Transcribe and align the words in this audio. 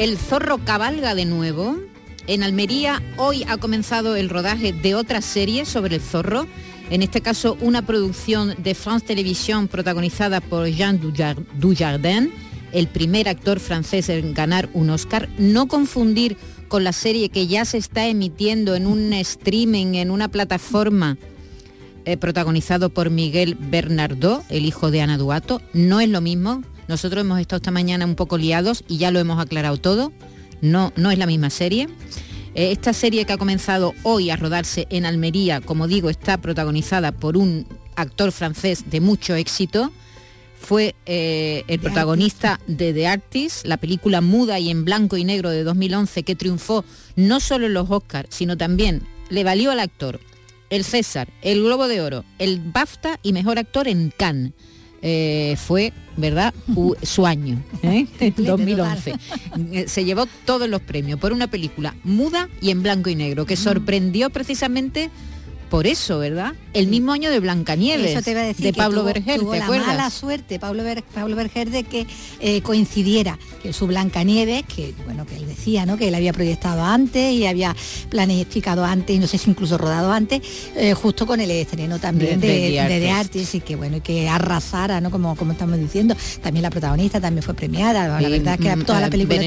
El 0.00 0.16
zorro 0.16 0.56
cabalga 0.64 1.14
de 1.14 1.26
nuevo. 1.26 1.76
En 2.26 2.42
Almería 2.42 3.02
hoy 3.18 3.44
ha 3.46 3.58
comenzado 3.58 4.16
el 4.16 4.30
rodaje 4.30 4.72
de 4.72 4.94
otra 4.94 5.20
serie 5.20 5.66
sobre 5.66 5.96
el 5.96 6.00
zorro. 6.00 6.46
En 6.88 7.02
este 7.02 7.20
caso 7.20 7.58
una 7.60 7.84
producción 7.84 8.54
de 8.56 8.74
France 8.74 9.04
Television 9.04 9.68
protagonizada 9.68 10.40
por 10.40 10.66
Jean 10.68 10.98
Dujardin, 11.58 12.32
el 12.72 12.88
primer 12.88 13.28
actor 13.28 13.60
francés 13.60 14.08
en 14.08 14.32
ganar 14.32 14.70
un 14.72 14.88
Oscar. 14.88 15.28
No 15.36 15.68
confundir 15.68 16.38
con 16.68 16.82
la 16.82 16.94
serie 16.94 17.28
que 17.28 17.46
ya 17.46 17.66
se 17.66 17.76
está 17.76 18.06
emitiendo 18.06 18.76
en 18.76 18.86
un 18.86 19.12
streaming, 19.12 19.96
en 19.96 20.10
una 20.10 20.28
plataforma 20.28 21.18
eh, 22.06 22.16
protagonizado 22.16 22.88
por 22.88 23.10
Miguel 23.10 23.54
Bernardo, 23.54 24.44
el 24.48 24.64
hijo 24.64 24.90
de 24.90 25.02
Ana 25.02 25.18
Duato. 25.18 25.60
No 25.74 26.00
es 26.00 26.08
lo 26.08 26.22
mismo, 26.22 26.62
nosotros 26.90 27.22
hemos 27.22 27.40
estado 27.40 27.58
esta 27.58 27.70
mañana 27.70 28.04
un 28.04 28.16
poco 28.16 28.36
liados 28.36 28.84
y 28.88 28.98
ya 28.98 29.10
lo 29.10 29.20
hemos 29.20 29.40
aclarado 29.40 29.76
todo. 29.78 30.12
No, 30.60 30.92
no 30.96 31.10
es 31.10 31.18
la 31.18 31.26
misma 31.26 31.48
serie. 31.48 31.88
Eh, 32.54 32.72
esta 32.72 32.92
serie 32.92 33.24
que 33.24 33.32
ha 33.32 33.38
comenzado 33.38 33.94
hoy 34.02 34.28
a 34.28 34.36
rodarse 34.36 34.88
en 34.90 35.06
Almería, 35.06 35.60
como 35.60 35.86
digo, 35.86 36.10
está 36.10 36.38
protagonizada 36.38 37.12
por 37.12 37.36
un 37.36 37.66
actor 37.94 38.32
francés 38.32 38.90
de 38.90 39.00
mucho 39.00 39.36
éxito. 39.36 39.92
Fue 40.60 40.96
eh, 41.06 41.62
el 41.68 41.78
protagonista 41.78 42.60
de 42.66 42.92
The 42.92 43.06
Artist, 43.06 43.64
la 43.64 43.76
película 43.76 44.20
muda 44.20 44.58
y 44.58 44.68
en 44.68 44.84
blanco 44.84 45.16
y 45.16 45.24
negro 45.24 45.48
de 45.48 45.62
2011 45.62 46.24
que 46.24 46.34
triunfó 46.34 46.84
no 47.14 47.38
solo 47.38 47.66
en 47.66 47.74
los 47.74 47.88
Oscars, 47.88 48.28
sino 48.34 48.58
también 48.58 49.02
le 49.30 49.44
valió 49.44 49.70
al 49.70 49.80
actor 49.80 50.20
el 50.70 50.84
César, 50.84 51.28
el 51.42 51.62
Globo 51.62 51.88
de 51.88 52.00
Oro, 52.00 52.24
el 52.38 52.60
BAFTA 52.60 53.20
y 53.22 53.32
Mejor 53.32 53.58
Actor 53.58 53.88
en 53.88 54.12
Cannes. 54.16 54.52
Eh, 55.02 55.56
fue, 55.56 55.92
¿verdad?, 56.16 56.52
su 57.02 57.26
año, 57.26 57.62
¿eh? 57.82 58.06
2011. 58.36 59.14
Eh, 59.72 59.88
se 59.88 60.04
llevó 60.04 60.26
todos 60.44 60.68
los 60.68 60.82
premios 60.82 61.18
por 61.18 61.32
una 61.32 61.46
película 61.46 61.94
muda 62.04 62.48
y 62.60 62.70
en 62.70 62.82
blanco 62.82 63.08
y 63.08 63.14
negro, 63.14 63.46
que 63.46 63.56
sorprendió 63.56 64.30
precisamente 64.30 65.10
por 65.70 65.86
eso, 65.86 66.18
¿verdad? 66.18 66.54
El 66.74 66.88
mismo 66.88 67.12
año 67.12 67.30
de 67.30 67.38
Blancanieves, 67.38 68.24
de 68.24 68.72
Pablo 68.72 69.04
Berger, 69.04 69.38
tuvo 69.38 69.54
la 69.54 69.66
mala 69.66 70.10
suerte 70.10 70.58
Pablo, 70.58 70.82
Pablo 71.14 71.36
Berger 71.36 71.70
de 71.70 71.84
que 71.84 72.06
eh, 72.40 72.60
coincidiera 72.60 73.38
que 73.62 73.72
su 73.72 73.86
Blancanieves, 73.86 74.64
que 74.64 74.92
bueno, 75.04 75.24
que 75.26 75.36
él 75.36 75.46
decía, 75.46 75.86
¿no? 75.86 75.96
Que 75.96 76.08
él 76.08 76.14
había 76.14 76.32
proyectado 76.32 76.84
antes 76.84 77.32
y 77.32 77.46
había 77.46 77.74
planificado 78.08 78.84
antes 78.84 79.14
y 79.16 79.18
no 79.20 79.28
sé 79.28 79.38
si 79.38 79.48
incluso 79.48 79.78
rodado 79.78 80.12
antes, 80.12 80.42
eh, 80.76 80.92
justo 80.94 81.24
con 81.26 81.40
el 81.40 81.50
estreno 81.50 81.98
también 81.98 82.40
de, 82.40 82.70
de, 82.70 83.10
Artes 83.10 83.54
y 83.54 83.60
que 83.60 83.76
bueno, 83.76 83.98
y 83.98 84.00
que 84.00 84.28
arrasara, 84.28 85.00
¿no? 85.00 85.10
Como, 85.10 85.36
como 85.36 85.52
estamos 85.52 85.78
diciendo. 85.78 86.16
También 86.42 86.62
la 86.62 86.70
protagonista 86.70 87.20
también 87.20 87.44
fue 87.44 87.54
premiada. 87.54 88.20
La 88.20 88.28
verdad 88.28 88.54
es 88.54 88.60
que 88.60 88.76
mm, 88.76 88.84
toda 88.84 89.00
la 89.00 89.10
película 89.10 89.40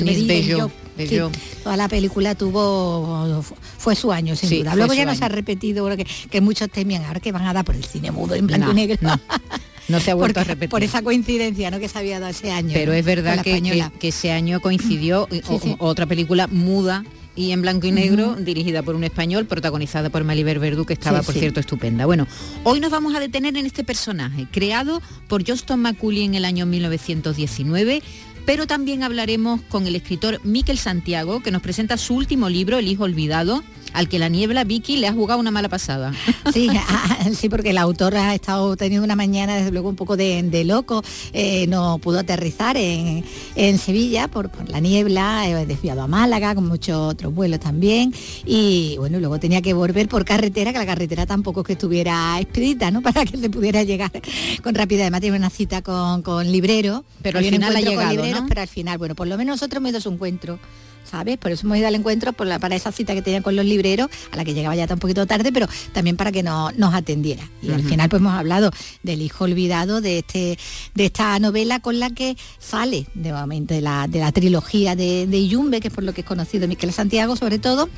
toda 1.63 1.77
la 1.77 1.88
película 1.88 2.36
tuvo 2.36 3.44
fue 3.77 3.95
su 3.95 4.11
año 4.11 4.36
sin 4.36 4.59
duda. 4.59 4.75
Luego 4.75 4.94
ya 4.94 5.05
no 5.05 5.16
se 5.16 5.25
ha 5.25 5.30
repetido 5.30 5.88
que, 5.95 6.05
que 6.30 6.41
muchos 6.41 6.69
temían 6.69 7.03
ahora 7.05 7.19
que 7.19 7.31
van 7.31 7.45
a 7.45 7.53
dar 7.53 7.66
por 7.66 7.75
el 7.75 7.83
cine 7.83 8.11
mudo 8.11 8.35
en 8.35 8.47
blanco 8.47 8.72
y 8.72 8.75
negro. 8.75 8.97
No. 9.90 10.00
se 10.00 10.12
ha 10.12 10.16
vuelto 10.16 10.40
a 10.40 10.44
repetir. 10.44 10.69
Por 10.69 10.84
esa 10.84 11.01
coincidencia 11.01 11.69
¿no? 11.69 11.79
que 11.79 11.90
se 11.90 12.00
había 12.00 12.19
dado 12.19 12.31
ese 12.31 12.51
año. 12.51 12.72
Pero 12.73 12.94
es 12.94 13.03
verdad 13.03 13.41
que, 13.44 13.62
que, 14.00 14.07
ese 14.07 14.31
año 14.31 14.62
coincidió 14.62 15.28
otra 15.79 16.06
película 16.06 16.47
muda 16.47 17.03
y 17.35 17.51
en 17.51 17.62
blanco 17.62 17.88
y 17.88 17.91
negro, 17.91 18.35
dirigida 18.35 18.84
por 18.84 18.95
un 18.95 19.03
español, 19.03 19.45
protagonizada 19.45 20.09
por 20.09 20.23
Maliber 20.23 20.59
Verdú, 20.59 20.85
que 20.85 20.94
estaba, 20.94 21.23
por 21.23 21.34
cierto, 21.34 21.59
estupenda. 21.59 22.06
Bueno, 22.06 22.28
hoy 22.63 22.79
nos 22.79 22.91
vamos 22.91 23.16
a 23.16 23.19
detener 23.19 23.57
en 23.57 23.66
este 23.66 23.84
personaje, 23.84 24.47
creado 24.51 25.01
por 25.28 25.44
Johnston 25.45 25.79
Macaulay 25.81 26.25
en 26.25 26.35
el 26.35 26.45
año 26.45 26.66
1919 26.66 28.03
pero 28.46 28.68
también 28.68 29.04
hablaremos 29.04 29.62
con 29.70 29.88
el 29.88 29.96
escritor 29.96 30.40
Miquel 30.44 30.78
Santiago, 30.78 31.42
que 31.42 31.52
nos 31.52 31.62
presenta 31.62 31.98
su 31.98 32.16
último 32.16 32.50
libro, 32.50 32.78
El 32.78 32.88
Hijo 32.88 33.04
Olvidado, 33.04 33.64
al 33.94 34.09
que 34.09 34.20
la 34.20 34.28
niebla 34.28 34.64
Vicky 34.64 34.98
le 34.98 35.08
ha 35.08 35.14
jugado 35.14 35.40
una 35.40 35.52
mala 35.52 35.70
pasada. 35.70 36.14
Sí, 36.54 36.70
sí, 37.36 37.50
porque 37.50 37.72
el 37.72 37.78
autor 37.78 38.16
ha 38.16 38.36
estado 38.36 38.76
teniendo 38.76 39.04
una 39.04 39.16
mañana 39.16 39.56
desde 39.56 39.72
luego 39.72 39.90
un 39.90 39.96
poco 39.96 40.18
de, 40.18 40.64
loco, 40.66 41.04
eh, 41.31 41.66
no 41.68 41.98
pudo 42.00 42.20
aterrizar 42.20 42.78
en, 42.78 43.24
Sevilla 43.80 44.28
por, 44.28 44.52
la 44.70 44.80
niebla, 44.80 45.48
he 45.48 45.66
desviado 45.66 46.02
a 46.02 46.08
Málaga 46.08 46.54
con 46.54 46.68
muchos 46.68 46.96
otros 46.96 47.34
vuelos 47.34 47.60
también 47.60 48.14
y 48.46 48.96
bueno, 48.98 49.20
luego 49.20 49.40
tenía 49.40 49.62
que 49.62 49.74
volver 49.74 50.08
por 50.08 50.25
carretera, 50.25 50.74
que 50.74 50.80
la 50.80 50.86
carretera 50.86 51.25
tampoco 51.25 51.62
es 51.62 51.68
que 51.68 51.74
estuviera 51.74 52.40
expedita, 52.40 52.92
¿no? 52.92 53.02
Para 53.14 53.25
que 53.25 53.38
se 53.38 53.50
pudiera 53.50 53.84
llegar 53.84 54.12
con 54.62 54.75
rapidez. 54.75 55.04
Además 55.04 55.22
tiene 55.22 55.38
una 55.38 55.50
cita 55.50 55.81
con, 55.81 56.22
con 56.22 56.52
librero, 56.52 57.04
pero 57.22 57.40
al 57.40 57.46
final 57.46 57.75
ha 57.75 57.81
llegado, 57.81 58.32
pero 58.47 58.61
al 58.61 58.67
final, 58.67 58.97
bueno, 58.97 59.16
por 59.16 59.27
lo 59.27 59.38
menos 59.38 59.55
nosotros 59.55 59.77
hemos 59.77 59.89
ido 59.89 59.97
a 59.97 60.01
su 60.01 60.09
encuentro 60.09 60.59
¿sabes? 61.03 61.38
Por 61.38 61.52
eso 61.52 61.66
hemos 61.68 61.78
ido 61.78 61.88
al 61.88 61.96
encuentro 61.96 62.34
por 62.34 62.47
la, 62.47 62.59
para 62.59 62.75
esa 62.75 62.91
cita 62.91 63.14
que 63.14 63.22
tenía 63.22 63.41
con 63.41 63.56
los 63.56 63.66
libreros, 63.66 64.09
a 64.31 64.38
la 64.38 64.46
que 64.46 64.53
llegaba 64.53 64.75
ya 64.75 64.88
un 64.90 65.00
poquito 65.00 65.25
tarde, 65.25 65.52
pero 65.52 65.68
también 65.91 66.18
para 66.18 66.31
que 66.31 66.44
no, 66.44 66.72
nos 66.72 66.94
atendiera. 66.94 67.50
Y 67.62 67.72
al 67.72 67.84
final 67.84 68.09
pues 68.09 68.22
hemos 68.22 68.34
hablado 68.34 68.72
del 69.03 69.22
hijo 69.22 69.46
olvidado, 69.46 70.02
de, 70.02 70.19
este, 70.19 70.58
de 70.96 71.06
esta 71.06 71.38
novela 71.40 71.80
con 71.80 72.00
la 72.00 72.09
que 72.09 72.36
sale 72.59 73.08
de, 73.13 73.34
de, 73.68 73.81
la, 73.81 74.08
de 74.08 74.19
la 74.19 74.31
trilogía 74.31 74.96
de, 74.96 75.28
de 75.28 75.47
Yumbe, 75.47 75.80
que 75.80 75.88
es 75.90 75.94
por 75.94 76.03
lo 76.03 76.13
que 76.13 76.22
es 76.22 76.28
conocido 76.28 76.68
Miquel 76.68 76.94
Santiago 76.94 77.36
sobre 77.36 77.59
todo, 77.59 77.90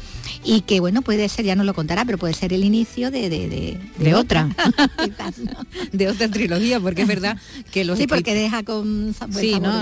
y 0.43 0.61
que 0.61 0.79
bueno, 0.79 1.01
puede 1.01 1.27
ser, 1.29 1.45
ya 1.45 1.55
no 1.55 1.63
lo 1.63 1.73
contará, 1.73 2.05
pero 2.05 2.17
puede 2.17 2.33
ser 2.33 2.53
el 2.53 2.63
inicio 2.63 3.11
de, 3.11 3.29
de, 3.29 4.15
otra. 4.15 4.49
de 5.91 6.07
otra 6.07 6.29
trilogía, 6.29 6.79
porque 6.79 7.03
es 7.03 7.07
verdad 7.07 7.37
que 7.71 7.85
los... 7.85 7.97
Sí, 7.97 8.07
porque 8.07 8.33
deja 8.33 8.63
con... 8.63 9.15
Sí, 9.31 9.59
¿no? 9.59 9.81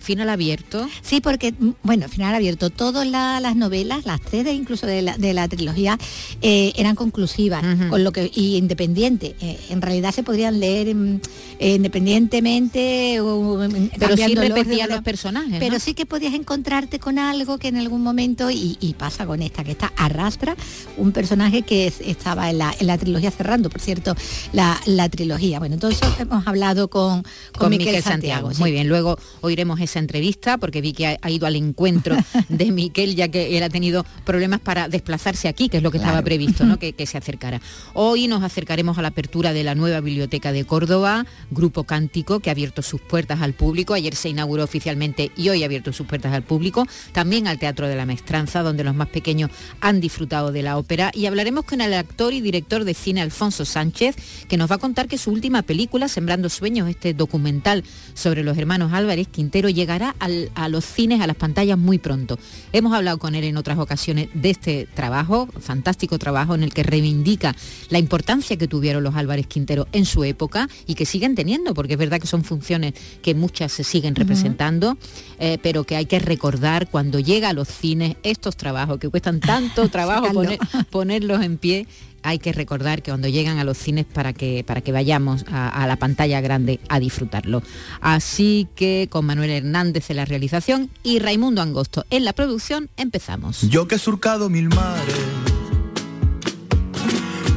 Final 0.00 0.28
abierto. 0.28 0.88
Sí, 1.02 1.20
porque, 1.20 1.54
bueno, 1.82 2.08
final 2.08 2.34
abierto 2.34 2.63
todas 2.70 3.06
las 3.06 3.56
novelas, 3.56 4.06
las 4.06 4.20
tres 4.20 4.44
de, 4.44 4.52
incluso 4.52 4.86
de 4.86 5.02
la, 5.02 5.48
trilogía, 5.48 5.98
eh, 6.42 6.72
eran 6.76 6.94
conclusivas, 6.94 7.64
con 7.88 8.04
lo 8.04 8.12
que 8.12 8.30
y 8.34 8.56
independiente. 8.56 9.34
Eh, 9.40 9.58
en 9.70 9.82
realidad 9.82 10.12
se 10.12 10.22
podrían 10.22 10.60
leer 10.60 10.94
mm, 10.94 11.20
independientemente 11.60 13.20
o 13.20 13.60
pero 13.98 14.16
sí 14.16 14.34
repetían 14.34 14.90
los 14.90 15.02
personajes. 15.02 15.56
Pero 15.58 15.78
sí 15.78 15.94
que 15.94 16.06
podías 16.06 16.34
encontrarte 16.34 16.98
con 16.98 17.18
algo 17.18 17.58
que 17.58 17.68
en 17.68 17.76
algún 17.76 18.02
momento, 18.02 18.50
y, 18.50 18.94
pasa 18.98 19.26
con 19.26 19.42
esta, 19.42 19.64
que 19.64 19.72
está 19.72 19.92
arrastra 19.96 20.56
un 20.96 21.12
personaje 21.12 21.62
que 21.62 21.86
estaba 21.86 22.50
en 22.50 22.58
la, 22.58 22.74
en 22.78 22.86
la, 22.86 22.98
trilogía 22.98 23.30
cerrando, 23.30 23.70
por 23.70 23.80
cierto, 23.80 24.14
la, 24.52 25.08
trilogía. 25.08 25.58
Bueno, 25.58 25.74
entonces 25.74 26.00
hemos 26.18 26.46
hablado 26.46 26.88
con, 26.88 27.24
con, 27.56 27.70
Miquel 27.70 28.02
Santiago. 28.02 28.50
Muy 28.58 28.72
bien, 28.72 28.88
luego 28.88 29.18
oiremos 29.40 29.80
esa 29.80 29.98
entrevista 29.98 30.58
porque 30.58 30.80
vi 30.80 30.92
que 30.92 31.18
ha 31.20 31.30
ido 31.30 31.46
al 31.46 31.56
encuentro 31.56 32.16
de 32.48 32.70
Miquel, 32.70 33.14
ya 33.14 33.28
que 33.28 33.56
él 33.56 33.62
ha 33.62 33.68
tenido 33.68 34.04
problemas 34.24 34.60
para 34.60 34.88
desplazarse 34.88 35.48
aquí, 35.48 35.68
que 35.68 35.78
es 35.78 35.82
lo 35.82 35.90
que 35.90 35.98
estaba 35.98 36.22
previsto, 36.22 36.64
¿no? 36.64 36.78
que, 36.78 36.94
se 37.04 37.18
acercara. 37.18 37.60
Hoy 37.92 38.28
nos 38.28 38.42
acercaremos 38.42 38.96
a 38.96 39.02
la 39.02 39.08
apertura 39.08 39.52
de 39.52 39.62
la 39.62 39.74
nueva 39.74 40.00
biblioteca 40.00 40.52
de 40.52 40.64
Córdoba, 40.64 41.26
Grupo 41.50 41.84
Cántico, 41.84 42.40
que 42.40 42.48
ha 42.48 42.52
abierto 42.52 42.80
sus 42.80 43.00
puertas 43.00 43.42
al 43.42 43.52
público. 43.52 43.92
Ayer 43.92 44.14
se 44.14 44.30
inauguró 44.30 44.64
oficialmente 44.64 45.30
y 45.36 45.50
hoy 45.50 45.62
ha 45.62 45.66
abierto 45.66 45.92
sus 45.92 46.06
puertas 46.06 46.32
al 46.32 46.42
público. 46.42 46.86
También 47.12 47.46
al 47.46 47.58
Teatro 47.58 47.88
de 47.88 47.94
la 47.94 48.06
Maestranza, 48.06 48.62
donde 48.62 48.84
los 48.84 48.94
más 48.94 49.08
pequeños 49.08 49.50
han 49.80 50.00
disfrutado 50.00 50.50
de 50.50 50.62
la 50.62 50.78
ópera. 50.78 51.10
Y 51.14 51.26
hablaremos 51.26 51.64
con 51.64 51.80
el 51.80 51.92
actor 51.92 52.32
y 52.32 52.40
director 52.40 52.84
de 52.84 52.94
cine 52.94 53.20
Alfonso 53.20 53.64
Sánchez, 53.64 54.16
que 54.48 54.56
nos 54.56 54.70
va 54.70 54.76
a 54.76 54.78
contar 54.78 55.08
que 55.08 55.18
su 55.18 55.30
última 55.30 55.62
película, 55.62 56.08
Sembrando 56.08 56.48
Sueños, 56.48 56.88
este 56.88 57.12
documental 57.12 57.84
sobre 58.14 58.42
los 58.42 58.56
hermanos 58.56 58.92
Álvarez 58.92 59.28
Quintero, 59.28 59.68
llegará 59.68 60.14
a 60.18 60.68
los 60.68 60.84
cines, 60.84 61.20
a 61.20 61.26
las 61.26 61.36
pantallas 61.36 61.78
muy 61.78 61.98
pronto. 61.98 62.33
Hemos 62.72 62.92
hablado 62.94 63.18
con 63.18 63.34
él 63.34 63.44
en 63.44 63.56
otras 63.56 63.78
ocasiones 63.78 64.28
de 64.34 64.50
este 64.50 64.88
trabajo, 64.94 65.48
fantástico 65.60 66.18
trabajo 66.18 66.54
en 66.54 66.62
el 66.62 66.72
que 66.72 66.82
reivindica 66.82 67.54
la 67.90 67.98
importancia 67.98 68.56
que 68.56 68.68
tuvieron 68.68 69.02
los 69.02 69.14
Álvarez 69.14 69.46
Quintero 69.46 69.88
en 69.92 70.04
su 70.04 70.24
época 70.24 70.68
y 70.86 70.94
que 70.94 71.06
siguen 71.06 71.34
teniendo, 71.34 71.74
porque 71.74 71.94
es 71.94 71.98
verdad 71.98 72.20
que 72.20 72.26
son 72.26 72.44
funciones 72.44 72.94
que 73.22 73.34
muchas 73.34 73.72
se 73.72 73.84
siguen 73.84 74.14
representando, 74.14 74.96
eh, 75.38 75.58
pero 75.62 75.84
que 75.84 75.96
hay 75.96 76.06
que 76.06 76.18
recordar 76.18 76.88
cuando 76.88 77.20
llega 77.20 77.50
a 77.50 77.52
los 77.52 77.68
cines 77.68 78.16
estos 78.22 78.56
trabajos 78.56 78.98
que 78.98 79.08
cuestan 79.08 79.40
tanto 79.40 79.88
trabajo 79.94 80.42
ponerlos 80.90 81.42
en 81.42 81.58
pie 81.58 81.86
hay 82.24 82.38
que 82.38 82.52
recordar 82.52 83.02
que 83.02 83.10
cuando 83.10 83.28
llegan 83.28 83.58
a 83.58 83.64
los 83.64 83.78
cines 83.78 84.06
para 84.06 84.32
que, 84.32 84.64
para 84.66 84.80
que 84.80 84.90
vayamos 84.90 85.44
a, 85.52 85.86
la 85.86 85.96
pantalla 85.96 86.40
grande 86.40 86.80
a 86.88 86.98
disfrutarlo. 86.98 87.62
Así 88.00 88.66
que 88.74 89.08
con 89.10 89.26
Manuel 89.26 89.50
Hernández 89.50 90.10
en 90.10 90.16
la 90.16 90.24
realización 90.24 90.90
y 91.02 91.20
Raimundo 91.20 91.62
Angosto 91.62 92.04
en 92.10 92.24
la 92.24 92.32
producción, 92.32 92.88
empezamos. 92.96 93.60
Yo 93.68 93.86
que 93.86 93.96
he 93.96 93.98
surcado 93.98 94.50
mil 94.50 94.68
mares, 94.70 95.14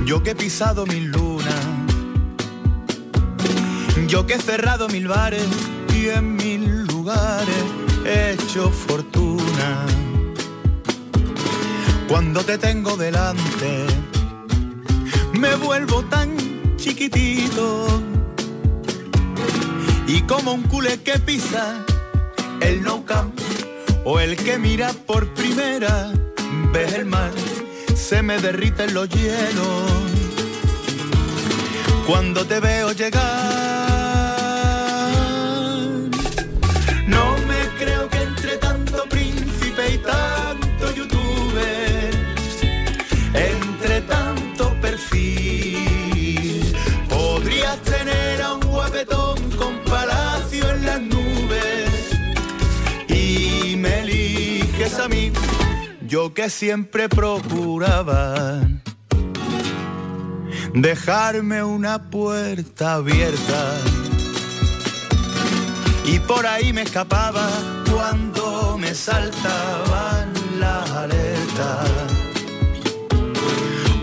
yo 0.06 0.22
que 0.22 0.32
he 0.32 0.36
pisado 0.36 0.86
mil 0.86 1.06
lunas, 1.06 1.66
yo 4.08 4.28
que 4.28 4.36
he 4.36 4.40
cerrado 4.40 4.90
mil 4.90 5.08
bares 5.08 5.48
y 5.96 6.10
en 6.10 6.36
mil 6.36 6.86
lugares 6.86 7.64
he 8.06 8.34
hecho 8.34 8.70
fortuna 8.70 9.86
cuando 12.08 12.42
te 12.44 12.58
tengo 12.58 12.96
delante, 12.96 13.86
me 15.38 15.56
vuelvo 15.56 16.04
tan 16.06 16.36
chiquitito. 16.78 18.02
Y 20.08 20.22
como 20.22 20.54
un 20.54 20.64
culé 20.64 21.02
que 21.02 21.20
pisa 21.20 21.86
el 22.62 22.82
no 22.82 23.06
camp 23.06 23.38
o 24.06 24.20
el 24.20 24.36
que 24.36 24.58
mira 24.58 24.94
por 25.06 25.28
primera 25.34 26.12
vez 26.72 26.94
el 26.94 27.06
mar, 27.06 27.32
se 27.96 28.22
me 28.22 28.40
derriten 28.40 28.94
los 28.94 29.10
hielos. 29.10 29.92
Cuando 32.08 32.46
te 32.46 32.60
veo 32.60 32.94
llegar, 32.94 33.22
no 37.06 37.36
me 37.50 37.60
creo 37.78 38.10
que 38.10 38.22
entre 38.22 38.58
tanto 38.58 39.04
príncipe 39.10 39.94
y 39.94 39.98
tanto 39.98 40.37
guapetón 49.08 49.52
con 49.58 49.80
palacio 49.86 50.70
en 50.72 50.86
las 50.86 51.02
nubes. 51.02 52.10
Y 53.10 53.76
me 53.78 54.02
eliges 54.02 55.00
a 55.00 55.08
mí, 55.08 55.32
yo 56.08 56.34
que 56.34 56.50
siempre 56.50 57.10
procuraba 57.10 58.62
dejarme 60.74 61.64
una 61.64 62.10
puerta 62.10 62.94
abierta. 62.96 63.80
Y 66.06 66.20
por 66.20 66.46
ahí 66.46 66.72
me 66.72 66.84
escapaba 66.84 67.50
cuando 67.92 68.78
me 68.78 68.94
saltaban 68.94 70.32
las 70.58 70.90
alertas 70.92 72.18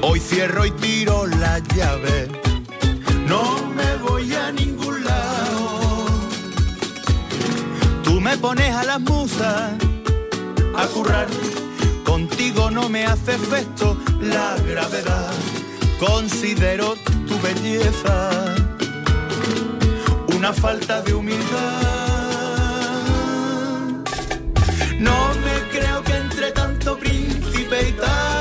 Hoy 0.06 0.20
cierro 0.20 0.66
y 0.66 0.70
tiro 0.72 1.26
la 1.26 1.60
llave, 1.74 2.28
no 3.26 3.72
me 3.74 3.96
voy 4.06 4.34
a 4.34 4.52
ningún 4.52 4.83
me 8.24 8.38
pones 8.38 8.74
a 8.74 8.82
las 8.84 9.00
musas 9.00 9.72
a 10.74 10.86
currar, 10.94 11.26
contigo 12.04 12.70
no 12.70 12.88
me 12.88 13.04
hace 13.04 13.34
efecto 13.34 13.98
la 14.18 14.56
gravedad. 14.66 15.30
Considero 16.00 16.94
tu 17.28 17.38
belleza 17.40 18.30
una 20.34 20.54
falta 20.54 21.02
de 21.02 21.12
humildad. 21.12 21.82
No 24.98 25.34
me 25.44 25.56
creo 25.70 26.02
que 26.02 26.16
entre 26.16 26.50
tanto 26.52 26.98
príncipe 26.98 27.88
y 27.90 27.92
tanto 27.92 28.33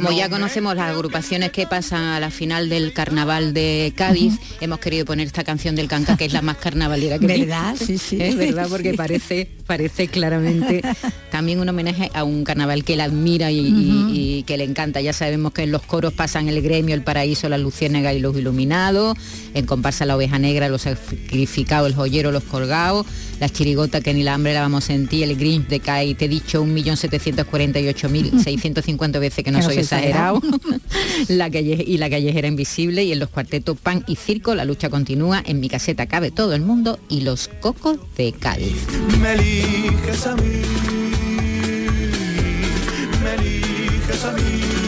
como 0.00 0.16
ya 0.16 0.28
conocemos 0.28 0.76
las 0.76 0.90
agrupaciones 0.90 1.50
que 1.50 1.66
pasan 1.66 2.04
a 2.04 2.20
la 2.20 2.30
final 2.30 2.68
del 2.68 2.92
carnaval 2.92 3.54
de 3.54 3.92
Cádiz, 3.96 4.34
hemos 4.60 4.78
querido 4.78 5.04
poner 5.04 5.26
esta 5.26 5.44
canción 5.44 5.74
del 5.74 5.88
Canca, 5.88 6.16
que 6.16 6.24
es 6.24 6.32
la 6.32 6.42
más 6.42 6.58
carnavalera 6.58 7.18
que 7.18 7.26
¿Verdad? 7.26 7.74
Sí, 7.76 7.98
sí. 7.98 8.18
Es 8.20 8.36
verdad, 8.36 8.68
porque 8.68 8.94
parece, 8.94 9.50
parece 9.66 10.06
claramente 10.08 10.82
también 11.30 11.60
un 11.60 11.68
homenaje 11.68 12.10
a 12.14 12.24
un 12.24 12.42
carnaval 12.44 12.84
que 12.84 12.94
él 12.94 13.00
admira 13.00 13.50
y, 13.50 14.44
que 14.46 14.56
le 14.56 14.62
encanta. 14.64 15.00
Ya 15.00 15.12
sabemos 15.12 15.52
que 15.52 15.64
en 15.64 15.72
los 15.72 15.82
coros 15.82 16.12
pasan 16.12 16.48
el 16.48 16.62
gremio, 16.62 16.94
el 16.94 17.02
paraíso, 17.02 17.48
la 17.48 17.58
luciérnaga 17.58 18.14
y 18.14 18.20
los 18.20 18.36
iluminados, 18.36 19.18
en 19.54 19.66
comparsa 19.66 20.06
la 20.06 20.14
oveja 20.16 20.38
negra, 20.38 20.68
los 20.68 20.82
sacrificados, 20.82 21.88
el 21.88 21.96
joyero, 21.96 22.30
los 22.30 22.44
colgados, 22.44 23.04
la 23.40 23.48
chirigota 23.48 24.00
que 24.00 24.14
ni 24.14 24.22
la 24.22 24.34
hambre 24.34 24.54
la 24.54 24.60
vamos 24.62 24.84
a 24.84 24.86
sentir, 24.88 25.24
el 25.24 25.36
Grinch 25.36 25.66
de 25.68 25.80
Kai, 25.80 26.14
te 26.14 26.26
he 26.26 26.28
dicho 26.28 26.64
1.748.650 26.64 29.12
veces 29.20 29.44
que 29.44 29.50
no 29.50 29.60
soy 29.62 29.78
exagerado, 29.96 30.40
la 31.28 31.50
calle, 31.50 31.82
y 31.86 31.98
la 31.98 32.10
callejera 32.10 32.48
invisible 32.48 33.04
y 33.04 33.12
en 33.12 33.18
los 33.18 33.28
cuartetos 33.30 33.78
Pan 33.78 34.04
y 34.06 34.16
Circo 34.16 34.54
la 34.54 34.64
lucha 34.64 34.90
continúa, 34.90 35.42
en 35.46 35.60
mi 35.60 35.68
caseta 35.68 36.06
cabe 36.06 36.30
todo 36.30 36.54
el 36.54 36.62
mundo 36.62 36.98
y 37.08 37.22
los 37.22 37.48
cocos 37.60 37.98
de 38.16 38.32
Cádiz. 38.32 38.76
Me 39.20 39.32
eliges 39.34 40.26
a 40.26 40.36
mí, 40.36 40.62
me 43.22 43.34
eliges 43.34 44.24
a 44.24 44.32
mí. 44.32 44.87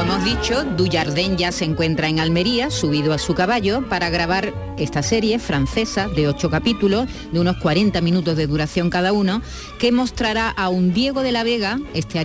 Como 0.00 0.14
hemos 0.14 0.24
dicho, 0.24 0.64
Dujardin 0.64 1.36
ya 1.36 1.52
se 1.52 1.66
encuentra 1.66 2.08
en 2.08 2.20
Almería, 2.20 2.70
subido 2.70 3.12
a 3.12 3.18
su 3.18 3.34
caballo, 3.34 3.86
para 3.86 4.08
grabar 4.08 4.54
esta 4.78 5.02
serie 5.02 5.38
francesa 5.38 6.08
de 6.08 6.26
ocho 6.26 6.48
capítulos, 6.48 7.06
de 7.32 7.38
unos 7.38 7.58
40 7.58 8.00
minutos 8.00 8.34
de 8.34 8.46
duración 8.46 8.88
cada 8.88 9.12
uno, 9.12 9.42
que 9.78 9.92
mostrará 9.92 10.48
a 10.48 10.70
un 10.70 10.94
Diego 10.94 11.20
de 11.20 11.32
la 11.32 11.44
Vega, 11.44 11.78
este 11.92 12.18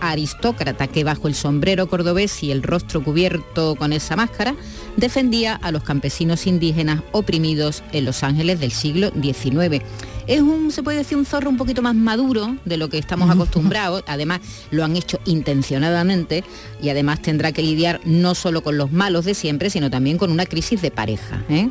aristócrata 0.00 0.88
que 0.88 1.04
bajo 1.04 1.28
el 1.28 1.36
sombrero 1.36 1.88
cordobés 1.88 2.42
y 2.42 2.50
el 2.50 2.64
rostro 2.64 3.04
cubierto 3.04 3.76
con 3.76 3.92
esa 3.92 4.16
máscara, 4.16 4.56
defendía 4.96 5.54
a 5.54 5.70
los 5.70 5.84
campesinos 5.84 6.48
indígenas 6.48 7.02
oprimidos 7.12 7.84
en 7.92 8.04
Los 8.04 8.24
Ángeles 8.24 8.58
del 8.58 8.72
siglo 8.72 9.12
XIX. 9.12 9.84
Es 10.30 10.42
un, 10.42 10.70
se 10.70 10.84
puede 10.84 10.98
decir, 10.98 11.18
un 11.18 11.26
zorro 11.26 11.50
un 11.50 11.56
poquito 11.56 11.82
más 11.82 11.96
maduro 11.96 12.56
de 12.64 12.76
lo 12.76 12.88
que 12.88 12.98
estamos 12.98 13.28
acostumbrados. 13.28 14.04
Además, 14.06 14.38
lo 14.70 14.84
han 14.84 14.94
hecho 14.94 15.18
intencionadamente 15.24 16.44
y 16.80 16.88
además 16.88 17.20
tendrá 17.20 17.50
que 17.50 17.62
lidiar 17.62 18.00
no 18.04 18.36
solo 18.36 18.62
con 18.62 18.78
los 18.78 18.92
malos 18.92 19.24
de 19.24 19.34
siempre, 19.34 19.70
sino 19.70 19.90
también 19.90 20.18
con 20.18 20.30
una 20.30 20.46
crisis 20.46 20.80
de 20.82 20.92
pareja. 20.92 21.42
¿eh? 21.48 21.68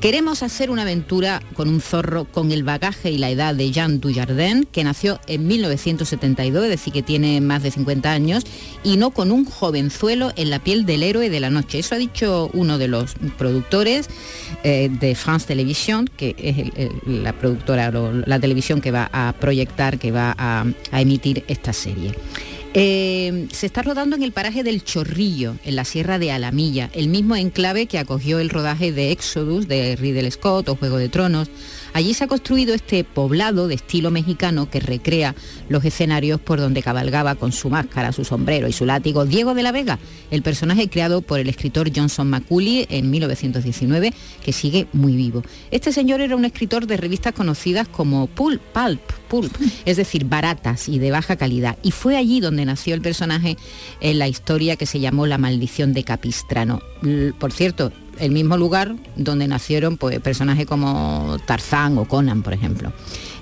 Queremos 0.00 0.44
hacer 0.44 0.70
una 0.70 0.82
aventura 0.82 1.42
con 1.54 1.68
un 1.68 1.80
zorro 1.80 2.24
con 2.24 2.52
el 2.52 2.62
bagaje 2.62 3.10
y 3.10 3.18
la 3.18 3.30
edad 3.30 3.56
de 3.56 3.72
Jean 3.72 3.98
Dujardin, 3.98 4.62
que 4.70 4.84
nació 4.84 5.18
en 5.26 5.48
1972, 5.48 6.62
es 6.62 6.70
decir, 6.70 6.92
que 6.92 7.02
tiene 7.02 7.40
más 7.40 7.64
de 7.64 7.72
50 7.72 8.12
años, 8.12 8.44
y 8.84 8.96
no 8.96 9.10
con 9.10 9.32
un 9.32 9.44
jovenzuelo 9.44 10.32
en 10.36 10.50
la 10.50 10.60
piel 10.60 10.86
del 10.86 11.02
héroe 11.02 11.30
de 11.30 11.40
la 11.40 11.50
noche. 11.50 11.80
Eso 11.80 11.96
ha 11.96 11.98
dicho 11.98 12.48
uno 12.52 12.78
de 12.78 12.86
los 12.86 13.16
productores 13.36 14.08
eh, 14.62 14.88
de 14.88 15.16
France 15.16 15.48
Television, 15.48 16.08
que 16.16 16.36
es 16.38 16.88
la 17.04 17.32
productora, 17.32 17.90
la 17.90 18.38
televisión 18.38 18.80
que 18.80 18.92
va 18.92 19.10
a 19.12 19.34
proyectar, 19.40 19.98
que 19.98 20.12
va 20.12 20.32
a 20.38 20.64
emitir 20.92 21.42
esta 21.48 21.72
serie. 21.72 22.14
Eh, 22.80 23.48
se 23.50 23.66
está 23.66 23.82
rodando 23.82 24.14
en 24.14 24.22
el 24.22 24.30
paraje 24.30 24.62
del 24.62 24.84
Chorrillo, 24.84 25.56
en 25.64 25.74
la 25.74 25.84
Sierra 25.84 26.20
de 26.20 26.30
Alamilla, 26.30 26.90
el 26.92 27.08
mismo 27.08 27.34
enclave 27.34 27.86
que 27.86 27.98
acogió 27.98 28.38
el 28.38 28.50
rodaje 28.50 28.92
de 28.92 29.10
Exodus 29.10 29.66
de 29.66 29.96
Ridley 29.96 30.30
Scott 30.30 30.68
o 30.68 30.76
Juego 30.76 30.96
de 30.96 31.08
Tronos. 31.08 31.50
Allí 31.92 32.14
se 32.14 32.24
ha 32.24 32.26
construido 32.26 32.74
este 32.74 33.04
poblado 33.04 33.68
de 33.68 33.74
estilo 33.74 34.10
mexicano 34.10 34.70
que 34.70 34.80
recrea 34.80 35.34
los 35.68 35.84
escenarios 35.84 36.40
por 36.40 36.60
donde 36.60 36.82
cabalgaba 36.82 37.34
con 37.34 37.52
su 37.52 37.70
máscara, 37.70 38.12
su 38.12 38.24
sombrero 38.24 38.68
y 38.68 38.72
su 38.72 38.86
látigo 38.86 39.24
Diego 39.24 39.54
de 39.54 39.62
la 39.62 39.72
Vega, 39.72 39.98
el 40.30 40.42
personaje 40.42 40.88
creado 40.88 41.22
por 41.22 41.40
el 41.40 41.48
escritor 41.48 41.90
Johnson 41.94 42.28
Macaulay 42.30 42.86
en 42.90 43.10
1919, 43.10 44.12
que 44.44 44.52
sigue 44.52 44.86
muy 44.92 45.16
vivo. 45.16 45.42
Este 45.70 45.92
señor 45.92 46.20
era 46.20 46.36
un 46.36 46.44
escritor 46.44 46.86
de 46.86 46.96
revistas 46.96 47.32
conocidas 47.32 47.88
como 47.88 48.26
Pulp, 48.26 48.60
Pulp, 48.72 49.00
Pulp, 49.28 49.54
es 49.84 49.96
decir, 49.96 50.24
baratas 50.24 50.88
y 50.88 50.98
de 50.98 51.10
baja 51.10 51.36
calidad. 51.36 51.78
Y 51.82 51.90
fue 51.90 52.16
allí 52.16 52.40
donde 52.40 52.64
nació 52.64 52.94
el 52.94 53.02
personaje 53.02 53.56
en 54.00 54.18
la 54.18 54.28
historia 54.28 54.76
que 54.76 54.86
se 54.86 55.00
llamó 55.00 55.26
La 55.26 55.38
maldición 55.38 55.92
de 55.92 56.04
Capistrano. 56.04 56.80
Por 57.38 57.52
cierto, 57.52 57.92
el 58.20 58.30
mismo 58.32 58.56
lugar 58.56 58.94
donde 59.16 59.48
nacieron 59.48 59.96
pues, 59.96 60.20
personajes 60.20 60.66
como 60.66 61.38
Tarzán 61.46 61.98
o 61.98 62.06
Conan, 62.06 62.42
por 62.42 62.52
ejemplo. 62.52 62.92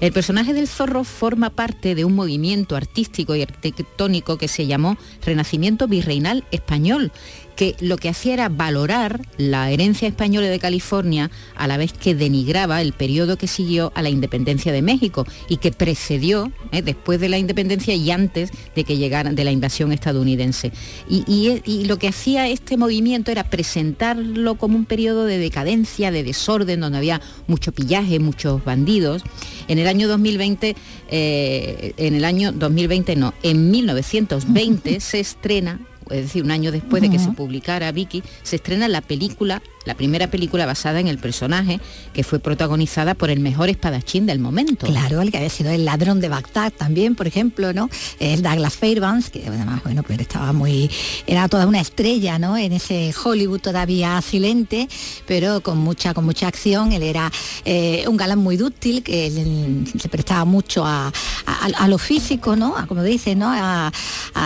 El 0.00 0.12
personaje 0.12 0.52
del 0.52 0.68
zorro 0.68 1.04
forma 1.04 1.50
parte 1.50 1.94
de 1.94 2.04
un 2.04 2.14
movimiento 2.14 2.76
artístico 2.76 3.34
y 3.34 3.42
arquitectónico 3.42 4.36
que 4.36 4.48
se 4.48 4.66
llamó 4.66 4.98
Renacimiento 5.24 5.88
Virreinal 5.88 6.44
Español, 6.50 7.12
que 7.56 7.74
lo 7.80 7.96
que 7.96 8.08
hacía 8.08 8.34
era 8.34 8.48
valorar 8.48 9.20
la 9.38 9.70
herencia 9.70 10.06
española 10.06 10.46
de 10.46 10.58
California 10.58 11.30
a 11.56 11.66
la 11.66 11.78
vez 11.78 11.92
que 11.92 12.14
denigraba 12.14 12.82
el 12.82 12.92
periodo 12.92 13.38
que 13.38 13.48
siguió 13.48 13.92
a 13.94 14.02
la 14.02 14.10
independencia 14.10 14.72
de 14.72 14.82
México 14.82 15.26
y 15.48 15.56
que 15.56 15.72
precedió 15.72 16.52
eh, 16.70 16.82
después 16.82 17.18
de 17.18 17.28
la 17.28 17.38
independencia 17.38 17.94
y 17.94 18.10
antes 18.10 18.50
de 18.74 18.84
que 18.84 18.98
llegara 18.98 19.32
de 19.32 19.44
la 19.44 19.50
invasión 19.50 19.92
estadounidense. 19.92 20.70
Y, 21.08 21.24
y, 21.64 21.84
lo 21.86 21.98
que 21.98 22.08
hacía 22.08 22.48
este 22.48 22.76
movimiento 22.76 23.30
era 23.30 23.44
presentarlo 23.44 24.56
como 24.56 24.76
un 24.76 24.84
periodo 24.84 25.24
de 25.24 25.38
decadencia, 25.38 26.10
de 26.10 26.22
desorden, 26.22 26.80
donde 26.80 26.98
había 26.98 27.20
mucho 27.46 27.72
pillaje, 27.72 28.18
muchos 28.18 28.64
bandidos. 28.64 29.22
En 29.68 29.78
el 29.78 29.86
año 29.86 30.08
2020, 30.08 30.76
eh, 31.10 31.94
en 31.96 32.14
el 32.14 32.24
año 32.24 32.52
2020 32.52 33.16
no, 33.16 33.34
en 33.42 33.70
1920 33.70 35.00
se 35.00 35.20
estrena 35.20 35.80
es 36.10 36.22
decir, 36.22 36.42
un 36.42 36.50
año 36.50 36.72
después 36.72 37.02
de 37.02 37.10
que 37.10 37.18
se 37.18 37.30
publicara 37.30 37.90
Vicky, 37.92 38.22
se 38.42 38.56
estrena 38.56 38.88
la 38.88 39.00
película 39.00 39.62
la 39.86 39.94
primera 39.94 40.26
película 40.26 40.66
basada 40.66 41.00
en 41.00 41.06
el 41.06 41.18
personaje 41.18 41.80
que 42.12 42.24
fue 42.24 42.40
protagonizada 42.40 43.14
por 43.14 43.30
el 43.30 43.40
mejor 43.40 43.68
espadachín 43.68 44.26
del 44.26 44.40
momento. 44.40 44.86
Claro, 44.86 45.22
el 45.22 45.30
que 45.30 45.38
había 45.38 45.48
sido 45.48 45.70
el 45.70 45.84
ladrón 45.84 46.20
de 46.20 46.28
Bagdad 46.28 46.72
también, 46.72 47.14
por 47.14 47.26
ejemplo, 47.26 47.72
¿no? 47.72 47.88
Es 48.18 48.42
Douglas 48.42 48.74
Fairbanks, 48.74 49.30
que 49.30 49.44
además, 49.46 49.82
bueno, 49.84 50.02
pues 50.02 50.18
estaba 50.18 50.52
muy, 50.52 50.90
era 51.26 51.48
toda 51.48 51.66
una 51.66 51.80
estrella, 51.80 52.38
¿no? 52.38 52.56
En 52.56 52.72
ese 52.72 53.14
Hollywood 53.24 53.60
todavía 53.60 54.20
silente, 54.22 54.88
pero 55.26 55.60
con 55.60 55.78
mucha, 55.78 56.12
con 56.14 56.24
mucha 56.24 56.48
acción. 56.48 56.92
Él 56.92 57.04
era 57.04 57.30
eh, 57.64 58.04
un 58.08 58.16
galán 58.16 58.40
muy 58.40 58.56
dúctil, 58.56 59.04
que 59.04 59.30
se 59.98 60.08
prestaba 60.08 60.44
mucho 60.44 60.84
a, 60.84 61.12
lo 61.86 61.98
físico, 61.98 62.56
¿no? 62.56 62.76
A, 62.76 62.86
como 62.86 63.04
dice, 63.04 63.36
¿no? 63.36 63.52
A, 63.52 63.92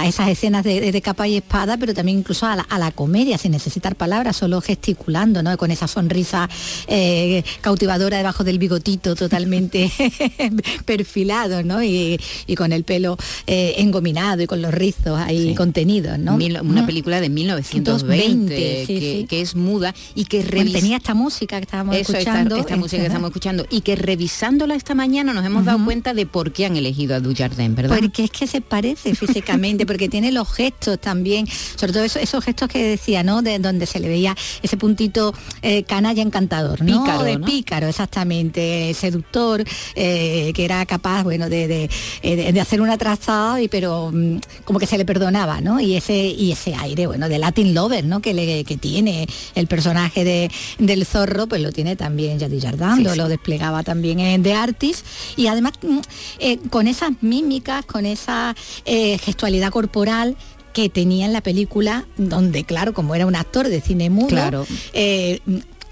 esas 0.05 0.29
escenas 0.29 0.65
de, 0.65 1.01
capa 1.03 1.27
y 1.27 1.37
espada, 1.37 1.50
pero 1.79 1.95
también 1.95 2.19
incluso 2.19 2.47
a 2.47 2.57
la, 2.57 2.63
a 2.63 2.79
la 2.79 2.93
comedia, 2.93 3.37
sin 3.39 3.53
necesitar 3.53 3.97
palabras, 3.97 4.37
solo 4.37 4.61
gesticulando 4.61 5.41
con 5.57 5.71
esa 5.71 5.89
sonrisa 5.89 6.49
eh, 6.87 7.43
cautivadora 7.61 8.19
debajo 8.19 8.45
del 8.45 8.59
bigotito 8.59 9.15
totalmente 9.15 9.91
perfilado, 10.85 11.63
¿no? 11.63 11.83
Y, 11.83 12.19
con 12.57 12.73
el 12.73 12.85
pelo 12.85 13.17
eh, 13.47 13.77
engominado 13.79 14.43
y 14.43 14.47
con 14.47 14.61
los 14.61 14.75
rizos 14.75 15.19
ahí 15.19 15.55
contenidos, 15.55 16.19
¿no? 16.19 16.35
una 16.35 16.85
película 16.85 17.21
de 17.21 17.31
1920 17.31 19.27
que, 19.29 19.41
es 19.41 19.55
muda 19.55 19.95
y 20.15 20.25
que 20.25 20.43
tenía 20.43 20.99
esta 20.99 21.15
música 21.15 21.57
que 21.57 21.65
estábamos 21.65 21.97
escuchando. 21.97 22.57
Esta, 22.57 22.77
música 22.77 23.01
que 23.01 23.07
estamos 23.07 23.29
escuchando 23.29 23.67
y 23.71 23.81
que 23.81 23.97
revisándola 23.97 24.75
esta 24.75 24.95
mañana 24.95 25.33
nos 25.33 25.47
hemos 25.47 25.65
dado 25.65 25.83
cuenta 25.85 26.13
de 26.13 26.27
por 26.27 26.53
qué 26.53 26.67
han 26.67 26.77
elegido 26.77 27.15
a 27.15 27.21
Dujardin, 27.21 27.75
¿verdad? 27.75 27.99
Porque 27.99 28.25
es 28.25 28.31
que 28.31 28.47
se 28.47 28.61
parece 28.61 29.15
físicamente, 29.15 29.87
porque 29.87 30.09
tiene 30.09 30.33
los 30.33 30.53
gestos 30.53 31.01
también, 31.01 31.40
sobre 31.47 31.93
todo 31.93 32.05
esos, 32.05 32.23
esos 32.23 32.45
gestos 32.45 32.69
que 32.69 32.83
decía, 32.83 33.23
¿no? 33.23 33.43
De 33.43 33.59
donde 33.59 33.87
se 33.87 34.01
le 34.01 34.09
veía 34.09 34.37
ese 34.63 34.77
puntito 34.77 35.35
eh, 35.63 35.85
canalla 35.85 36.23
encantador, 36.23 36.83
¿no? 36.83 37.03
Pícaro, 37.05 37.25
de 37.25 37.39
pícaro, 37.39 37.89
exactamente, 37.89 38.93
seductor, 38.95 39.65
eh, 39.95 40.53
que 40.55 40.65
era 40.65 40.85
capaz, 40.87 41.23
bueno, 41.23 41.49
de, 41.49 41.89
eh, 42.23 42.61
hacer 42.61 42.81
una 42.81 42.99
trazada, 42.99 43.61
y, 43.61 43.69
pero 43.69 44.11
mm, 44.13 44.39
como 44.65 44.79
que 44.79 44.87
se 44.87 44.99
le 44.99 45.05
perdonaba, 45.05 45.61
¿no? 45.61 45.81
Y 45.81 45.97
ese, 45.97 46.17
y 46.17 46.53
ese 46.53 46.75
aire, 46.75 47.07
bueno, 47.07 47.29
de 47.29 47.39
Latin 47.39 47.75
Lover, 47.75 48.05
¿no? 48.05 48.21
Que, 48.21 48.35
le, 48.35 48.65
que 48.65 48.77
tiene 48.77 49.27
el 49.55 49.67
personaje 49.67 50.25
de, 50.25 50.51
del 50.79 51.05
zorro, 51.07 51.47
pues 51.47 51.63
lo 51.63 51.73
tiene 51.73 51.97
también 51.97 52.39
Yadi 52.39 52.61
Jardin, 52.61 53.05
lo 53.17 53.29
desplegaba 53.29 53.83
también 53.83 54.21
en 54.21 54.43
The 54.43 54.55
Artist, 54.55 55.05
y 55.37 55.47
además 55.47 55.73
mm, 55.83 56.69
con 56.69 56.89
esas 56.89 57.11
mímicas, 57.21 57.85
con 57.85 58.07
esa 58.07 58.55
gestualidad 58.85 59.71
corporal 59.71 60.37
que 60.73 60.89
tenía 60.89 61.27
en 61.27 61.33
la 61.33 61.41
película, 61.41 62.07
donde 62.17 62.65
claro, 62.65 62.95
como 62.95 63.15
era 63.15 63.27
un 63.27 63.37
actor 63.37 63.69
de 63.69 63.81
cine 63.81 64.11
mudo, 64.11 64.29
claro. 64.29 64.67
Eh, 64.93 65.41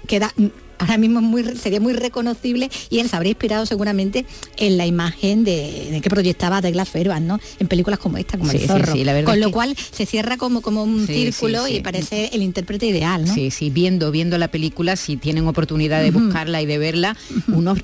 queda 0.07 0.33
ahora 0.79 0.97
mismo 0.97 1.21
muy, 1.21 1.43
sería 1.57 1.79
muy 1.79 1.93
reconocible 1.93 2.69
y 2.89 2.99
él 2.99 3.09
se 3.09 3.15
habría 3.15 3.31
inspirado 3.31 3.65
seguramente 3.65 4.25
en 4.57 4.77
la 4.77 4.85
imagen 4.85 5.43
de, 5.43 5.99
que 6.01 6.09
proyectaba 6.09 6.61
Douglas 6.61 6.89
Fairbanks, 6.89 7.27
¿no? 7.27 7.39
En 7.59 7.67
películas 7.67 7.99
como 7.99 8.17
esta, 8.17 8.37
como 8.37 8.51
El 8.51 8.59
Zorro. 8.59 8.93
Con 9.25 9.39
lo 9.39 9.51
cual 9.51 9.75
se 9.91 10.05
cierra 10.05 10.37
como, 10.37 10.61
como 10.61 10.83
un 10.83 11.05
círculo 11.05 11.67
y 11.67 11.81
parece 11.81 12.29
el 12.33 12.41
intérprete 12.41 12.87
ideal, 12.87 13.25
¿no? 13.25 13.33
Sí, 13.33 13.51
sí, 13.51 13.69
viendo, 13.69 14.11
viendo 14.11 14.37
la 14.37 14.47
película, 14.47 14.95
si 14.95 15.17
tienen 15.17 15.47
oportunidad 15.47 16.01
de 16.01 16.11
buscarla 16.11 16.61
y 16.61 16.65
de 16.65 16.77
verla, 16.77 17.17
uno 17.47 17.75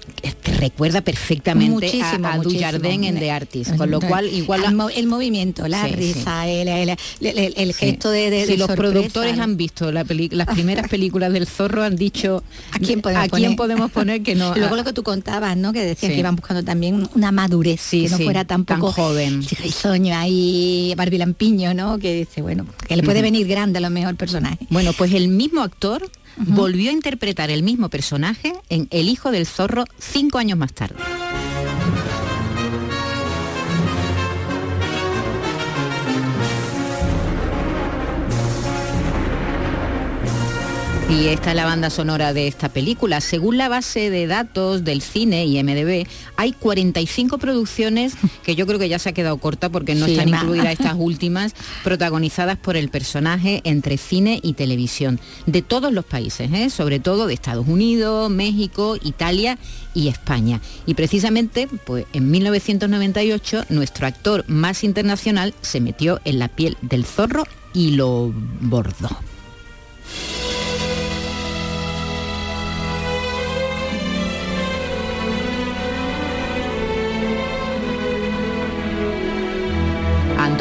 recuerda 0.57 1.01
perfectamente 1.01 2.01
a, 2.01 2.37
Dujardin 2.37 3.03
en 3.03 3.19
The 3.19 3.31
Artist, 3.31 3.75
con 3.75 3.91
lo 3.91 3.99
cual 3.99 4.27
igual... 4.33 4.63
El, 4.95 5.07
movimiento, 5.07 5.67
la 5.67 5.85
risa, 5.87 6.47
el, 6.47 6.95
gesto 7.73 8.09
de, 8.09 8.29
de, 8.29 8.45
Si 8.45 8.57
los 8.57 8.71
productores 8.71 9.37
han 9.39 9.57
visto 9.57 9.91
la 9.91 10.05
las 10.31 10.47
primeras 10.47 10.87
películas 10.87 11.33
del 11.33 11.47
Zorro, 11.47 11.83
han 11.83 11.95
dicho 11.95 12.43
quién 12.85 13.01
podemos, 13.01 13.25
¿A 13.25 13.29
poner? 13.29 13.47
Quién 13.47 13.55
podemos 13.55 13.91
poner 13.91 14.23
que 14.23 14.35
no? 14.35 14.55
Luego 14.55 14.75
lo 14.77 14.83
que 14.83 14.93
tú 14.93 15.03
contabas, 15.03 15.57
¿no? 15.57 15.73
Que 15.73 15.81
decían 15.81 16.11
que 16.11 16.19
iban 16.19 16.35
buscando 16.35 16.63
también 16.63 17.07
una 17.15 17.31
madurez, 17.31 17.81
que 17.89 18.09
no 18.09 18.17
fuera 18.17 18.45
tampoco 18.45 18.93
tan 18.93 19.05
joven. 19.05 19.43
Soño 19.71 20.15
ahí, 20.15 20.93
barbilampiño, 20.97 21.73
¿no? 21.73 21.97
Que 21.99 22.13
dice, 22.13 22.41
bueno, 22.41 22.65
que 22.87 22.95
le 22.95 23.03
puede 23.03 23.21
venir 23.21 23.47
grande 23.47 23.79
a 23.79 23.81
lo 23.81 23.89
mejor 23.89 24.15
personaje. 24.15 24.67
Bueno, 24.69 24.93
pues 24.93 25.13
el 25.13 25.27
mismo 25.27 25.61
actor 25.61 26.09
volvió 26.37 26.89
a 26.89 26.93
interpretar 26.93 27.49
el 27.49 27.63
mismo 27.63 27.89
personaje 27.89 28.53
en 28.69 28.87
El 28.91 29.09
hijo 29.09 29.31
del 29.31 29.45
zorro 29.45 29.85
cinco 29.99 30.37
años 30.37 30.57
más 30.57 30.73
tarde. 30.73 30.95
Y 41.15 41.29
esta 41.29 41.51
es 41.51 41.55
la 41.55 41.63
banda 41.63 41.89
sonora 41.89 42.33
de 42.33 42.45
esta 42.45 42.67
película. 42.67 43.21
Según 43.21 43.57
la 43.57 43.69
base 43.69 44.09
de 44.09 44.27
datos 44.27 44.83
del 44.83 45.01
cine 45.01 45.45
y 45.45 45.63
MDB, 45.63 46.05
hay 46.35 46.51
45 46.51 47.37
producciones 47.37 48.15
que 48.43 48.55
yo 48.55 48.67
creo 48.67 48.79
que 48.79 48.89
ya 48.89 48.99
se 48.99 49.09
ha 49.09 49.13
quedado 49.13 49.37
corta 49.37 49.69
porque 49.69 49.95
no 49.95 50.07
están 50.07 50.27
incluidas 50.27 50.67
estas 50.73 50.95
últimas, 50.97 51.53
protagonizadas 51.85 52.57
por 52.57 52.75
el 52.75 52.89
personaje 52.89 53.61
entre 53.63 53.97
cine 53.97 54.41
y 54.43 54.53
televisión, 54.53 55.21
de 55.45 55.61
todos 55.61 55.93
los 55.93 56.03
países, 56.03 56.51
¿eh? 56.51 56.69
sobre 56.69 56.99
todo 56.99 57.27
de 57.27 57.33
Estados 57.33 57.65
Unidos, 57.65 58.29
México, 58.29 58.97
Italia 59.01 59.57
y 59.93 60.09
España. 60.09 60.59
Y 60.85 60.95
precisamente, 60.95 61.69
pues 61.85 62.05
en 62.11 62.29
1998, 62.29 63.67
nuestro 63.69 64.05
actor 64.05 64.43
más 64.47 64.83
internacional 64.83 65.53
se 65.61 65.79
metió 65.79 66.19
en 66.25 66.39
la 66.39 66.49
piel 66.49 66.77
del 66.81 67.05
zorro 67.05 67.45
y 67.73 67.91
lo 67.91 68.33
bordó. 68.59 69.17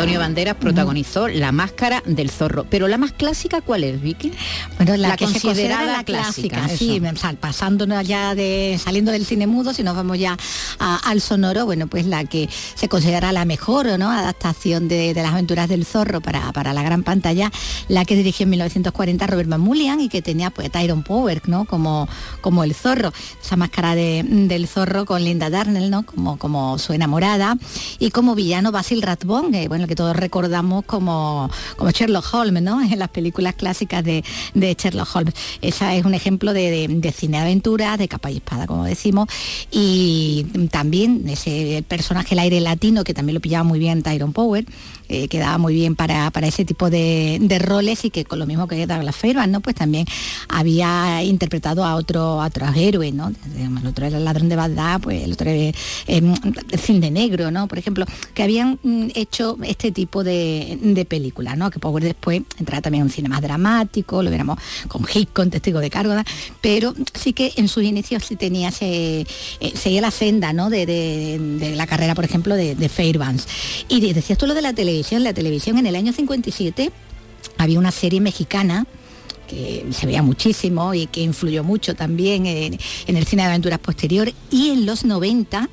Antonio 0.04 0.20
Banderas 0.20 0.56
protagonizó 0.56 1.28
La 1.28 1.50
Máscara 1.50 2.02
del 2.04 2.28
Zorro. 2.28 2.66
Pero 2.68 2.88
la 2.88 2.99
más 2.99 3.12
clásica, 3.12 3.62
¿cuál 3.62 3.84
es, 3.84 4.02
Vicky? 4.02 4.32
Bueno, 4.76 4.99
la, 4.99 5.16
que 5.16 5.25
considerada 5.25 5.90
la 5.90 6.04
clásica, 6.04 6.68
sí, 6.68 7.00
pasándonos 7.40 8.06
ya 8.06 8.34
de, 8.34 8.78
saliendo 8.78 9.12
del 9.12 9.25
cine 9.25 9.46
mudo, 9.46 9.73
si 9.73 9.82
nos 9.82 9.96
vamos 9.96 10.18
ya 10.18 10.37
al 10.78 11.23
sonoro, 11.23 11.64
bueno, 11.64 11.87
pues 11.87 12.04
la 12.04 12.26
que 12.26 12.50
se 12.75 12.87
considera 12.87 13.32
la 13.32 13.46
mejor 13.46 13.99
¿no? 13.99 14.11
adaptación 14.11 14.88
de, 14.88 15.14
las 15.14 15.32
aventuras 15.32 15.70
del 15.70 15.87
zorro 15.87 16.20
para, 16.20 16.52
para, 16.52 16.75
la 16.75 16.82
gran 16.82 17.02
pantalla, 17.02 17.50
la 17.88 18.04
que 18.04 18.14
dirigió 18.14 18.44
en 18.44 18.50
1940 18.50 19.26
Robert 19.26 19.49
Mamulian 19.49 20.02
y 20.02 20.11
que 20.11 20.20
tenía 20.20 20.50
pues 20.50 20.70
Tyrone 20.70 21.02
Power, 21.02 21.40
¿no? 21.49 21.64
Como, 21.64 22.11
como 22.42 22.62
el 22.62 22.75
zorro, 22.75 23.11
esa 23.42 23.56
máscara 23.56 23.94
del 23.94 24.68
zorro 24.68 25.06
con 25.06 25.25
Linda 25.25 25.49
Darnell, 25.49 25.88
¿no? 25.88 26.04
Como, 26.04 26.37
como 26.38 26.78
su 26.78 26.92
enamorada, 26.92 27.56
y 27.99 28.11
como 28.11 28.34
villano 28.34 28.70
Basil 28.70 29.00
Rathbone, 29.00 29.54
que, 29.54 29.68
bueno, 29.68 29.87
que 29.87 29.93
todos 29.94 30.16
recordamos 30.16 30.84
como, 30.84 31.50
como 31.76 31.90
Sherlock 31.90 32.32
Holmes, 32.32 32.62
¿no? 32.62 32.82
En 32.82 32.98
las 32.98 33.08
películas 33.08 33.54
clásicas 33.54 34.04
de, 34.04 34.24
de 34.54 34.74
Sherlock 34.74 35.14
Holmes. 35.14 35.34
Esa 35.62 35.94
es 35.94 36.04
un 36.04 36.14
ejemplo 36.14 36.52
de, 36.52 36.88
de, 36.88 37.12
cine 37.12 37.38
aventura, 37.38 37.96
de 37.96 38.08
capa 38.08 38.30
y 38.30 38.36
espada, 38.36 38.66
como 38.66 38.84
decimos, 38.84 39.28
y 39.70 40.46
también 40.70 41.24
ese 41.28 41.84
personaje, 41.86 42.34
el 42.34 42.40
aire 42.40 42.60
latino, 42.60 43.04
que 43.04 43.14
también 43.14 43.34
lo 43.34 43.40
pillaba 43.40 43.64
muy 43.64 43.78
bien 43.78 44.02
Tyrone 44.02 44.32
Power, 44.32 44.64
eh, 45.08 45.28
quedaba 45.28 45.58
muy 45.58 45.75
bien 45.75 45.96
para, 45.96 46.30
para 46.30 46.46
ese 46.46 46.64
tipo 46.64 46.90
de, 46.90 47.38
de, 47.40 47.58
roles 47.58 48.04
y 48.04 48.11
que 48.11 48.25
con 48.25 48.38
lo 48.38 48.46
mismo 48.46 48.66
que 48.66 48.87
Douglas 48.87 49.16
Fairbanks, 49.16 49.50
¿no? 49.50 49.61
Pues 49.61 49.76
también 49.76 50.06
había 50.49 51.23
interpretado 51.23 51.84
a 51.84 51.94
otro 51.94 52.40
a 52.40 52.46
otros 52.46 52.76
héroes, 52.76 53.12
¿no? 53.12 53.32
El 53.56 53.87
otro 53.87 54.06
era 54.06 54.18
el 54.18 54.25
ladrón 54.25 54.49
de 54.49 54.56
Bagdad, 54.56 55.00
pues 55.00 55.23
el 55.23 55.32
otro 55.32 55.50
era 55.50 55.76
el 56.06 56.78
cine 56.78 57.11
negro, 57.11 57.50
¿no? 57.50 57.68
Por 57.68 57.78
ejemplo, 57.78 58.06
que 58.32 58.42
habían 58.42 58.78
mm, 58.82 59.08
hecho 59.14 59.58
este 59.62 59.92
tipo 59.92 60.25
de, 60.25 60.78
de 60.80 61.04
películas, 61.04 61.56
¿no? 61.56 61.70
Que 61.70 61.78
poco 61.78 62.00
después 62.00 62.42
entraba 62.58 62.82
también 62.82 63.04
un 63.04 63.11
cine 63.11 63.28
más 63.28 63.42
dramático, 63.42 64.23
lo 64.23 64.30
viéramos 64.30 64.58
con 64.88 65.04
con 65.32 65.50
Testigo 65.50 65.80
de 65.80 65.90
Cargo, 65.90 66.14
pero 66.61 66.94
sí 67.14 67.32
que 67.32 67.52
en 67.56 67.68
sus 67.68 67.82
inicios 67.84 68.25
sí 68.25 68.37
tenía 68.37 68.70
ese, 68.70 69.26
eh, 69.61 69.73
seguía 69.75 70.00
la 70.00 70.11
senda, 70.11 70.52
¿no? 70.52 70.70
De, 70.70 70.87
de, 70.87 71.75
la 71.76 71.87
carrera, 71.87 72.14
por 72.14 72.25
ejemplo, 72.25 72.54
de, 72.54 72.75
de 72.75 72.88
Fairbanks. 72.88 73.46
Y 73.88 74.12
decías 74.12 74.38
tú 74.38 74.46
lo 74.46 74.54
de 74.54 74.62
la 74.62 74.73
la 75.22 75.34
televisión 75.34 75.78
en 75.78 75.86
el 75.86 75.96
año 75.96 76.12
57 76.12 76.92
había 77.58 77.78
una 77.78 77.90
serie 77.90 78.20
mexicana 78.20 78.86
que 79.48 79.86
se 79.90 80.06
veía 80.06 80.22
muchísimo 80.22 80.94
y 80.94 81.06
que 81.06 81.20
influyó 81.20 81.64
mucho 81.64 81.94
también 81.94 82.46
en, 82.46 82.78
el 83.06 83.26
cine 83.26 83.42
de 83.42 83.48
aventuras 83.48 83.78
posterior. 83.78 84.32
Y 84.50 84.70
en 84.70 84.86
los 84.86 85.04
90 85.04 85.68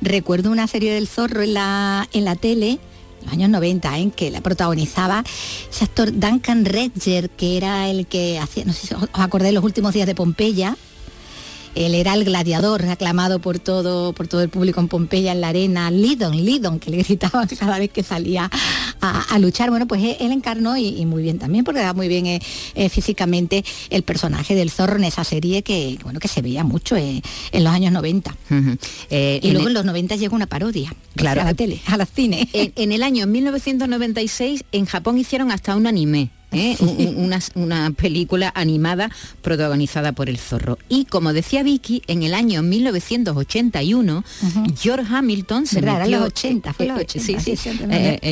recuerdo 0.00 0.50
una 0.50 0.66
serie 0.66 0.92
del 0.92 1.08
zorro 1.08 1.42
en 1.42 1.54
la, 1.54 2.08
en 2.12 2.24
la 2.24 2.36
tele 2.36 2.78
los 3.22 3.32
años 3.32 3.50
90, 3.50 3.98
en 3.98 4.10
que 4.10 4.30
la 4.30 4.40
protagonizaba 4.40 5.22
ese 5.70 5.84
actor 5.84 6.10
Duncan 6.18 6.64
Redger, 6.64 7.28
que 7.28 7.58
era 7.58 7.90
el 7.90 8.06
que 8.06 8.38
hacía, 8.38 8.64
no 8.64 8.72
sé 8.72 8.86
si 8.86 8.94
os 8.94 9.08
acordáis, 9.12 9.52
los 9.52 9.62
últimos 9.64 9.92
días 9.92 10.06
de 10.06 10.14
Pompeya, 10.14 10.76
él 11.74 11.94
era 11.94 12.14
el 12.14 12.24
gladiador 12.24 12.84
aclamado 12.86 13.38
por 13.38 13.58
todo, 13.58 14.12
por 14.12 14.28
todo 14.28 14.42
el 14.42 14.48
público 14.48 14.80
en 14.80 14.88
Pompeya, 14.88 15.32
en 15.32 15.40
la 15.40 15.48
arena, 15.48 15.90
Lidon, 15.90 16.36
Lidon, 16.36 16.78
que 16.78 16.90
le 16.90 16.98
gritaban 16.98 17.48
cada 17.58 17.78
vez 17.78 17.90
que 17.90 18.02
salía 18.02 18.50
a, 19.00 19.38
luchar. 19.38 19.70
Bueno, 19.70 19.86
pues 19.86 20.02
él, 20.20 20.32
encarnó 20.32 20.76
y, 20.76 21.04
muy 21.06 21.22
bien 21.22 21.38
también, 21.38 21.64
porque 21.64 21.80
era 21.80 21.94
muy 21.94 22.08
bien 22.08 22.26
eh, 22.26 22.40
eh, 22.74 22.88
físicamente 22.88 23.64
el 23.88 24.02
personaje 24.02 24.54
del 24.54 24.70
zorro 24.70 24.96
en 24.96 25.04
esa 25.04 25.24
serie 25.24 25.62
que, 25.62 25.98
bueno, 26.02 26.20
que 26.20 26.28
se 26.28 26.42
veía 26.42 26.64
mucho 26.64 26.96
eh, 26.96 27.22
en 27.52 27.64
los 27.64 27.72
años 27.72 27.92
90. 27.92 28.36
y 29.10 29.50
luego 29.50 29.68
en 29.68 29.74
los 29.74 29.84
90 29.84 30.16
llegó 30.16 30.36
una 30.36 30.46
parodia 30.46 30.94
claro, 31.14 31.42
a 31.42 31.44
la 31.44 31.54
tele, 31.54 31.80
a 31.86 31.96
la 31.96 32.06
cine. 32.06 32.48
en 32.52 32.92
el 32.92 33.02
año 33.02 33.26
1996 33.26 34.64
en 34.72 34.86
Japón 34.86 35.18
hicieron 35.18 35.50
hasta 35.50 35.76
un 35.76 35.86
anime 35.86 36.30
¿eh? 36.52 36.76
una, 37.54 37.90
película 37.90 38.52
animada 38.54 39.10
protagonizada 39.42 40.12
por 40.12 40.28
el 40.28 40.38
zorro. 40.38 40.78
Y 40.88 41.04
como 41.04 41.32
decía 41.32 41.62
Vicky, 41.62 42.02
en 42.06 42.22
el 42.22 42.34
año 42.34 42.62
1981, 42.62 44.24
George 44.76 45.14
Hamilton 45.14 45.66
se 45.66 45.82
metió... 45.82 46.24
80, 46.24 46.74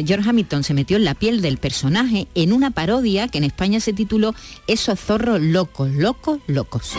George 0.06 0.28
Hamilton 0.28 0.64
se 0.64 0.74
metió 0.74 0.96
en 0.96 1.04
la 1.04 1.14
piel 1.14 1.40
del 1.40 1.58
personaje 1.58 2.28
en 2.34 2.52
una 2.52 2.70
parodia 2.70 3.28
que 3.28 3.38
en 3.38 3.44
España 3.44 3.80
se 3.80 3.92
tituló 3.92 4.34
Esos 4.66 4.98
zorros 5.00 5.40
locos, 5.40 5.90
locos, 5.90 6.38
locos. 6.46 6.92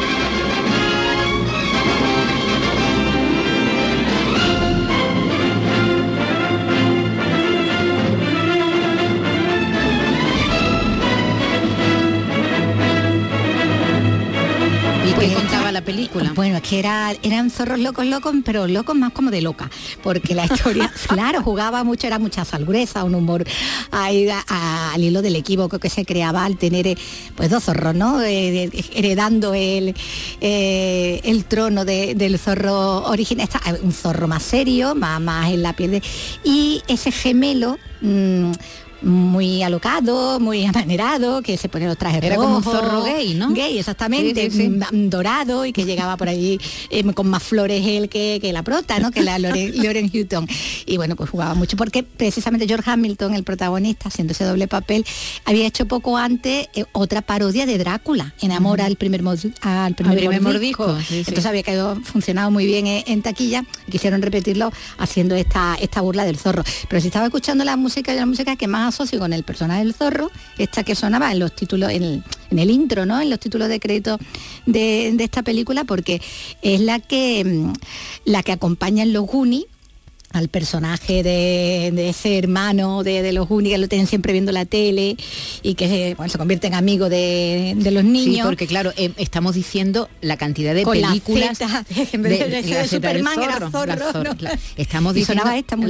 Película. 15.90 16.34
Bueno, 16.40 16.58
es 16.58 16.64
que 16.64 16.80
era, 16.80 17.14
eran 17.24 17.50
zorros 17.50 17.80
locos, 17.80 18.06
locos, 18.06 18.34
pero 18.46 18.68
locos 18.68 18.96
más 18.96 19.12
como 19.12 19.30
de 19.30 19.42
loca, 19.42 19.70
porque 20.02 20.36
la 20.36 20.46
historia, 20.46 20.92
claro, 21.08 21.42
jugaba 21.44 21.84
mucho, 21.84 22.08
era 22.08 22.18
mucha 22.18 22.46
salgresa, 22.46 23.04
un 23.04 23.16
humor 23.16 23.44
ahí 23.92 24.30
al 24.48 25.04
hilo 25.04 25.22
del 25.22 25.36
equívoco 25.36 25.80
que 25.80 25.90
se 25.90 26.06
creaba 26.06 26.46
al 26.46 26.58
tener 26.58 26.88
eh, 26.88 26.98
pues 27.36 27.50
dos 27.50 27.64
zorros, 27.66 27.96
¿no? 27.96 28.22
Eh, 28.22 28.70
heredando 28.94 29.54
el, 29.54 29.96
eh, 30.40 31.20
el 31.24 31.46
trono 31.46 31.84
del 31.84 32.40
zorro 32.40 33.04
original, 33.10 33.50
un 33.82 33.92
zorro 33.92 34.28
más 34.28 34.44
serio, 34.44 34.96
más, 34.96 35.20
más 35.20 35.52
en 35.52 35.62
la 35.64 35.74
piel 35.74 35.92
de... 35.92 36.04
Y 36.44 36.82
ese 36.88 37.12
gemelo... 37.12 37.78
Mm, 38.02 38.52
muy 39.02 39.64
alocado, 39.64 40.40
muy 40.40 40.66
amanerado, 40.66 41.42
que 41.42 41.58
se 41.58 41.70
pone 41.70 41.88
los 41.88 41.98
trajes 41.98 42.24
Era 42.24 42.36
como 42.36 42.58
un 42.58 42.64
zorro 42.64 43.04
gay, 43.04 43.34
¿no? 43.34 43.52
Gay, 43.54 43.78
exactamente, 43.78 44.50
mm, 44.50 45.10
dorado 45.10 45.66
y 45.66 45.74
que 45.74 45.86
llegaba 45.86 46.18
por 46.18 46.30
allí 46.30 46.60
eh, 46.90 47.04
con 47.14 47.30
más 47.30 47.44
flores 47.44 47.86
él 47.86 48.10
que, 48.10 48.40
que, 48.42 48.54
la 48.54 48.64
prota, 48.64 49.00
¿no? 49.00 49.12
Que 49.12 49.22
la 49.22 49.40
Loren, 49.40 50.12
Hutton. 50.14 50.48
Y 50.86 50.98
bueno, 50.98 51.16
pues 51.16 51.30
jugaba 51.30 51.54
mucho 51.54 51.78
porque 51.78 52.04
precisamente 52.04 52.68
George 52.68 52.90
Hamilton, 52.90 53.34
el 53.34 53.44
protagonista, 53.44 54.10
haciendo 54.10 54.34
ese 54.34 54.44
doble 54.44 54.68
papel, 54.68 55.06
había 55.46 55.66
hecho 55.66 55.86
poco 55.88 56.18
antes 56.18 56.68
eh, 56.76 56.86
otra 56.92 57.22
parodia 57.22 57.66
de 57.66 57.78
Drácula, 57.78 58.34
Enamora 58.42 58.86
al 58.86 58.96
primer, 58.96 59.22
al 59.62 59.96
primer, 59.96 60.42
mordisco. 60.42 60.98
Entonces 61.10 61.46
había 61.46 61.64
quedado, 61.64 61.96
funcionado 62.02 62.52
muy 62.52 62.66
bien 62.66 62.88
en, 62.88 63.04
en, 63.08 63.22
taquilla 63.22 63.64
quisieron 63.90 64.22
repetirlo 64.22 64.72
haciendo 64.98 65.36
esta, 65.36 65.76
esta 65.82 66.02
burla 66.02 66.26
del 66.26 66.38
zorro. 66.38 66.64
Pero 66.88 67.02
si 67.02 67.08
estaba 67.08 67.26
escuchando 67.26 67.64
la 67.64 67.76
música 67.76 68.10
la 68.14 68.26
música 68.26 68.56
que 68.56 68.68
más 68.68 68.89
asocio 68.90 69.20
con 69.20 69.34
el 69.34 69.44
personaje 69.44 69.84
del 69.84 69.94
zorro, 69.94 70.30
esta 70.58 70.84
que 70.84 70.96
sonaba 70.96 71.32
en 71.32 71.40
los 71.40 71.56
títulos, 71.56 71.92
en 71.92 72.24
el, 72.52 72.70
intro, 72.70 73.06
¿no? 73.06 73.20
En 73.22 73.30
los 73.30 73.40
títulos 73.40 73.70
de 73.70 73.80
crédito 73.80 74.20
de, 74.66 75.16
esta 75.20 75.44
película, 75.44 75.84
porque 75.86 76.22
es 76.62 76.82
la 76.82 77.00
que 77.00 77.44
mm, 77.46 77.74
la 78.26 78.44
que 78.44 78.52
acompaña 78.52 79.04
en 79.04 79.14
los 79.14 79.26
Goonies 79.26 79.66
al 80.32 80.48
personaje 80.48 81.24
de, 81.24 82.10
ese 82.10 82.38
hermano 82.38 83.04
de, 83.04 83.32
los 83.34 83.50
únicos 83.50 83.76
que 83.76 83.78
lo 83.80 83.88
tienen 83.88 84.08
siempre 84.08 84.34
viendo 84.34 84.52
la 84.52 84.66
tele 84.66 85.18
y 85.64 85.74
que 85.76 86.16
se 86.28 86.38
convierte 86.38 86.68
en 86.68 86.76
amigo 86.76 87.10
de, 87.10 87.76
los 87.92 88.04
niños. 88.04 88.36
Sí, 88.36 88.42
porque 88.44 88.68
claro, 88.68 88.94
eh, 88.98 89.12
estamos 89.18 89.56
diciendo 89.56 90.10
la 90.22 90.38
cantidad 90.38 90.74
de 90.76 90.86
películas 90.86 91.60
de, 91.90 92.88
Superman 92.88 93.42
era 93.42 93.70
zorro, 93.70 93.96
estamos 94.78 95.14
diciendo 95.16 95.44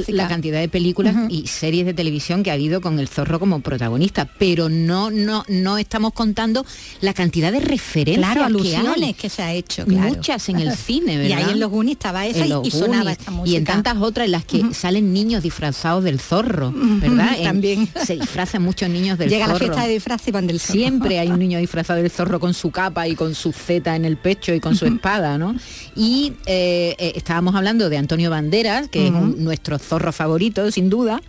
la 0.08 0.28
cantidad 0.28 0.60
de 0.60 0.68
películas 0.68 1.14
y 1.28 1.46
series 1.46 1.86
de 1.86 1.94
televisión 1.94 2.42
que 2.42 2.50
ha 2.50 2.54
habido 2.54 2.80
con 2.80 2.98
el 2.98 3.08
zorro 3.08 3.38
como 3.38 3.60
protagonista, 3.60 4.26
pero 4.38 4.68
no 4.68 5.10
no 5.10 5.44
no 5.48 5.78
estamos 5.78 6.12
contando 6.12 6.64
la 7.00 7.14
cantidad 7.14 7.52
de 7.52 7.60
referencias 7.60 8.36
alusiones 8.36 9.16
que, 9.16 9.28
se 9.28 9.42
ha 9.42 9.52
hecho, 9.52 9.86
muchas 9.86 10.48
en 10.48 10.60
el 10.60 10.74
cine, 10.74 11.18
¿verdad? 11.18 11.30
Y 11.30 11.32
ahí 11.32 11.50
en 11.52 11.60
los 11.60 11.70
Goonies 11.70 11.96
estaba 11.96 12.26
esa 12.26 12.44
y, 12.44 12.70
sonaba 12.70 13.12
esta 13.12 13.30
música. 13.30 13.52
Y 13.52 13.56
en 13.56 13.64
tantas 13.64 13.96
otras 13.98 14.28
las 14.30 14.44
que 14.44 14.74
salen 14.74 15.12
niños 15.12 15.42
disfrazados 15.42 16.04
del 16.04 16.20
zorro, 16.20 16.72
¿verdad? 16.74 17.36
También. 17.42 17.88
se 18.04 18.16
disfrazan 18.16 18.62
muchos 18.62 18.88
niños 18.88 19.18
del 19.18 19.30
zorro. 19.30 19.40
Llega 19.40 19.52
la 19.52 19.58
fiesta 19.58 19.84
de 19.86 19.92
disfraz 19.92 20.28
y 20.28 20.30
van 20.30 20.46
del 20.46 20.60
zorro. 20.60 20.78
Siempre 20.78 21.18
hay 21.18 21.28
un 21.28 21.38
niño 21.40 21.58
disfrazado 21.58 22.02
del 22.02 22.10
zorro 22.10 22.40
con 22.40 22.54
su 22.54 22.70
capa 22.70 23.08
y 23.08 23.14
con 23.14 23.34
su 23.34 23.52
zeta 23.52 23.96
en 23.96 24.04
el 24.04 24.16
pecho 24.16 24.54
y 24.54 24.60
con 24.60 24.76
su 24.76 24.86
espada, 24.86 25.38
¿no? 25.38 25.54
Y 25.94 26.32
eh, 26.46 26.94
eh, 26.98 27.12
estábamos 27.16 27.54
hablando 27.54 27.88
de 27.88 27.96
Antonio 27.96 28.30
Banderas, 28.30 28.88
que 28.88 29.06
es 29.06 29.12
nuestro 29.12 29.78
zorro 29.78 30.12
favorito, 30.12 30.70
sin 30.70 30.90
duda, 30.90 31.20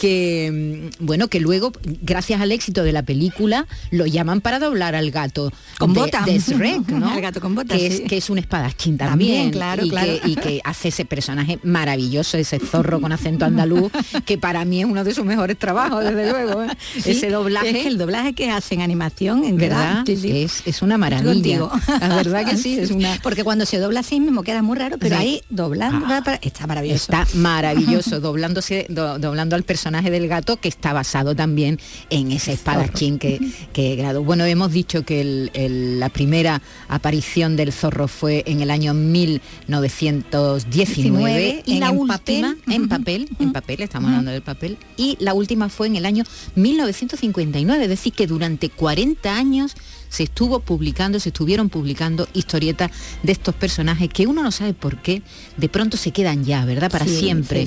que 0.00 0.88
mm, 0.98 1.04
bueno, 1.04 1.28
que 1.28 1.40
luego, 1.40 1.72
gracias 2.00 2.40
al 2.40 2.52
éxito 2.52 2.82
de 2.84 2.92
la 2.92 3.02
película, 3.02 3.66
lo 3.90 4.06
llaman 4.06 4.40
para 4.40 4.58
doblar 4.58 4.94
al 4.94 5.10
gato 5.10 5.52
con 5.78 5.92
bota 5.92 6.22
de 6.22 6.38
Shrek, 6.38 6.88
¿no? 6.88 7.10
al 7.12 7.20
gato 7.20 7.42
con 7.42 7.54
bota, 7.54 7.76
que, 7.76 7.86
es, 7.86 8.00
que 8.00 8.16
es 8.16 8.30
un 8.30 8.38
espadachín 8.38 8.96
también, 8.96 9.50
claro, 9.50 9.84
y, 9.84 9.90
claro. 9.90 10.12
Que, 10.22 10.30
y 10.30 10.36
que 10.36 10.60
hace 10.64 10.88
ese 10.88 11.04
personaje 11.04 11.58
maravilloso 11.64 12.38
ese 12.38 12.58
zorro 12.58 12.98
con 12.98 13.12
acento 13.12 13.44
andaluz, 13.44 13.92
que 14.24 14.38
para 14.38 14.64
mí 14.64 14.80
es 14.80 14.86
uno 14.86 15.04
de 15.04 15.12
sus 15.12 15.26
mejores 15.26 15.58
trabajos, 15.58 16.02
desde 16.02 16.30
luego. 16.30 16.62
¿eh? 16.62 16.68
ese 17.04 17.28
doblaje. 17.28 17.80
Es 17.80 17.86
el 17.86 17.98
doblaje 17.98 18.32
que 18.32 18.50
hace 18.50 18.76
en 18.76 18.80
animación, 18.80 19.44
en 19.44 19.58
verdad, 19.58 20.08
Es, 20.08 20.80
una 20.80 20.96
maravilla. 20.96 21.68
La 22.00 22.16
verdad 22.16 22.46
que 22.46 22.56
sí, 22.56 22.78
es 22.78 22.90
una. 22.90 23.18
Porque 23.22 23.44
cuando 23.44 23.66
se 23.66 23.76
dobla 23.76 24.00
así 24.00 24.18
mismo 24.18 24.42
queda 24.44 24.62
muy 24.62 24.78
raro, 24.78 24.96
pero 24.96 25.16
ahí 25.16 25.42
doblando 25.50 26.06
ah, 26.08 26.38
está 26.40 26.66
maravilloso. 26.66 27.12
Está 27.12 27.26
maravilloso, 27.34 28.20
doblándose, 28.20 28.86
doblando 28.88 29.56
al 29.56 29.62
personaje 29.62 29.89
del 29.90 30.28
gato, 30.28 30.56
que 30.56 30.68
está 30.68 30.92
basado 30.92 31.34
también 31.34 31.80
en 32.10 32.30
ese 32.32 32.52
espadachín 32.52 33.18
que, 33.18 33.40
que 33.72 33.96
grado. 33.96 34.22
Bueno, 34.22 34.44
hemos 34.44 34.70
dicho 34.72 35.04
que 35.04 35.50
la 35.98 36.08
primera 36.08 36.62
aparición 36.88 37.56
del 37.56 37.72
zorro 37.72 38.06
fue 38.08 38.42
en 38.46 38.60
el 38.60 38.70
año 38.70 38.94
1919 38.94 41.62
y 41.66 41.78
la 41.78 41.90
última. 41.90 42.56
En 42.68 42.88
papel, 42.88 43.28
en 43.38 43.52
papel, 43.52 43.82
estamos 43.82 44.08
hablando 44.08 44.30
del 44.30 44.40
papel, 44.42 44.78
y 44.96 45.16
la 45.20 45.34
última 45.34 45.68
fue 45.68 45.88
en 45.88 45.96
el 45.96 46.06
año 46.06 46.24
1959, 46.54 47.82
es 47.82 47.88
decir, 47.88 48.12
que 48.12 48.26
durante 48.26 48.70
40 48.70 49.34
años 49.34 49.74
se 50.10 50.24
estuvo 50.24 50.60
publicando, 50.60 51.18
se 51.18 51.30
estuvieron 51.30 51.70
publicando 51.70 52.28
historietas 52.34 52.90
de 53.22 53.32
estos 53.32 53.54
personajes 53.54 54.08
que 54.08 54.26
uno 54.26 54.42
no 54.42 54.50
sabe 54.50 54.74
por 54.74 54.98
qué, 54.98 55.22
de 55.56 55.68
pronto 55.68 55.96
se 55.96 56.10
quedan 56.10 56.44
ya, 56.44 56.64
¿verdad? 56.64 56.90
Para 56.90 57.06
siempre. 57.06 57.66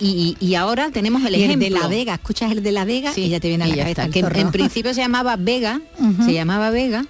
Y, 0.00 0.54
ahora 0.54 0.90
tenemos 0.90 1.24
el 1.24 1.34
ejemplo. 1.36 1.68
de 1.68 1.70
La 1.70 1.86
Vega, 1.86 2.14
escuchas 2.14 2.50
el 2.50 2.62
de 2.62 2.72
La 2.72 2.84
Vega 2.84 3.12
y 3.14 3.28
ya 3.28 3.38
te 3.38 3.48
viene 3.48 3.64
a 3.64 3.68
la 3.68 3.76
cabeza. 3.76 4.08
que 4.08 4.20
en, 4.20 4.50
principio 4.52 4.92
se 4.94 5.02
llamaba 5.02 5.36
Vega, 5.36 5.80
se 6.24 6.32
llamaba 6.32 6.70
Vega, 6.70 7.04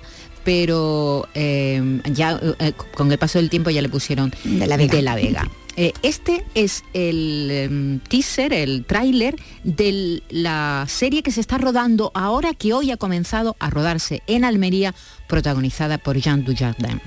pero 0.44 1.28
eh, 1.34 2.00
ya 2.12 2.38
eh, 2.58 2.72
con 2.94 3.10
el 3.12 3.18
paso 3.18 3.38
del 3.38 3.48
tiempo 3.48 3.70
ya 3.70 3.80
le 3.80 3.88
pusieron 3.88 4.34
de 4.44 4.66
la 4.66 4.76
Vega. 4.76 5.48
Eh, 5.80 5.92
este 6.02 6.44
es 6.56 6.82
el 6.92 7.48
em, 7.52 8.00
teaser, 8.00 8.52
el 8.52 8.84
tráiler 8.84 9.36
de 9.62 10.24
la 10.28 10.84
serie 10.88 11.22
que 11.22 11.30
se 11.30 11.40
está 11.40 11.56
rodando 11.56 12.10
ahora, 12.14 12.52
que 12.52 12.72
hoy 12.72 12.90
ha 12.90 12.96
comenzado 12.96 13.54
a 13.60 13.70
rodarse 13.70 14.24
en 14.26 14.44
Almería, 14.44 14.92
protagonizada 15.28 15.98
por 15.98 16.16
Jean 16.16 16.42
Dujardin. 16.42 17.00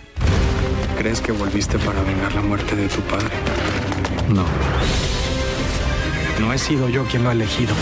¿Crees 0.97 1.19
que 1.19 1.33
volviste 1.33 1.77
para 1.79 2.01
vengar 2.03 2.33
la 2.33 2.41
muerte 2.43 2.77
de 2.77 2.87
tu 2.87 3.01
padre? 3.01 3.35
No. 4.29 4.45
No 6.39 6.53
he 6.53 6.57
sido 6.57 6.87
yo 6.87 7.03
quien 7.03 7.23
lo 7.23 7.29
ha 7.29 7.33
elegido. 7.33 7.75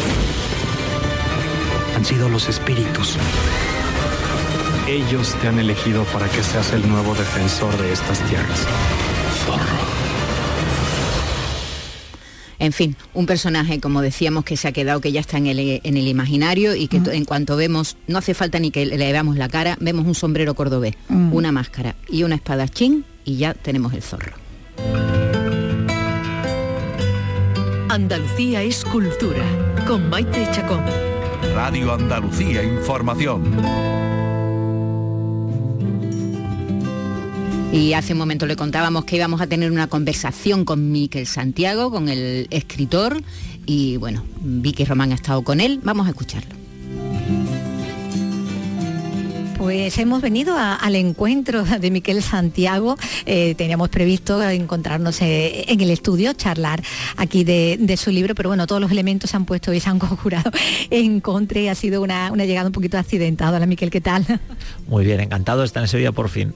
Han 1.95 2.03
sido 2.03 2.29
los 2.29 2.49
espíritus. 2.49 3.15
Ellos 4.87 5.35
te 5.39 5.49
han 5.49 5.59
elegido 5.59 6.03
para 6.05 6.27
que 6.27 6.41
seas 6.41 6.73
el 6.73 6.89
nuevo 6.89 7.13
defensor 7.13 7.77
de 7.77 7.93
estas 7.93 8.27
tierras. 8.27 8.65
Zorro. 9.45 9.98
En 12.59 12.73
fin, 12.73 12.95
un 13.13 13.25
personaje, 13.25 13.79
como 13.79 14.01
decíamos, 14.01 14.43
que 14.43 14.57
se 14.57 14.67
ha 14.67 14.71
quedado, 14.73 14.99
que 14.99 15.13
ya 15.13 15.21
está 15.21 15.37
en 15.37 15.47
el, 15.47 15.59
en 15.59 15.97
el 15.97 16.07
imaginario 16.07 16.75
y 16.75 16.87
que 16.87 16.97
en 16.97 17.23
cuanto 17.23 17.55
vemos, 17.55 17.95
no 18.07 18.17
hace 18.17 18.33
falta 18.33 18.59
ni 18.59 18.69
que 18.69 18.85
le 18.85 18.97
veamos 18.97 19.37
la 19.37 19.47
cara, 19.47 19.77
vemos 19.79 20.05
un 20.05 20.15
sombrero 20.15 20.53
cordobés, 20.55 20.95
una 21.09 21.51
máscara 21.51 21.95
y 22.09 22.23
una 22.23 22.35
espadachín 22.35 23.05
y 23.23 23.37
ya 23.37 23.53
tenemos 23.53 23.93
el 23.93 24.03
zorro. 24.03 24.33
Andalucía 27.89 28.61
es 28.61 28.83
cultura, 28.85 29.43
con 29.87 30.09
Maite 30.09 30.47
Chacón. 30.51 30.83
Radio 31.55 31.93
Andalucía 31.93 32.63
Información. 32.63 33.43
Y 37.71 37.93
hace 37.93 38.13
un 38.13 38.19
momento 38.19 38.47
le 38.47 38.55
contábamos 38.55 39.05
que 39.05 39.15
íbamos 39.15 39.41
a 39.41 39.47
tener 39.47 39.71
una 39.71 39.87
conversación 39.87 40.65
con 40.65 40.91
Miquel 40.91 41.27
Santiago, 41.27 41.91
con 41.91 42.09
el 42.09 42.47
escritor, 42.49 43.21
y 43.65 43.97
bueno, 43.97 44.25
Vicky 44.41 44.85
Román 44.85 45.11
ha 45.11 45.15
estado 45.15 45.43
con 45.43 45.61
él. 45.61 45.79
Vamos 45.83 46.07
a 46.07 46.09
escucharlo. 46.09 46.58
Pues 49.69 49.99
hemos 49.99 50.19
venido 50.19 50.57
al 50.57 50.95
encuentro 50.95 51.63
de 51.79 51.91
Miquel 51.91 52.23
Santiago. 52.23 52.97
Eh, 53.27 53.53
teníamos 53.53 53.89
previsto 53.89 54.41
encontrarnos 54.41 55.21
eh, 55.21 55.65
en 55.67 55.79
el 55.81 55.91
estudio, 55.91 56.33
charlar 56.33 56.81
aquí 57.17 57.43
de, 57.43 57.95
su 57.95 58.09
libro, 58.09 58.33
pero 58.33 58.49
bueno, 58.49 58.65
todos 58.65 58.81
los 58.81 58.89
elementos 58.89 59.29
se 59.29 59.37
han 59.37 59.45
puesto 59.45 59.71
y 59.71 59.79
se 59.79 59.87
han 59.87 59.99
conjurado 59.99 60.49
en 60.89 61.21
contra 61.21 61.59
y 61.59 61.67
ha 61.67 61.75
sido 61.75 62.01
una, 62.01 62.31
llegada 62.31 62.65
un 62.65 62.73
poquito 62.73 62.97
accidentada. 62.97 63.57
Hola 63.57 63.67
Miquel, 63.67 63.91
¿qué 63.91 64.01
tal? 64.01 64.25
Muy 64.87 65.05
bien, 65.05 65.19
encantado 65.19 65.59
de 65.59 65.67
estar 65.67 65.83
en 65.83 65.87
Sevilla 65.87 66.13
por 66.13 66.29
fin. 66.29 66.55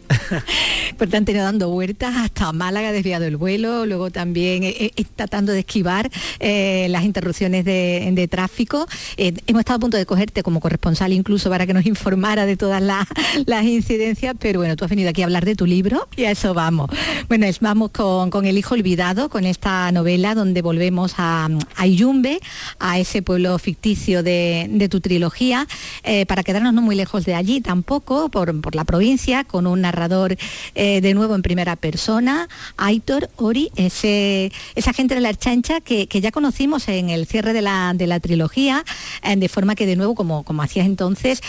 pues 0.98 1.08
te 1.08 1.16
han 1.16 1.26
tenido 1.26 1.46
dando 1.46 1.70
vueltas 1.70 2.16
hasta 2.16 2.52
Málaga, 2.52 2.92
desviado 2.92 3.26
el 3.26 3.38
vuelo, 3.38 3.86
luego 3.86 4.10
también 4.10 4.64
eh, 4.64 4.92
tratando 5.16 5.52
de 5.52 5.60
esquivar 5.60 6.10
las 6.40 7.04
interrupciones 7.04 7.64
de, 7.64 8.28
tráfico. 8.32 8.88
hemos 9.18 9.60
estado 9.60 9.78
a 9.78 9.80
punto 9.80 9.98
de 9.98 10.08
cogerte 10.08 10.42
como 10.42 10.60
corresponsal 10.60 11.14
incluso 11.14 11.52
para 11.52 11.68
que 11.68 11.76
nos 11.76 11.86
informara 11.86 12.48
de 12.48 12.58
todas 12.58 12.82
las 12.82 13.03
las 13.46 13.66
incidencias, 13.66 14.36
pero 14.40 14.60
bueno, 14.60 14.76
tú 14.76 14.86
has 14.86 14.90
venido 14.90 15.10
aquí 15.10 15.22
a 15.22 15.26
hablar 15.26 15.46
de 15.46 15.56
tu 15.56 15.66
libro 15.66 16.08
y 16.16 16.26
a 16.26 16.32
eso 16.32 16.54
vamos. 16.54 16.90
Bueno, 17.28 17.46
es, 17.46 17.60
vamos 17.60 17.92
con, 17.92 18.46
El 18.46 18.58
Hijo 18.58 18.76
Olvidado, 18.76 19.30
con 19.30 19.46
esta 19.46 19.92
novela 19.92 20.36
donde 20.36 20.62
volvemos 20.62 21.16
a, 21.18 21.50
a 21.76 21.88
Iyumbe, 21.88 22.40
a 22.80 23.00
ese 23.00 23.22
pueblo 23.22 23.58
ficticio 23.60 24.24
de, 24.24 24.88
tu 24.90 25.00
trilogía, 25.00 25.68
eh, 26.04 26.26
para 26.26 26.44
quedarnos 26.44 26.74
no 26.74 26.82
muy 26.82 26.96
lejos 26.96 27.26
de 27.26 27.36
allí 27.36 27.62
tampoco, 27.62 28.30
por, 28.30 28.76
la 28.76 28.84
provincia, 28.84 29.44
con 29.44 29.68
un 29.68 29.82
narrador 29.82 30.38
eh, 30.76 31.02
de 31.02 31.14
nuevo 31.14 31.36
en 31.36 31.42
primera 31.42 31.76
persona, 31.76 32.48
Aitor 32.78 33.30
Ori, 33.38 33.72
ese, 33.76 34.52
esa 34.76 34.94
gente 34.94 35.16
de 35.16 35.22
la 35.22 35.30
Archancha 35.30 35.82
que, 35.82 36.08
ya 36.14 36.32
conocimos 36.32 36.88
en 36.88 37.10
el 37.10 37.26
cierre 37.26 37.54
de 37.54 37.62
la, 37.62 37.94
de 37.96 38.08
la 38.08 38.20
trilogía, 38.20 38.84
eh, 39.24 39.36
de 39.36 39.50
forma 39.50 39.76
que 39.76 39.86
de 39.86 39.96
nuevo, 39.96 40.16
como, 40.16 40.44
como 40.44 40.62
hacías 40.62 40.86
entonces, 40.86 41.42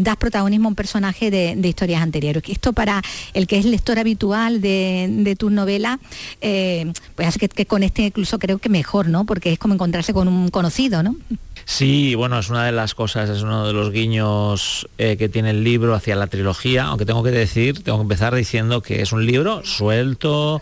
das 0.00 0.16
protagonismo 0.16 0.68
a 0.68 0.70
un 0.70 0.74
personaje 0.74 0.89
de, 0.94 1.68
historias 1.68 2.02
anteriores. 2.02 2.42
Esto 2.48 2.72
para 2.72 3.02
el 3.34 3.46
que 3.46 3.58
es 3.58 3.64
lector 3.64 3.98
habitual 3.98 4.60
de, 4.60 5.36
tu 5.38 5.50
novela, 5.50 5.98
eh, 6.40 6.92
pues 7.14 7.28
hace 7.28 7.48
que, 7.48 7.66
con 7.66 7.82
este 7.82 8.02
incluso 8.02 8.38
creo 8.38 8.58
que 8.58 8.68
mejor, 8.68 9.08
¿no? 9.08 9.24
Porque 9.24 9.52
es 9.52 9.58
como 9.58 9.74
encontrarse 9.74 10.12
con 10.12 10.28
un 10.28 10.48
conocido, 10.48 11.02
¿no? 11.02 11.16
Sí, 11.64 12.14
bueno, 12.14 12.38
es 12.38 12.50
una 12.50 12.64
de 12.64 12.72
las 12.72 12.94
cosas, 12.94 13.30
es 13.30 13.42
uno 13.42 13.66
de 13.66 13.72
los 13.72 13.92
guiños 13.92 14.88
eh, 14.98 15.16
que 15.16 15.28
tiene 15.28 15.50
el 15.50 15.62
libro 15.62 15.94
hacia 15.94 16.16
la 16.16 16.26
trilogía, 16.26 16.84
aunque 16.84 17.06
tengo 17.06 17.22
que 17.22 17.30
decir, 17.30 17.82
tengo 17.84 17.98
que 17.98 18.02
empezar 18.02 18.34
diciendo 18.34 18.82
que 18.82 19.02
es 19.02 19.12
un 19.12 19.24
libro 19.24 19.64
suelto, 19.64 20.60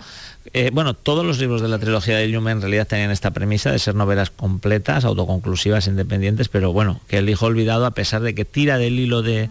eh, 0.55 0.71
bueno, 0.73 0.95
todos 0.95 1.25
los 1.25 1.39
libros 1.39 1.61
de 1.61 1.69
la 1.69 1.79
trilogía 1.79 2.17
de 2.17 2.31
Yume 2.31 2.53
en 2.53 2.61
realidad 2.61 2.87
tenían 2.87 3.11
esta 3.11 3.33
premisa 3.33 3.71
de 3.71 3.79
ser 3.79 3.95
novelas 3.95 4.31
completas, 4.31 5.05
autoconclusivas, 5.05 5.87
independientes, 5.87 6.49
pero 6.49 6.73
bueno, 6.73 7.01
que 7.09 7.19
el 7.19 7.29
hijo 7.29 7.47
olvidado, 7.47 7.85
a 7.87 7.91
pesar 7.91 8.23
de 8.23 8.35
que 8.35 8.45
tira 8.45 8.79
del 8.79 8.99
hilo 8.99 9.23
de, 9.23 9.51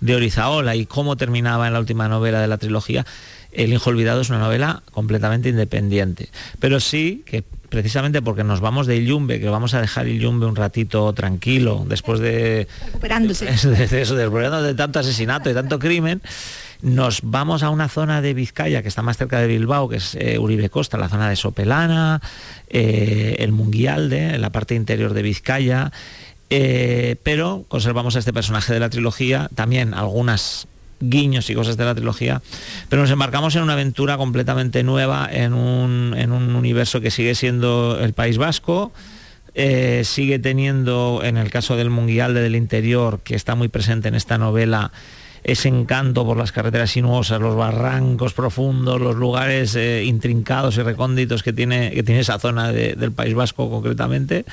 de 0.00 0.16
Orizaola 0.16 0.76
y 0.76 0.86
cómo 0.86 1.16
terminaba 1.16 1.66
en 1.66 1.72
la 1.72 1.80
última 1.80 2.08
novela 2.08 2.40
de 2.40 2.48
la 2.48 2.58
trilogía, 2.58 3.04
El 3.52 3.72
Hijo 3.72 3.90
Olvidado 3.90 4.20
es 4.20 4.30
una 4.30 4.38
novela 4.38 4.82
completamente 4.92 5.48
independiente. 5.48 6.28
Pero 6.60 6.80
sí 6.80 7.22
que 7.26 7.44
precisamente 7.68 8.22
porque 8.22 8.44
nos 8.44 8.60
vamos 8.60 8.86
de 8.86 8.96
Illumbe, 8.96 9.40
que 9.40 9.48
vamos 9.48 9.74
a 9.74 9.80
dejar 9.80 10.08
Illumbe 10.08 10.46
un 10.46 10.56
ratito 10.56 11.12
tranquilo, 11.12 11.84
después 11.86 12.20
de... 12.20 12.66
Recuperándose. 12.86 13.46
De, 13.68 14.02
eso, 14.02 14.14
de 14.14 14.74
tanto 14.74 14.98
asesinato 14.98 15.50
y 15.50 15.54
tanto 15.54 15.78
crimen, 15.78 16.22
nos 16.80 17.20
vamos 17.22 17.62
a 17.62 17.70
una 17.70 17.88
zona 17.88 18.20
de 18.20 18.34
Vizcaya 18.34 18.82
que 18.82 18.88
está 18.88 19.02
más 19.02 19.16
cerca 19.16 19.40
de 19.40 19.46
Bilbao, 19.46 19.88
que 19.88 19.96
es 19.96 20.14
eh, 20.14 20.38
Uribe 20.38 20.70
Costa, 20.70 20.96
la 20.96 21.08
zona 21.08 21.28
de 21.28 21.36
Sopelana, 21.36 22.20
eh, 22.68 23.36
el 23.40 23.52
Munguialde, 23.52 24.34
en 24.34 24.40
la 24.40 24.50
parte 24.50 24.74
interior 24.74 25.12
de 25.12 25.22
Vizcaya, 25.22 25.92
eh, 26.50 27.16
pero 27.22 27.64
conservamos 27.68 28.16
a 28.16 28.20
este 28.20 28.32
personaje 28.32 28.72
de 28.72 28.80
la 28.80 28.88
trilogía, 28.88 29.50
también 29.54 29.94
algunas 29.94 30.66
guiños 31.00 31.48
y 31.50 31.54
cosas 31.54 31.76
de 31.76 31.84
la 31.84 31.94
trilogía, 31.94 32.42
pero 32.88 33.02
nos 33.02 33.10
embarcamos 33.10 33.54
en 33.56 33.62
una 33.62 33.74
aventura 33.74 34.16
completamente 34.16 34.82
nueva, 34.82 35.28
en 35.30 35.52
un, 35.54 36.14
universo 36.56 37.00
que 37.00 37.10
sigue 37.10 37.34
siendo 37.34 37.98
el 38.00 38.14
País 38.14 38.38
Vasco, 38.38 38.92
eh, 39.54 40.02
sigue 40.04 40.38
teniendo, 40.38 41.20
en 41.22 41.36
el 41.36 41.50
caso 41.50 41.76
del 41.76 41.90
Munguialde 41.90 42.40
del 42.40 42.56
Interior, 42.56 43.20
que 43.22 43.34
está 43.34 43.54
muy 43.54 43.68
presente 43.68 44.08
en 44.08 44.14
esta 44.14 44.38
novela, 44.38 44.90
ese 45.44 45.68
encanto 45.68 46.24
por 46.24 46.36
las 46.36 46.52
carreteras 46.52 46.90
sinuosas, 46.90 47.40
los 47.40 47.56
barrancos 47.56 48.32
profundos, 48.34 49.00
los 49.00 49.16
lugares 49.16 49.76
eh, 49.76 50.04
intrincados 50.04 50.76
y 50.76 50.82
recónditos 50.82 51.42
que 51.42 51.52
tiene, 51.52 51.92
que 51.92 52.02
tiene 52.02 52.22
esa 52.22 52.38
zona 52.38 52.72
del 52.72 53.12
País 53.12 53.34
Vasco 53.34 53.70
concretamente. 53.70 54.44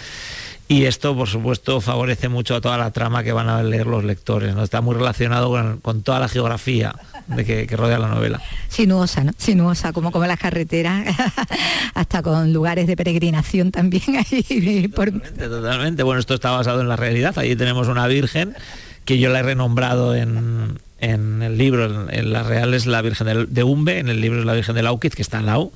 Y 0.67 0.85
esto, 0.85 1.15
por 1.15 1.27
supuesto, 1.27 1.79
favorece 1.79 2.27
mucho 2.27 2.55
a 2.55 2.61
toda 2.61 2.77
la 2.77 2.89
trama 2.89 3.23
que 3.23 3.31
van 3.31 3.49
a 3.49 3.61
leer 3.61 3.85
los 3.85 4.03
lectores. 4.03 4.55
¿no? 4.55 4.63
Está 4.63 4.81
muy 4.81 4.95
relacionado 4.95 5.51
con, 5.81 6.01
toda 6.01 6.19
la 6.19 6.27
geografía 6.27 6.95
de 7.27 7.45
que, 7.45 7.77
rodea 7.77 7.99
la 7.99 8.07
novela. 8.07 8.41
Sinuosa, 8.67 9.23
¿no? 9.23 9.31
Sinuosa, 9.37 9.93
como, 9.93 10.11
como 10.11 10.25
las 10.25 10.39
carreteras, 10.39 11.15
hasta 11.93 12.23
con 12.23 12.51
lugares 12.51 12.87
de 12.87 12.97
peregrinación 12.97 13.71
también. 13.71 14.03
Ahí, 14.17 14.87
totalmente, 14.89 15.47
totalmente. 15.47 16.01
Bueno, 16.01 16.19
esto 16.19 16.33
está 16.33 16.49
basado 16.49 16.81
en 16.81 16.87
la 16.87 16.95
realidad. 16.95 17.37
Allí 17.37 17.55
tenemos 17.55 17.87
una 17.87 18.07
virgen 18.07 18.55
que 19.05 19.19
yo 19.19 19.29
la 19.29 19.39
he 19.39 19.43
renombrado 19.43 20.15
en, 20.15 20.79
el 20.99 21.57
libro. 21.59 22.09
En, 22.09 22.33
la 22.33 22.41
real 22.41 22.73
es 22.73 22.87
la 22.87 23.03
Virgen 23.03 23.47
de, 23.53 23.63
Umbe, 23.63 23.99
en 23.99 24.09
el 24.09 24.19
libro 24.19 24.39
es 24.39 24.45
la 24.45 24.53
Virgen 24.53 24.73
de 24.73 24.81
Lauquiz, 24.81 25.13
que 25.13 25.21
está 25.21 25.37
en 25.37 25.45
Lau. 25.45 25.71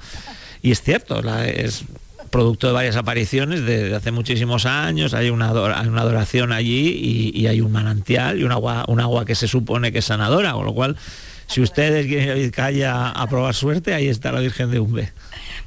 Y 0.64 0.72
es 0.72 0.82
cierto, 0.82 1.22
la, 1.22 1.48
es 1.48 1.86
producto 2.30 2.68
de 2.68 2.74
varias 2.74 2.96
apariciones 2.96 3.66
de, 3.66 3.96
hace 3.96 4.12
muchísimos 4.12 4.66
años, 4.66 5.14
hay 5.14 5.30
una, 5.30 5.50
adoración 5.50 6.52
allí 6.52 7.32
y, 7.34 7.48
hay 7.48 7.62
un 7.62 7.72
manantial 7.72 8.40
y 8.40 8.44
un 8.44 8.52
agua, 8.52 8.86
un 8.88 9.00
agua 9.00 9.26
que 9.26 9.36
se 9.36 9.48
supone 9.48 9.92
que 9.92 10.00
es 10.00 10.06
sanadora, 10.06 10.54
con 10.54 10.66
lo 10.66 10.74
cual, 10.74 10.98
si 11.48 11.62
ustedes 11.62 12.06
quieren 12.06 12.28
ir 12.28 12.32
a 12.32 12.36
Vizcaya 12.36 13.10
a 13.10 13.28
probar 13.28 13.54
suerte, 13.56 13.94
ahí 13.94 14.08
está 14.08 14.32
la 14.32 14.40
Virgen 14.40 14.70
de 14.72 14.80
Umbe. 14.80 15.12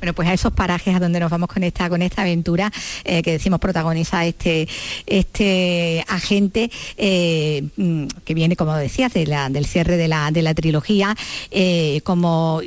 Bueno, 0.03 0.15
pues 0.15 0.29
a 0.29 0.33
esos 0.33 0.53
parajes 0.53 0.97
a 0.97 0.99
donde 0.99 1.21
nos 1.21 1.31
vamos 1.31 1.49
con 1.49 1.63
esta, 1.63 1.89
con 1.89 2.03
esta 2.03 2.23
aventura 2.23 2.73
eh, 3.05 3.23
que 3.23 3.31
decimos 3.31 3.61
protagoniza 3.61 4.27
este, 4.27 4.69
este 5.07 6.05
agente 6.09 6.73
eh, 6.97 7.63
mm, 7.77 8.07
que 8.25 8.35
viene, 8.35 8.57
como 8.57 8.75
decías, 8.75 9.13
del 9.13 9.67
cierre 9.67 9.97
de 9.97 10.09
la, 10.09 10.33
de 10.33 10.43
la 10.43 10.55
trilogía, 10.55 11.17
eh, 11.53 12.01
como 12.03 12.61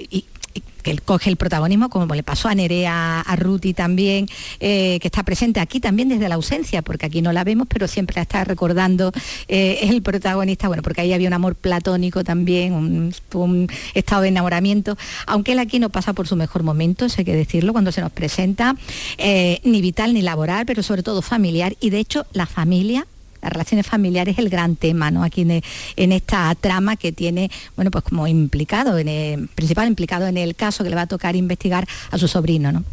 que 0.85 0.91
él 0.91 1.01
coge 1.01 1.31
el 1.31 1.35
protagonismo, 1.35 1.89
como 1.89 2.13
le 2.13 2.21
pasó 2.21 2.47
a 2.47 2.53
Nerea, 2.53 3.21
a 3.21 3.35
Ruti 3.35 3.73
también, 3.73 4.27
eh, 4.59 4.99
que 5.01 5.07
está 5.07 5.23
presente 5.23 5.59
aquí 5.59 5.79
también 5.79 6.09
desde 6.09 6.29
la 6.29 6.35
ausencia, 6.35 6.83
porque 6.83 7.07
aquí 7.07 7.23
no 7.23 7.33
la 7.33 7.43
vemos, 7.43 7.67
pero 7.67 7.87
siempre 7.87 8.17
la 8.17 8.21
está 8.21 8.43
recordando 8.43 9.11
eh, 9.47 9.79
el 9.81 10.03
protagonista, 10.03 10.67
bueno, 10.67 10.83
porque 10.83 11.01
ahí 11.01 11.11
había 11.11 11.27
un 11.27 11.33
amor 11.33 11.55
platónico 11.55 12.23
también, 12.23 12.73
un, 12.73 13.67
estado 13.95 14.21
de 14.21 14.27
enamoramiento, 14.27 14.95
aunque 15.25 15.53
él 15.53 15.59
aquí 15.59 15.79
no 15.79 15.89
pasa 15.89 16.13
por 16.13 16.27
su 16.27 16.35
mejor 16.35 16.61
momento, 16.61 17.05
eso 17.05 17.15
hay 17.17 17.25
que 17.25 17.35
decirlo, 17.35 17.73
cuando 17.73 17.91
se 17.91 18.01
nos 18.01 18.11
presenta, 18.11 18.75
eh, 19.17 19.61
ni 19.63 19.81
vital 19.81 20.13
ni 20.13 20.21
laboral, 20.21 20.67
pero 20.67 20.83
sobre 20.83 21.01
todo 21.01 21.23
familiar, 21.23 21.75
y 21.79 21.89
de 21.89 21.97
hecho 21.97 22.27
la 22.31 22.45
familia 22.45 23.07
las 23.45 23.53
relaciones 23.53 23.85
familiares 23.85 24.33
es 24.33 24.39
el 24.39 24.49
gran 24.49 24.75
tema, 24.75 25.11
¿no? 25.11 25.23
Aquí 25.23 25.41
en, 25.41 26.11
esta 26.11 26.53
trama 26.55 26.95
que 26.95 27.11
tiene, 27.11 27.51
bueno, 27.75 27.91
pues 27.91 28.03
como 28.03 28.27
implicado, 28.27 28.97
en 28.97 29.07
el, 29.07 29.47
principal 29.49 29.87
implicado 29.87 30.25
en 30.25 30.37
el 30.37 30.55
caso 30.55 30.83
que 30.83 30.89
le 30.89 30.95
va 30.95 31.03
a 31.03 31.07
tocar 31.07 31.35
investigar 31.35 31.87
a 32.09 32.17
su 32.17 32.27
sobrino, 32.27 32.71
¿no? 32.71 32.83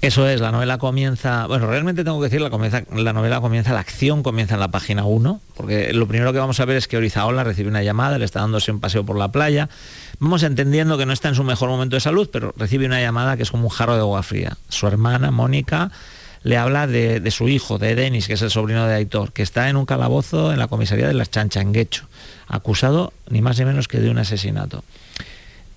Eso 0.00 0.28
es, 0.28 0.40
la 0.40 0.50
novela 0.50 0.78
comienza, 0.78 1.46
bueno, 1.46 1.66
realmente 1.66 2.02
tengo 2.02 2.18
que 2.18 2.24
decir, 2.24 2.40
la, 2.40 2.50
comienza, 2.50 2.82
la 2.92 3.12
novela 3.12 3.40
comienza, 3.40 3.72
la 3.72 3.80
acción 3.80 4.22
comienza 4.22 4.54
en 4.54 4.60
la 4.60 4.68
página 4.68 5.04
1, 5.04 5.40
porque 5.56 5.92
lo 5.92 6.08
primero 6.08 6.32
que 6.32 6.38
vamos 6.38 6.58
a 6.58 6.64
ver 6.64 6.76
es 6.76 6.88
que 6.88 6.96
Orizaola 6.96 7.44
recibe 7.44 7.68
una 7.68 7.82
llamada, 7.82 8.18
le 8.18 8.24
está 8.24 8.40
dándose 8.40 8.72
un 8.72 8.80
paseo 8.80 9.04
por 9.04 9.16
la 9.16 9.30
playa, 9.30 9.68
vamos 10.18 10.42
entendiendo 10.42 10.98
que 10.98 11.06
no 11.06 11.12
está 11.12 11.28
en 11.28 11.34
su 11.34 11.44
mejor 11.44 11.68
momento 11.68 11.94
de 11.96 12.00
salud, 12.00 12.28
pero 12.32 12.54
recibe 12.56 12.86
una 12.86 13.00
llamada 13.00 13.36
que 13.36 13.44
es 13.44 13.50
como 13.50 13.64
un 13.64 13.70
jarro 13.70 13.94
de 13.94 14.00
agua 14.00 14.22
fría. 14.22 14.56
Su 14.68 14.86
hermana, 14.86 15.30
Mónica, 15.30 15.90
le 16.42 16.56
habla 16.56 16.86
de, 16.86 17.20
de, 17.20 17.30
su 17.30 17.48
hijo, 17.48 17.78
de 17.78 17.94
Denis, 17.94 18.26
que 18.26 18.34
es 18.34 18.42
el 18.42 18.50
sobrino 18.50 18.86
de 18.86 18.94
Aitor, 18.94 19.32
que 19.32 19.42
está 19.42 19.68
en 19.68 19.76
un 19.76 19.86
calabozo 19.86 20.52
en 20.52 20.58
la 20.58 20.68
comisaría 20.68 21.06
de 21.06 21.14
las 21.14 21.30
Chanchanguecho, 21.30 22.06
acusado 22.48 23.12
ni 23.28 23.42
más 23.42 23.58
ni 23.58 23.64
menos 23.64 23.88
que 23.88 23.98
de 24.00 24.10
un 24.10 24.18
asesinato. 24.18 24.82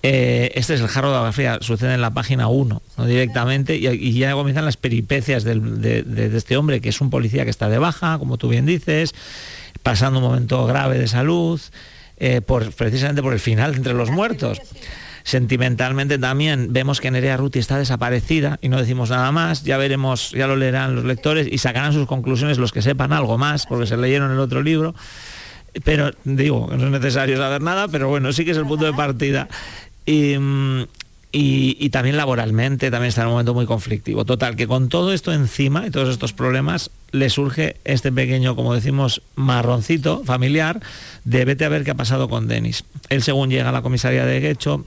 Eh, 0.06 0.52
este 0.54 0.74
es 0.74 0.82
el 0.82 0.88
jarro 0.88 1.10
de 1.10 1.16
agua 1.16 1.32
fría, 1.32 1.58
sucede 1.62 1.94
en 1.94 2.02
la 2.02 2.10
página 2.10 2.48
1, 2.48 2.82
¿no? 2.98 3.06
directamente, 3.06 3.76
y, 3.76 4.12
ya 4.12 4.34
comienzan 4.34 4.66
las 4.66 4.76
peripecias 4.76 5.44
de, 5.44 6.30
este 6.36 6.58
hombre, 6.58 6.82
que 6.82 6.90
es 6.90 7.00
un 7.00 7.08
policía 7.08 7.44
que 7.44 7.50
está 7.50 7.70
de 7.70 7.78
baja, 7.78 8.18
como 8.18 8.36
tú 8.36 8.50
bien 8.50 8.66
dices, 8.66 9.14
pasando 9.82 10.18
un 10.18 10.26
momento 10.26 10.66
grave 10.66 10.98
de 10.98 11.08
salud, 11.08 11.58
eh, 12.18 12.42
por, 12.42 12.70
precisamente 12.72 13.22
por 13.22 13.32
el 13.32 13.40
final 13.40 13.76
entre 13.76 13.94
los 13.94 14.10
muertos. 14.10 14.60
Sentimentalmente 15.24 16.18
también 16.18 16.72
vemos 16.72 17.00
que 17.00 17.10
Nerea 17.10 17.36
Ruti 17.36 17.58
está 17.58 17.78
desaparecida 17.78 18.58
y 18.62 18.68
no 18.68 18.78
decimos 18.78 19.10
nada 19.10 19.32
más, 19.32 19.64
ya 19.64 19.76
veremos, 19.78 20.30
ya 20.30 20.46
lo 20.46 20.54
leerán 20.54 20.94
los 20.94 21.04
lectores 21.04 21.48
y 21.50 21.58
sacarán 21.58 21.92
sus 21.92 22.06
conclusiones 22.06 22.58
los 22.58 22.72
que 22.72 22.82
sepan 22.82 23.12
algo 23.12 23.38
más, 23.38 23.66
porque 23.66 23.86
se 23.86 23.96
leyeron 23.96 24.30
el 24.30 24.38
otro 24.38 24.62
libro 24.62 24.94
pero 25.82 26.12
digo, 26.24 26.68
no 26.70 26.84
es 26.84 26.90
necesario 26.90 27.36
saber 27.36 27.60
nada, 27.62 27.88
pero 27.88 28.08
bueno, 28.08 28.32
sí 28.32 28.44
que 28.44 28.52
es 28.52 28.56
el 28.56 28.66
punto 28.66 28.84
de 28.84 28.92
partida. 28.92 29.48
Mm, 30.06 30.82
y, 31.36 31.90
también 31.90 32.16
laboralmente, 32.16 32.92
también 32.92 33.08
está 33.08 33.22
en 33.22 33.26
un 33.26 33.32
momento 33.32 33.54
muy 33.54 33.66
conflictivo. 33.66 34.24
Total, 34.24 34.54
que 34.54 34.68
con 34.68 34.88
todo 34.88 35.12
esto 35.12 35.32
encima 35.32 35.84
y 35.84 35.90
todos 35.90 36.10
estos 36.10 36.32
problemas, 36.32 36.92
le 37.10 37.28
surge 37.28 37.76
este 37.84 38.12
pequeño, 38.12 38.54
como 38.54 38.72
decimos, 38.72 39.20
marroncito 39.34 40.22
familiar 40.24 40.80
de 41.24 41.44
vete 41.44 41.64
a 41.64 41.68
ver 41.68 41.82
qué 41.82 41.90
ha 41.90 41.96
pasado 41.96 42.28
con 42.28 42.46
Denis. 42.46 42.84
Él 43.08 43.22
según 43.24 43.50
llega 43.50 43.70
a 43.70 43.72
la 43.72 43.82
comisaría 43.82 44.24
de 44.24 44.38
Guecho, 44.38 44.86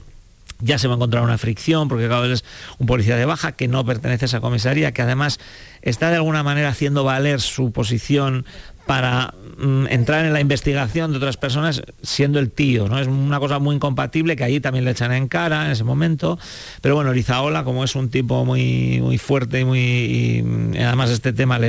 ya 0.60 0.78
se 0.78 0.88
va 0.88 0.94
a 0.94 0.96
encontrar 0.96 1.22
una 1.22 1.38
fricción, 1.38 1.88
porque 1.88 2.08
cada 2.08 2.22
vez 2.22 2.40
es 2.40 2.44
un 2.78 2.86
policía 2.86 3.16
de 3.16 3.24
baja 3.24 3.52
que 3.52 3.68
no 3.68 3.84
pertenece 3.84 4.24
a 4.24 4.26
esa 4.26 4.40
comisaría, 4.40 4.92
que 4.92 5.02
además 5.02 5.38
está 5.82 6.10
de 6.10 6.16
alguna 6.16 6.42
manera 6.42 6.68
haciendo 6.68 7.04
valer 7.04 7.40
su 7.40 7.72
posición 7.72 8.44
para 8.88 9.34
mm, 9.58 9.86
entrar 9.90 10.24
en 10.24 10.32
la 10.32 10.40
investigación 10.40 11.10
de 11.10 11.18
otras 11.18 11.36
personas 11.36 11.82
siendo 12.02 12.38
el 12.38 12.50
tío, 12.50 12.88
¿no? 12.88 12.98
Es 12.98 13.06
una 13.06 13.38
cosa 13.38 13.58
muy 13.58 13.76
incompatible 13.76 14.34
que 14.34 14.44
ahí 14.44 14.60
también 14.60 14.86
le 14.86 14.92
echan 14.92 15.12
en 15.12 15.28
cara 15.28 15.66
en 15.66 15.72
ese 15.72 15.84
momento. 15.84 16.38
Pero 16.80 16.94
bueno, 16.94 17.10
Orizaola, 17.10 17.64
como 17.64 17.84
es 17.84 17.94
un 17.94 18.08
tipo 18.08 18.46
muy, 18.46 19.00
muy 19.02 19.18
fuerte 19.18 19.60
y 19.60 19.64
muy. 19.66 19.78
Y 19.78 20.78
además 20.78 21.10
este 21.10 21.34
tema 21.34 21.60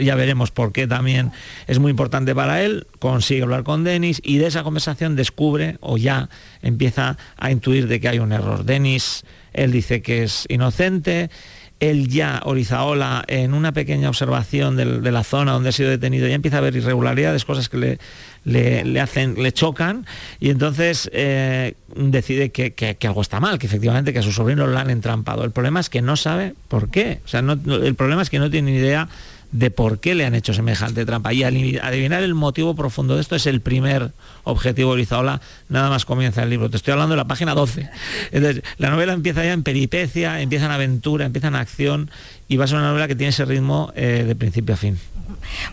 ya 0.00 0.14
veremos 0.14 0.52
por 0.52 0.72
qué 0.72 0.86
también 0.86 1.32
es 1.66 1.80
muy 1.80 1.90
importante 1.90 2.32
para 2.32 2.62
él, 2.62 2.86
consigue 3.00 3.42
hablar 3.42 3.64
con 3.64 3.82
Denis 3.82 4.20
y 4.22 4.38
de 4.38 4.46
esa 4.46 4.62
conversación 4.62 5.16
descubre 5.16 5.78
o 5.80 5.96
ya 5.96 6.28
empieza 6.62 7.18
a 7.36 7.50
intuir 7.50 7.88
de 7.88 7.98
que 7.98 8.08
hay 8.08 8.20
un 8.20 8.30
error. 8.30 8.64
Denis, 8.64 9.24
él 9.52 9.72
dice 9.72 10.00
que 10.00 10.22
es 10.22 10.46
inocente 10.48 11.28
él 11.82 12.06
ya, 12.06 12.40
Orizaola, 12.44 13.24
en 13.26 13.54
una 13.54 13.72
pequeña 13.72 14.08
observación 14.08 14.76
de, 14.76 15.10
la 15.10 15.24
zona 15.24 15.50
donde 15.50 15.70
ha 15.70 15.72
sido 15.72 15.90
detenido, 15.90 16.28
ya 16.28 16.34
empieza 16.36 16.58
a 16.58 16.60
ver 16.60 16.76
irregularidades, 16.76 17.44
cosas 17.44 17.68
que 17.68 17.98
le, 18.44 18.84
le, 18.84 19.00
hacen, 19.00 19.34
le 19.42 19.50
chocan, 19.50 20.06
y 20.38 20.50
entonces 20.50 21.10
eh, 21.12 21.74
decide 21.96 22.50
que, 22.50 22.96
algo 23.04 23.20
está 23.20 23.40
mal, 23.40 23.58
que 23.58 23.66
efectivamente 23.66 24.12
que 24.12 24.20
a 24.20 24.22
su 24.22 24.30
sobrino 24.30 24.68
lo 24.68 24.78
han 24.78 24.90
entrampado. 24.90 25.42
El 25.42 25.50
problema 25.50 25.80
es 25.80 25.90
que 25.90 26.02
no 26.02 26.14
sabe 26.14 26.54
por 26.68 26.88
qué. 26.88 27.18
O 27.24 27.28
sea, 27.28 27.40
el 27.40 27.94
problema 27.96 28.22
es 28.22 28.30
que 28.30 28.38
no 28.38 28.48
tiene 28.48 28.70
ni 28.70 28.78
idea 28.78 29.08
de 29.52 29.70
por 29.70 30.00
qué 30.00 30.14
le 30.14 30.24
han 30.24 30.34
hecho 30.34 30.54
semejante 30.54 31.04
trampa. 31.04 31.32
Y 31.32 31.44
adivinar 31.44 32.22
el 32.22 32.34
motivo 32.34 32.74
profundo 32.74 33.14
de 33.14 33.20
esto 33.20 33.36
es 33.36 33.46
el 33.46 33.60
primer 33.60 34.12
objetivo 34.44 34.90
de 34.90 34.94
Orizaola, 34.94 35.40
nada 35.68 35.90
más 35.90 36.04
comienza 36.04 36.42
el 36.42 36.50
libro. 36.50 36.70
Te 36.70 36.78
estoy 36.78 36.92
hablando 36.92 37.12
de 37.12 37.18
la 37.18 37.26
página 37.26 37.54
12. 37.54 37.88
Entonces, 38.32 38.64
la 38.78 38.90
novela 38.90 39.12
empieza 39.12 39.44
ya 39.44 39.52
en 39.52 39.62
peripecia, 39.62 40.40
empieza 40.40 40.64
en 40.66 40.72
aventura, 40.72 41.26
empieza 41.26 41.48
en 41.48 41.54
acción 41.54 42.10
y 42.48 42.56
va 42.56 42.64
a 42.64 42.68
ser 42.68 42.78
una 42.78 42.88
novela 42.88 43.08
que 43.08 43.14
tiene 43.14 43.30
ese 43.30 43.44
ritmo 43.44 43.92
eh, 43.94 44.24
de 44.26 44.34
principio 44.34 44.74
a 44.74 44.78
fin. 44.78 44.98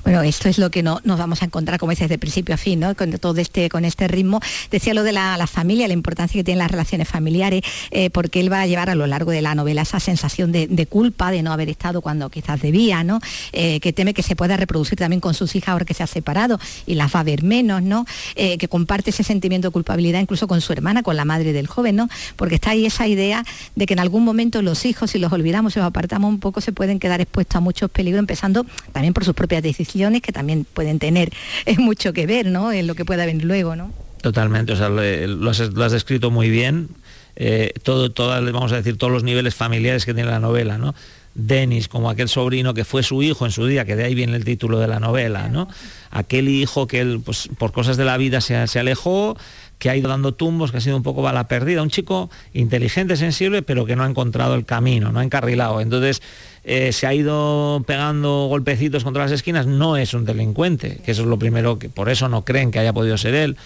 Bueno, 0.04 0.22
esto 0.22 0.50
es 0.50 0.58
lo 0.58 0.72
que 0.72 0.84
no, 0.84 1.02
nos 1.04 1.17
vamos 1.17 1.41
a 1.41 1.45
encontrar, 1.45 1.80
como 1.80 1.91
dices, 1.91 2.10
de 2.10 2.17
principio 2.17 2.56
a 2.56 2.58
fin, 2.58 2.80
¿no? 2.80 2.95
Con 2.95 3.12
todo 3.12 3.39
este, 3.39 3.69
con 3.69 3.86
este 3.86 4.08
ritmo. 4.08 4.39
Decía 4.72 4.93
lo 4.93 5.04
de 5.04 5.12
la, 5.12 5.48
familia, 5.48 5.88
la 5.88 5.93
importancia 5.93 6.39
que 6.39 6.43
tienen 6.43 6.60
las 6.60 6.72
relaciones 6.72 7.08
familiares, 7.08 7.62
eh, 7.91 8.10
porque 8.10 8.39
él 8.39 8.52
va 8.52 8.62
a 8.62 8.67
llevar 8.67 8.89
a 8.89 8.95
lo 8.95 9.08
largo 9.08 9.32
de 9.32 9.41
la 9.41 9.56
novela 9.56 9.82
esa 9.82 10.00
sensación 10.00 10.52
de, 10.52 10.88
culpa, 10.88 11.32
de 11.32 11.43
no 11.43 11.52
haber 11.52 11.69
estado 11.69 12.02
cuando 12.02 12.30
quizás 12.30 12.62
debía, 12.62 13.04
¿no? 13.04 13.19
Eh, 13.54 13.80
que 13.80 13.93
teme 13.93 14.13
que 14.13 14.24
se 14.24 14.36
pueda 14.36 14.58
reproducir 14.58 14.98
también 14.98 15.19
con 15.19 15.34
sus 15.34 15.56
hijas 15.56 15.69
ahora 15.69 15.86
que 15.86 15.93
se 15.93 16.04
ha 16.04 16.08
separado 16.08 16.60
y 16.86 16.95
las 16.95 17.13
va 17.13 17.22
a 17.22 17.24
ver 17.24 17.43
menos, 17.43 17.82
¿no? 17.82 18.06
Eh, 18.36 18.58
que 18.58 18.67
comparte 18.67 19.10
ese 19.10 19.24
sentimiento 19.24 19.69
de 19.69 19.72
culpabilidad 19.72 20.19
incluso 20.19 20.48
con 20.48 20.62
su 20.62 20.74
hermana, 20.74 21.04
con 21.04 21.15
la 21.15 21.26
madre 21.26 21.54
del 21.54 21.67
joven, 21.67 21.95
¿no? 21.95 22.10
Porque 22.36 22.56
está 22.56 22.72
ahí 22.72 22.86
esa 22.86 23.08
idea 23.08 23.43
de 23.76 23.86
que 23.86 23.93
en 23.93 24.00
algún 24.00 24.24
momento 24.24 24.62
los 24.62 24.86
hijos, 24.86 25.12
si 25.12 25.19
los 25.19 25.32
olvidamos, 25.32 25.74
si 25.74 25.80
los 25.80 25.88
apartamos 25.88 26.30
un 26.30 26.39
poco, 26.39 26.62
se 26.62 26.72
pueden 26.72 27.00
quedar 27.00 27.22
expuestos 27.22 27.56
a 27.58 27.60
muchos 27.60 27.89
peligros, 27.89 28.19
empezando 28.19 28.65
también 28.91 29.13
por 29.13 29.26
sus 29.26 29.36
propias 29.49 29.63
decisiones 29.63 30.21
que 30.21 30.31
también 30.31 30.63
pueden 30.63 30.99
tener 30.99 31.31
mucho 31.79 32.13
que 32.13 32.27
ver 32.27 32.45
¿no? 32.45 32.71
en 32.71 32.85
lo 32.85 32.93
que 32.93 33.03
pueda 33.03 33.25
venir 33.25 33.45
luego. 33.45 33.75
¿no? 33.75 33.91
Totalmente, 34.21 34.73
o 34.73 34.75
sea, 34.75 34.89
lo, 34.89 35.49
has, 35.49 35.91
descrito 35.91 36.29
muy 36.29 36.49
bien. 36.49 36.89
Eh, 37.35 37.73
todo, 37.83 38.12
vamos 38.51 38.71
a 38.73 38.75
decir, 38.75 38.97
todos 38.97 39.12
los 39.12 39.23
niveles 39.23 39.55
familiares 39.55 40.05
que 40.05 40.13
tiene 40.13 40.29
la 40.29 40.39
novela, 40.39 40.77
¿no? 40.77 40.93
Denis, 41.35 41.88
como 41.88 42.09
aquel 42.09 42.27
sobrino 42.27 42.73
que 42.73 42.83
fue 42.83 43.01
su 43.01 43.23
hijo 43.23 43.45
en 43.45 43.51
su 43.51 43.65
día, 43.65 43.85
que 43.85 43.95
de 43.95 44.03
ahí 44.03 44.13
viene 44.13 44.35
el 44.35 44.43
título 44.43 44.79
de 44.79 44.88
la 44.88 44.99
novela, 44.99 45.47
¿no? 45.47 45.69
Aquel 46.12 46.49
hijo 46.49 46.85
que 46.85 46.99
él, 46.99 47.21
pues, 47.23 47.47
por 47.57 47.71
cosas 47.71 47.95
de 47.95 48.03
la 48.03 48.17
vida 48.17 48.41
se, 48.41 48.67
se 48.67 48.79
alejó, 48.79 49.38
que 49.79 49.89
ha 49.89 49.95
ido 49.95 50.09
dando 50.09 50.33
tumbos, 50.33 50.71
que 50.71 50.77
ha 50.77 50.81
sido 50.81 50.97
un 50.97 51.03
poco 51.03 51.21
bala 51.21 51.47
perdida, 51.47 51.81
un 51.81 51.89
chico 51.89 52.29
inteligente, 52.53 53.15
sensible, 53.15 53.61
pero 53.61 53.85
que 53.85 53.95
no 53.95 54.03
ha 54.03 54.09
encontrado 54.09 54.55
el 54.55 54.65
camino, 54.65 55.11
no 55.11 55.19
ha 55.19 55.23
encarrilado. 55.23 55.81
Entonces 55.81 56.21
eh, 56.65 56.91
se 56.91 57.07
ha 57.07 57.13
ido 57.13 57.83
pegando 57.87 58.47
golpecitos 58.49 59.03
contra 59.03 59.23
las 59.23 59.31
esquinas, 59.31 59.65
no 59.65 59.97
es 59.97 60.13
un 60.13 60.25
delincuente, 60.25 60.99
que 61.03 61.11
eso 61.11 61.21
es 61.21 61.27
lo 61.27 61.39
primero 61.39 61.79
que 61.79 61.89
por 61.89 62.09
eso 62.09 62.27
no 62.27 62.43
creen 62.43 62.71
que 62.71 62.79
haya 62.79 62.93
podido 62.93 63.17
ser 63.17 63.33
él. 63.33 63.57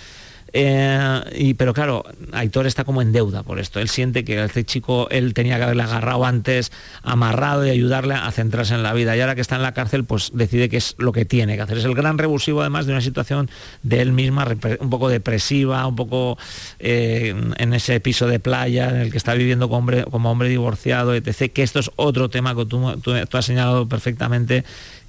Eh, 0.55 1.21
y, 1.35 1.55
pero 1.55 1.73
claro, 1.73 2.03
Aitor 2.31 2.67
está 2.67 2.83
como 2.83 3.01
en 3.01 3.11
deuda 3.11 3.41
por 3.41 3.59
esto. 3.59 3.79
Él 3.79 3.89
siente 3.89 4.23
que 4.23 4.43
este 4.43 4.63
chico, 4.63 5.07
él 5.09 5.33
tenía 5.33 5.57
que 5.57 5.63
haberle 5.63 5.81
agarrado 5.81 6.25
antes, 6.25 6.71
amarrado 7.01 7.65
y 7.65 7.71
ayudarle 7.71 8.13
a 8.13 8.31
centrarse 8.31 8.75
en 8.75 8.83
la 8.83 8.93
vida. 8.93 9.17
Y 9.17 9.21
ahora 9.21 9.33
que 9.33 9.41
está 9.41 9.55
en 9.55 9.63
la 9.63 9.73
cárcel, 9.73 10.05
pues 10.05 10.31
decide 10.33 10.69
que 10.69 10.77
es 10.77 10.95
lo 10.99 11.11
que 11.11 11.25
tiene 11.25 11.55
que 11.55 11.63
hacer. 11.63 11.79
Es 11.79 11.85
el 11.85 11.95
gran 11.95 12.19
revulsivo 12.19 12.61
además 12.61 12.85
de 12.85 12.91
una 12.91 13.01
situación 13.01 13.49
de 13.81 14.01
él 14.01 14.11
misma, 14.13 14.47
un 14.79 14.89
poco 14.91 15.09
depresiva, 15.09 15.87
un 15.87 15.95
poco 15.95 16.37
eh, 16.79 17.33
en 17.57 17.73
ese 17.73 17.99
piso 17.99 18.27
de 18.27 18.39
playa 18.39 18.89
en 18.89 18.97
el 18.97 19.11
que 19.11 19.17
está 19.17 19.33
viviendo 19.33 19.69
como 19.69 20.31
hombre, 20.31 20.49
divorciado, 20.49 21.15
etc. 21.15 21.51
Que 21.51 21.63
esto 21.63 21.79
es 21.79 21.89
otro 21.95 22.29
tema 22.29 22.55
que 22.55 22.65
tú 22.65 23.37
has 23.37 23.45
señalado 23.45 23.89
perfectamente 23.89 24.63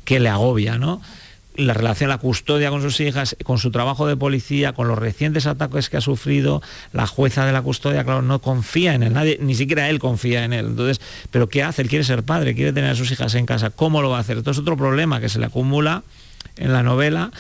que 0.05 0.21
le 0.21 0.29
agobia, 0.29 0.79
¿no? 0.79 1.03
La 1.57 1.75
relación, 1.75 2.11
la 2.11 2.19
custodia 2.19 2.71
con 2.71 2.83
sus 2.83 3.01
hijas, 3.01 3.37
con 3.45 3.59
su 3.59 3.71
trabajo 3.71 4.07
de 4.07 4.17
policía, 4.17 4.73
con 4.73 4.89
los 4.89 4.99
recientes 4.99 5.47
ataques 5.47 5.89
que 5.89 5.97
ha 5.97 6.01
sufrido, 6.01 6.63
la 6.93 7.07
jueza 7.07 7.47
de 7.47 7.53
la 7.53 7.63
custodia, 7.63 8.05
claro, 8.05 8.23
no 8.23 8.41
confía 8.41 8.95
en 8.95 9.03
él, 9.03 9.13
nadie, 9.13 9.39
ni 9.41 9.55
siquiera 9.55 9.89
él 9.89 9.99
confía 9.99 10.45
en 10.45 10.53
él. 10.53 10.67
Entonces, 10.67 11.01
¿pero 11.31 11.49
qué 11.49 11.63
hace? 11.63 11.83
Él 11.83 11.89
quiere 11.89 12.05
ser 12.05 12.23
padre, 12.23 12.55
quiere 12.55 12.73
tener 12.73 12.91
a 12.91 12.95
sus 12.95 13.11
hijas 13.11 13.35
en 13.35 13.47
casa. 13.47 13.71
¿Cómo 13.71 14.03
lo 14.03 14.11
va 14.11 14.19
a 14.19 14.21
hacer? 14.21 14.39
Esto 14.39 14.51
es 14.51 14.59
otro 14.59 14.77
problema 14.77 15.21
que 15.21 15.29
se 15.29 15.39
le 15.39 15.47
acumula 15.47 16.03
en 16.57 16.73
la 16.73 16.83
novela. 16.83 17.31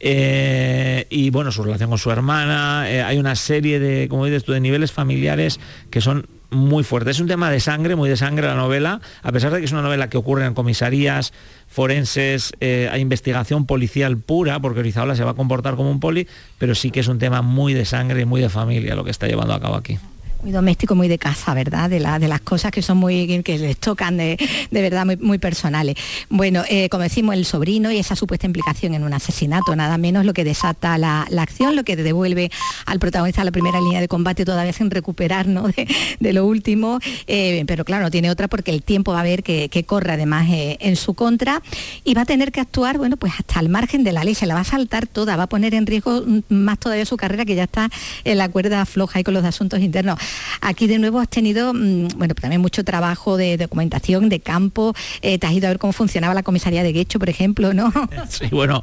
Eh, 0.00 1.06
y 1.10 1.30
bueno, 1.30 1.50
su 1.52 1.62
relación 1.62 1.90
con 1.90 1.98
su 1.98 2.10
hermana, 2.10 2.90
eh, 2.90 3.02
hay 3.02 3.18
una 3.18 3.34
serie 3.34 3.80
de, 3.80 4.08
como 4.08 4.24
dices 4.26 4.44
tú, 4.44 4.52
de 4.52 4.60
niveles 4.60 4.92
familiares 4.92 5.58
que 5.90 6.00
son 6.00 6.26
muy 6.50 6.84
fuertes. 6.84 7.16
Es 7.16 7.20
un 7.20 7.28
tema 7.28 7.50
de 7.50 7.60
sangre, 7.60 7.94
muy 7.96 8.08
de 8.08 8.16
sangre 8.16 8.46
la 8.46 8.54
novela, 8.54 9.00
a 9.22 9.32
pesar 9.32 9.52
de 9.52 9.58
que 9.58 9.66
es 9.66 9.72
una 9.72 9.82
novela 9.82 10.08
que 10.08 10.16
ocurre 10.16 10.46
en 10.46 10.54
comisarías, 10.54 11.32
forenses, 11.66 12.52
eh, 12.60 12.88
hay 12.90 13.00
investigación 13.00 13.66
policial 13.66 14.16
pura, 14.18 14.58
porque 14.60 14.80
Orizaola 14.80 15.14
se 15.14 15.24
va 15.24 15.32
a 15.32 15.34
comportar 15.34 15.76
como 15.76 15.90
un 15.90 16.00
poli, 16.00 16.26
pero 16.58 16.74
sí 16.74 16.90
que 16.90 17.00
es 17.00 17.08
un 17.08 17.18
tema 17.18 17.42
muy 17.42 17.74
de 17.74 17.84
sangre 17.84 18.22
y 18.22 18.24
muy 18.24 18.40
de 18.40 18.48
familia 18.48 18.94
lo 18.94 19.04
que 19.04 19.10
está 19.10 19.26
llevando 19.26 19.54
a 19.54 19.60
cabo 19.60 19.74
aquí. 19.74 19.98
Muy 20.42 20.52
doméstico, 20.52 20.94
muy 20.94 21.08
de 21.08 21.18
casa, 21.18 21.54
¿verdad? 21.54 21.90
De, 21.90 22.00
la, 22.00 22.18
de 22.18 22.28
las 22.28 22.40
cosas 22.40 22.70
que 22.70 22.82
son 22.82 22.98
muy, 22.98 23.42
que 23.42 23.58
les 23.58 23.76
tocan 23.78 24.16
de, 24.16 24.38
verdad 24.70 25.04
muy, 25.04 25.16
muy, 25.16 25.38
personales. 25.38 25.96
Bueno, 26.28 26.62
eh, 26.68 26.88
como 26.88 27.02
decimos, 27.02 27.34
el 27.34 27.44
sobrino 27.44 27.90
y 27.90 27.98
esa 27.98 28.14
supuesta 28.16 28.46
implicación 28.46 28.94
en 28.94 29.04
un 29.04 29.12
asesinato, 29.12 29.74
nada 29.74 29.98
menos 29.98 30.24
lo 30.24 30.32
que 30.32 30.44
desata 30.44 30.98
la, 30.98 31.26
acción, 31.38 31.76
lo 31.76 31.84
que 31.84 31.96
devuelve 31.96 32.50
al 32.86 32.98
protagonista 32.98 33.42
a 33.42 33.44
la 33.44 33.52
primera 33.52 33.80
línea 33.80 34.00
de 34.00 34.08
combate 34.08 34.44
todavía 34.44 34.72
sin 34.72 34.90
recuperar 34.90 35.46
de, 35.46 36.32
lo 36.32 36.46
último, 36.46 36.98
eh, 37.26 37.64
pero 37.66 37.84
claro, 37.84 38.04
no 38.04 38.10
tiene 38.10 38.30
otra 38.30 38.48
porque 38.48 38.70
el 38.70 38.82
tiempo 38.82 39.12
va 39.12 39.20
a 39.20 39.24
ver 39.24 39.42
que, 39.42 39.68
corre 39.86 40.12
además 40.12 40.48
eh, 40.50 40.76
en 40.80 40.96
su 40.96 41.14
contra 41.14 41.62
y 42.04 42.14
va 42.14 42.22
a 42.22 42.26
tener 42.26 42.52
que 42.52 42.60
actuar, 42.60 42.98
bueno, 42.98 43.16
pues 43.16 43.32
hasta 43.38 43.60
el 43.60 43.68
margen 43.68 44.04
de 44.04 44.12
la 44.12 44.24
ley, 44.24 44.34
se 44.34 44.46
la 44.46 44.54
va 44.54 44.60
a 44.60 44.64
saltar 44.64 45.06
toda, 45.06 45.36
va 45.36 45.44
a 45.44 45.48
poner 45.48 45.74
en 45.74 45.86
riesgo 45.86 46.22
mm, 46.26 46.40
más 46.48 46.78
todavía 46.78 47.06
su 47.06 47.16
carrera 47.16 47.44
que 47.44 47.54
ya 47.54 47.64
está 47.64 47.88
en 48.24 48.38
la 48.38 48.48
cuerda 48.48 48.84
floja 48.86 49.20
y 49.20 49.24
con 49.24 49.34
los 49.34 49.44
asuntos 49.44 49.80
internos. 49.80 50.18
Aquí 50.60 50.86
de 50.86 50.98
nuevo 50.98 51.20
has 51.20 51.28
tenido, 51.28 51.72
mm, 51.72 52.08
bueno, 52.16 52.34
también 52.34 52.60
mucho 52.60 52.84
trabajo 52.84 53.36
de 53.36 53.56
documentación, 53.56 54.28
de 54.28 54.40
campo, 54.40 54.94
eh, 55.22 55.38
te 55.38 55.46
has 55.46 55.52
ido 55.52 55.66
a 55.66 55.70
ver 55.70 55.78
cómo 55.78 55.92
funcionaba 55.92 56.34
la 56.34 56.42
comisaría 56.42 56.82
de 56.82 56.92
Guecho, 56.92 57.18
por 57.18 57.28
ejemplo, 57.28 57.72
¿no? 57.74 57.92
Sí, 58.28 58.48
bueno, 58.50 58.82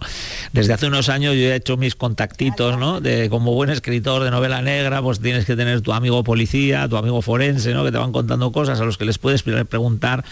desde 0.53 0.73
hace 0.73 0.87
unos 0.87 1.09
años 1.09 1.35
yo 1.35 1.41
he 1.41 1.55
hecho 1.55 1.77
mis 1.77 1.95
contactitos, 1.95 2.77
¿no? 2.77 2.99
De 3.01 3.29
como 3.29 3.53
buen 3.53 3.69
escritor 3.69 4.23
de 4.23 4.31
novela 4.31 4.61
negra, 4.61 5.01
pues 5.01 5.19
tienes 5.19 5.45
que 5.45 5.55
tener 5.55 5.81
tu 5.81 5.93
amigo 5.93 6.23
policía, 6.23 6.87
tu 6.87 6.97
amigo 6.97 7.21
forense, 7.21 7.73
¿no? 7.73 7.83
Que 7.83 7.91
te 7.91 7.97
van 7.97 8.11
contando 8.11 8.51
cosas 8.51 8.79
a 8.79 8.85
los 8.85 8.97
que 8.97 9.05
les 9.05 9.17
puedes 9.17 9.43
preguntar 9.43 10.23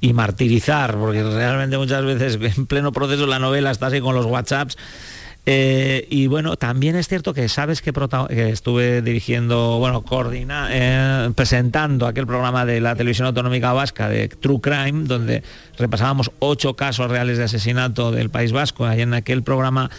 y 0.00 0.12
martirizar, 0.12 0.96
porque 0.96 1.22
realmente 1.22 1.76
muchas 1.76 2.04
veces 2.04 2.38
en 2.56 2.66
pleno 2.66 2.92
proceso 2.92 3.26
la 3.26 3.38
novela 3.38 3.70
estás 3.70 3.92
ahí 3.92 4.00
con 4.00 4.14
los 4.14 4.26
WhatsApps 4.26 4.76
eh, 5.52 6.06
y 6.10 6.28
bueno, 6.28 6.54
también 6.56 6.94
es 6.94 7.08
cierto 7.08 7.34
que 7.34 7.48
sabes 7.48 7.82
que, 7.82 7.92
estuve 8.52 9.02
dirigiendo, 9.02 9.80
bueno, 9.80 10.02
coordina, 10.02 10.68
eh, 10.70 11.32
presentando 11.34 12.06
aquel 12.06 12.24
programa 12.24 12.64
de 12.64 12.80
la 12.80 12.94
televisión 12.94 13.26
autonómica 13.26 13.72
vasca 13.72 14.08
de 14.08 14.28
True 14.28 14.60
Crime, 14.60 15.08
donde 15.08 15.42
repasábamos 15.76 16.30
ocho 16.38 16.76
casos 16.76 17.10
reales 17.10 17.36
de 17.36 17.42
asesinato 17.42 18.12
del 18.12 18.30
País 18.30 18.52
Vasco. 18.52 18.86
Ahí 18.86 19.00
en 19.00 19.12
aquel 19.12 19.42
programa 19.42 19.90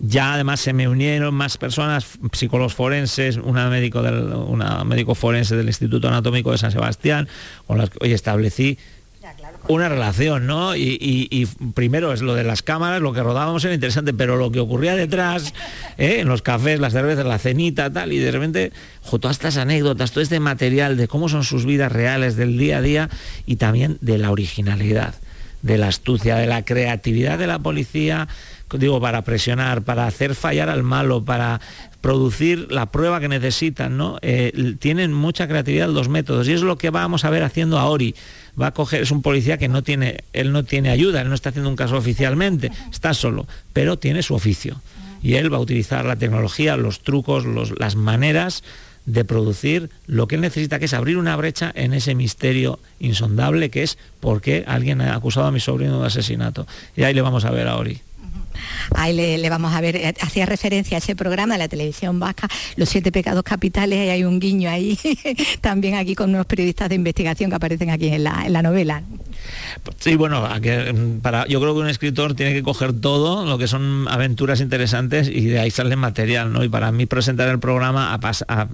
ya 0.00 0.32
además 0.32 0.60
se 0.60 0.72
me 0.72 0.88
unieron 0.88 1.34
más 1.34 1.58
personas, 1.58 2.18
psicólogos 2.32 2.72
forenses, 2.72 3.36
una 3.36 3.68
médico, 3.68 4.00
del, 4.00 4.32
una 4.32 4.84
médico 4.84 5.14
forense 5.14 5.54
del 5.54 5.66
Instituto 5.66 6.08
Anatómico 6.08 6.50
de 6.50 6.56
San 6.56 6.72
Sebastián, 6.72 7.28
con 7.66 7.76
las 7.76 7.90
que 7.90 7.98
hoy 8.00 8.14
establecí 8.14 8.78
una 9.68 9.88
relación, 9.88 10.46
¿no? 10.46 10.76
Y, 10.76 11.48
primero 11.74 12.12
es 12.12 12.22
lo 12.22 12.34
de 12.34 12.44
las 12.44 12.62
cámaras, 12.62 13.00
lo 13.00 13.12
que 13.12 13.22
rodábamos 13.22 13.64
era 13.64 13.74
interesante, 13.74 14.12
pero 14.12 14.36
lo 14.36 14.50
que 14.50 14.60
ocurría 14.60 14.94
detrás, 14.94 15.54
¿eh? 15.98 16.20
en 16.20 16.28
los 16.28 16.42
cafés, 16.42 16.80
las 16.80 16.92
cervezas, 16.92 17.24
la 17.24 17.38
cenita, 17.38 17.92
tal, 17.92 18.12
y 18.12 18.18
de 18.18 18.30
repente, 18.30 18.72
todas 19.08 19.36
estas 19.36 19.56
anécdotas, 19.56 20.12
todo 20.12 20.22
este 20.22 20.40
material 20.40 20.96
de 20.96 21.08
cómo 21.08 21.28
son 21.28 21.44
sus 21.44 21.64
vidas 21.64 21.92
reales 21.92 22.36
del 22.36 22.58
día 22.58 22.78
a 22.78 22.82
día 22.82 23.10
y 23.46 23.56
también 23.56 23.98
de 24.00 24.18
la 24.18 24.30
originalidad, 24.30 25.14
de 25.62 25.78
la 25.78 25.88
astucia, 25.88 26.36
de 26.36 26.46
la 26.46 26.64
creatividad 26.64 27.38
de 27.38 27.46
la 27.46 27.58
policía, 27.58 28.28
digo, 28.72 29.00
para 29.00 29.22
presionar, 29.22 29.82
para 29.82 30.06
hacer 30.06 30.34
fallar 30.34 30.68
al 30.68 30.82
malo, 30.82 31.24
para 31.24 31.60
producir 32.00 32.70
la 32.70 32.86
prueba 32.86 33.20
que 33.20 33.28
necesitan, 33.28 33.96
¿no? 33.96 34.18
Eh, 34.22 34.74
tienen 34.78 35.12
mucha 35.12 35.48
creatividad 35.48 35.88
los 35.88 36.08
métodos 36.08 36.48
y 36.48 36.52
es 36.52 36.62
lo 36.62 36.76
que 36.76 36.90
vamos 36.90 37.24
a 37.24 37.30
ver 37.30 37.42
haciendo 37.42 37.78
a 37.78 37.86
Ori 37.86 38.14
va 38.60 38.68
a 38.68 38.70
coger, 38.72 39.02
es 39.02 39.10
un 39.10 39.22
policía 39.22 39.58
que 39.58 39.68
no 39.68 39.82
tiene, 39.82 40.24
él 40.32 40.52
no 40.52 40.64
tiene 40.64 40.90
ayuda, 40.90 41.22
él 41.22 41.28
no 41.28 41.34
está 41.34 41.50
haciendo 41.50 41.70
un 41.70 41.76
caso 41.76 41.96
oficialmente, 41.96 42.70
está 42.92 43.14
solo, 43.14 43.46
pero 43.72 43.98
tiene 43.98 44.22
su 44.22 44.34
oficio. 44.34 44.80
Y 45.22 45.34
él 45.34 45.52
va 45.52 45.56
a 45.56 45.60
utilizar 45.60 46.04
la 46.04 46.16
tecnología, 46.16 46.76
los 46.76 47.00
trucos, 47.00 47.46
las 47.78 47.96
maneras 47.96 48.62
de 49.06 49.24
producir 49.24 49.90
lo 50.06 50.28
que 50.28 50.36
él 50.36 50.40
necesita, 50.40 50.78
que 50.78 50.86
es 50.86 50.94
abrir 50.94 51.16
una 51.16 51.36
brecha 51.36 51.72
en 51.74 51.94
ese 51.94 52.14
misterio 52.14 52.78
insondable 53.00 53.70
que 53.70 53.82
es 53.82 53.98
por 54.20 54.40
qué 54.40 54.64
alguien 54.66 55.00
ha 55.00 55.14
acusado 55.14 55.46
a 55.46 55.52
mi 55.52 55.60
sobrino 55.60 56.00
de 56.00 56.06
asesinato. 56.06 56.66
Y 56.96 57.02
ahí 57.02 57.14
le 57.14 57.22
vamos 57.22 57.44
a 57.44 57.50
ver 57.50 57.68
a 57.68 57.76
Ori. 57.76 58.00
Ahí 58.94 59.12
le, 59.14 59.48
vamos 59.50 59.74
a 59.74 59.80
ver, 59.80 59.96
eh, 59.96 60.14
hacía 60.20 60.46
referencia 60.46 60.96
a 60.96 60.98
ese 60.98 61.16
programa 61.16 61.54
de 61.54 61.58
la 61.58 61.68
televisión 61.68 62.18
vasca, 62.20 62.48
Los 62.76 62.88
Siete 62.88 63.12
Pecados 63.12 63.42
Capitales, 63.42 64.06
y 64.06 64.10
hay 64.10 64.24
un 64.24 64.40
guiño 64.40 64.70
ahí, 64.70 64.98
también 65.60 65.94
aquí 65.94 66.14
con 66.14 66.30
unos 66.30 66.46
periodistas 66.46 66.88
de 66.88 66.94
investigación 66.94 67.50
que 67.50 67.56
aparecen 67.56 67.90
aquí 67.90 68.08
en 68.08 68.24
la, 68.24 68.44
en 68.46 68.52
la 68.52 68.62
novela. 68.62 69.02
Sí, 69.98 70.16
bueno, 70.16 70.48
para, 71.22 71.46
yo 71.46 71.60
creo 71.60 71.74
que 71.74 71.80
un 71.80 71.88
escritor 71.88 72.34
tiene 72.34 72.52
que 72.52 72.62
coger 72.62 72.92
todo 72.92 73.44
lo 73.44 73.58
que 73.58 73.66
son 73.66 74.06
aventuras 74.08 74.60
interesantes 74.60 75.28
y 75.28 75.46
de 75.46 75.58
ahí 75.58 75.70
sale 75.70 75.96
material, 75.96 76.52
¿no? 76.52 76.64
Y 76.64 76.68
para 76.68 76.92
mí 76.92 77.06
presentar 77.06 77.48
el 77.48 77.58
programa, 77.58 78.18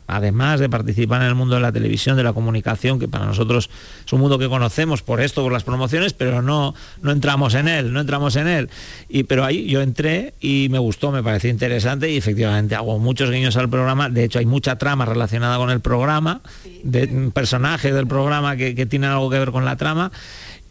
además 0.07 0.61
de 0.61 0.69
participar 0.69 1.23
en 1.23 1.29
el 1.29 1.35
mundo 1.35 1.57
de 1.57 1.61
la 1.61 1.73
televisión, 1.73 2.17
de 2.17 2.23
la 2.23 2.33
comunicación, 2.33 2.99
que 2.99 3.09
para 3.09 3.27
nosotros 3.27 3.71
es 4.05 4.13
un 4.13 4.21
mundo 4.21 4.39
que 4.39 4.49
conocemos 4.49 5.03
por 5.03 5.21
esto, 5.21 5.43
por 5.43 5.53
las 5.53 5.65
promociones, 5.65 6.13
pero 6.13 6.43
no, 6.43 6.75
no 7.03 7.11
entramos 7.11 7.55
en 7.55 7.69
él, 7.69 7.93
no 7.93 8.01
entramos 8.01 8.37
en 8.37 8.47
él. 8.47 8.71
Y, 9.09 9.25
pero 9.25 9.45
ahí 9.45 9.70
yo 9.71 9.83
entré 9.83 10.35
y 10.41 10.67
me 10.69 10.79
gustó, 10.79 11.13
me 11.13 11.23
pareció 11.23 11.49
interesante 11.49 12.11
y 12.11 12.17
efectivamente 12.17 12.75
hago 12.75 12.99
muchos 12.99 13.31
guiños 13.31 13.57
al 13.57 13.71
programa. 13.71 14.09
De 14.09 14.25
hecho, 14.25 14.41
hay 14.41 14.47
mucha 14.47 14.77
trama 14.77 15.05
relacionada 15.05 15.57
con 15.59 15.71
el 15.71 15.81
programa, 15.81 16.43
de 16.83 17.31
personajes 17.33 17.95
del 17.95 18.09
programa 18.09 18.57
que, 18.57 18.75
que 18.75 18.85
tienen 18.85 19.11
algo 19.11 19.31
que 19.31 19.39
ver 19.39 19.53
con 19.53 19.65
la 19.65 19.77
trama. 19.77 20.11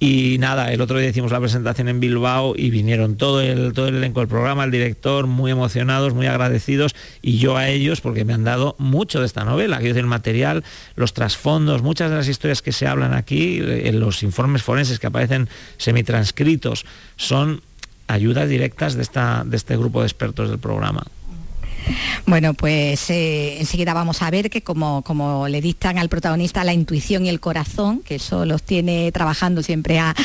Y 0.02 0.38
nada, 0.40 0.72
el 0.72 0.80
otro 0.80 0.98
día 0.98 1.10
hicimos 1.10 1.32
la 1.32 1.42
presentación 1.42 1.90
en 1.90 2.00
Bilbao 2.00 2.54
y 2.56 2.70
vinieron 2.70 3.18
todo 3.18 3.42
el, 3.42 3.74
todo 3.74 3.90
el 3.90 3.96
elenco 3.96 4.22
del 4.22 4.30
programa, 4.30 4.64
el 4.64 4.72
director, 4.72 5.28
muy 5.28 5.52
emocionados, 5.52 6.14
muy 6.14 6.26
agradecidos, 6.26 6.96
y 7.22 7.38
yo 7.38 7.58
a 7.58 7.68
ellos 7.68 8.00
porque 8.00 8.24
me 8.24 8.34
han 8.34 8.46
dado 8.46 8.76
mucho 8.80 9.20
de 9.20 9.26
esta 9.26 9.44
novela, 9.44 9.80
que 9.80 9.90
es 9.90 9.98
el 9.98 10.06
material, 10.06 10.64
los 10.96 11.14
trasfondos, 11.14 11.82
muchas 11.82 12.12
de 12.12 12.16
las 12.16 12.30
historias 12.30 12.62
que 12.62 12.72
se 12.72 12.88
hablan 12.88 13.14
aquí, 13.14 13.60
en 13.60 14.00
los 14.00 14.24
informes 14.24 14.64
forenses 14.64 15.00
que 15.00 15.08
aparecen 15.08 15.50
semitranscritos, 15.78 16.86
son 17.18 17.62
ayudas 18.10 18.50
directas 18.50 18.96
de, 18.96 19.04
esta, 19.04 19.44
de 19.46 19.56
este 19.56 19.78
grupo 19.78 20.02
de 20.02 20.08
expertos 20.08 20.50
del 20.50 20.60
programa. 20.60 21.04
Bueno, 22.26 22.54
pues 22.54 23.10
eh, 23.10 23.60
enseguida 23.60 23.94
vamos 23.94 24.22
a 24.22 24.30
ver 24.30 24.50
que 24.50 24.62
como, 24.62 25.02
como 25.02 25.48
le 25.48 25.62
dictan 25.62 25.98
al 25.98 26.10
protagonista 26.10 26.64
la 26.64 26.74
intuición 26.74 27.26
y 27.26 27.30
el 27.30 27.40
corazón, 27.40 28.02
que 28.02 28.16
eso 28.16 28.46
los 28.46 28.64
tiene 28.64 29.12
trabajando 29.12 29.64
siempre 29.64 30.00
a, 30.00 30.16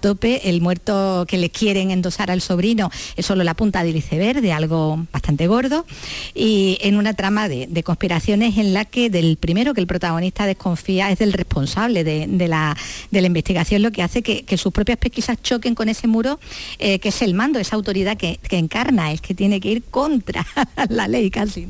tope, 0.00 0.48
el 0.48 0.60
muerto 0.60 1.26
que 1.28 1.36
le 1.36 1.50
quieren 1.50 1.90
endosar 1.90 2.30
al 2.30 2.40
sobrino 2.40 2.90
es 3.16 3.26
solo 3.26 3.44
la 3.44 3.54
punta 3.54 3.82
del 3.82 3.96
iceberg 3.96 4.40
de 4.40 4.52
algo 4.52 5.04
bastante 5.12 5.46
gordo 5.46 5.84
y 6.34 6.78
en 6.80 6.96
una 6.96 7.14
trama 7.14 7.48
de, 7.48 7.82
conspiraciones 7.82 8.58
en 8.58 8.72
la 8.72 8.84
que 8.84 9.10
del 9.10 9.36
primero 9.36 9.74
que 9.74 9.80
el 9.80 9.86
protagonista 9.86 10.46
desconfía 10.46 11.10
es 11.10 11.18
del 11.18 11.32
responsable 11.32 12.04
de, 12.04 12.48
la, 12.48 12.76
investigación, 13.10 13.82
lo 13.82 13.90
que 13.90 14.02
hace 14.02 14.22
que, 14.22 14.56
sus 14.56 14.72
propias 14.72 14.98
pesquisas 14.98 15.40
choquen 15.42 15.74
con 15.74 15.88
ese 15.88 16.06
muro 16.06 16.38
eh, 16.78 16.98
que 16.98 17.08
es 17.08 17.22
el 17.22 17.34
mando, 17.34 17.58
esa 17.58 17.76
autoridad 17.76 18.16
que, 18.16 18.38
que 18.48 18.58
encarna, 18.58 19.12
es 19.12 19.20
que 19.20 19.34
tiene 19.34 19.60
que 19.60 19.70
ir 19.70 19.82
contra 19.84 20.46
la 20.88 20.99
ley 21.08 21.30
casi. 21.30 21.68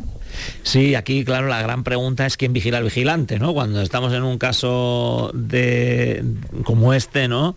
Sí, 0.62 0.94
aquí 0.94 1.24
claro 1.24 1.48
la 1.48 1.60
gran 1.60 1.84
pregunta 1.84 2.26
es 2.26 2.36
quién 2.36 2.52
vigila 2.52 2.78
al 2.78 2.84
vigilante, 2.84 3.38
¿no? 3.38 3.52
Cuando 3.52 3.82
estamos 3.82 4.12
en 4.12 4.22
un 4.22 4.38
caso 4.38 5.30
de 5.34 6.24
como 6.64 6.94
este, 6.94 7.28
¿no? 7.28 7.56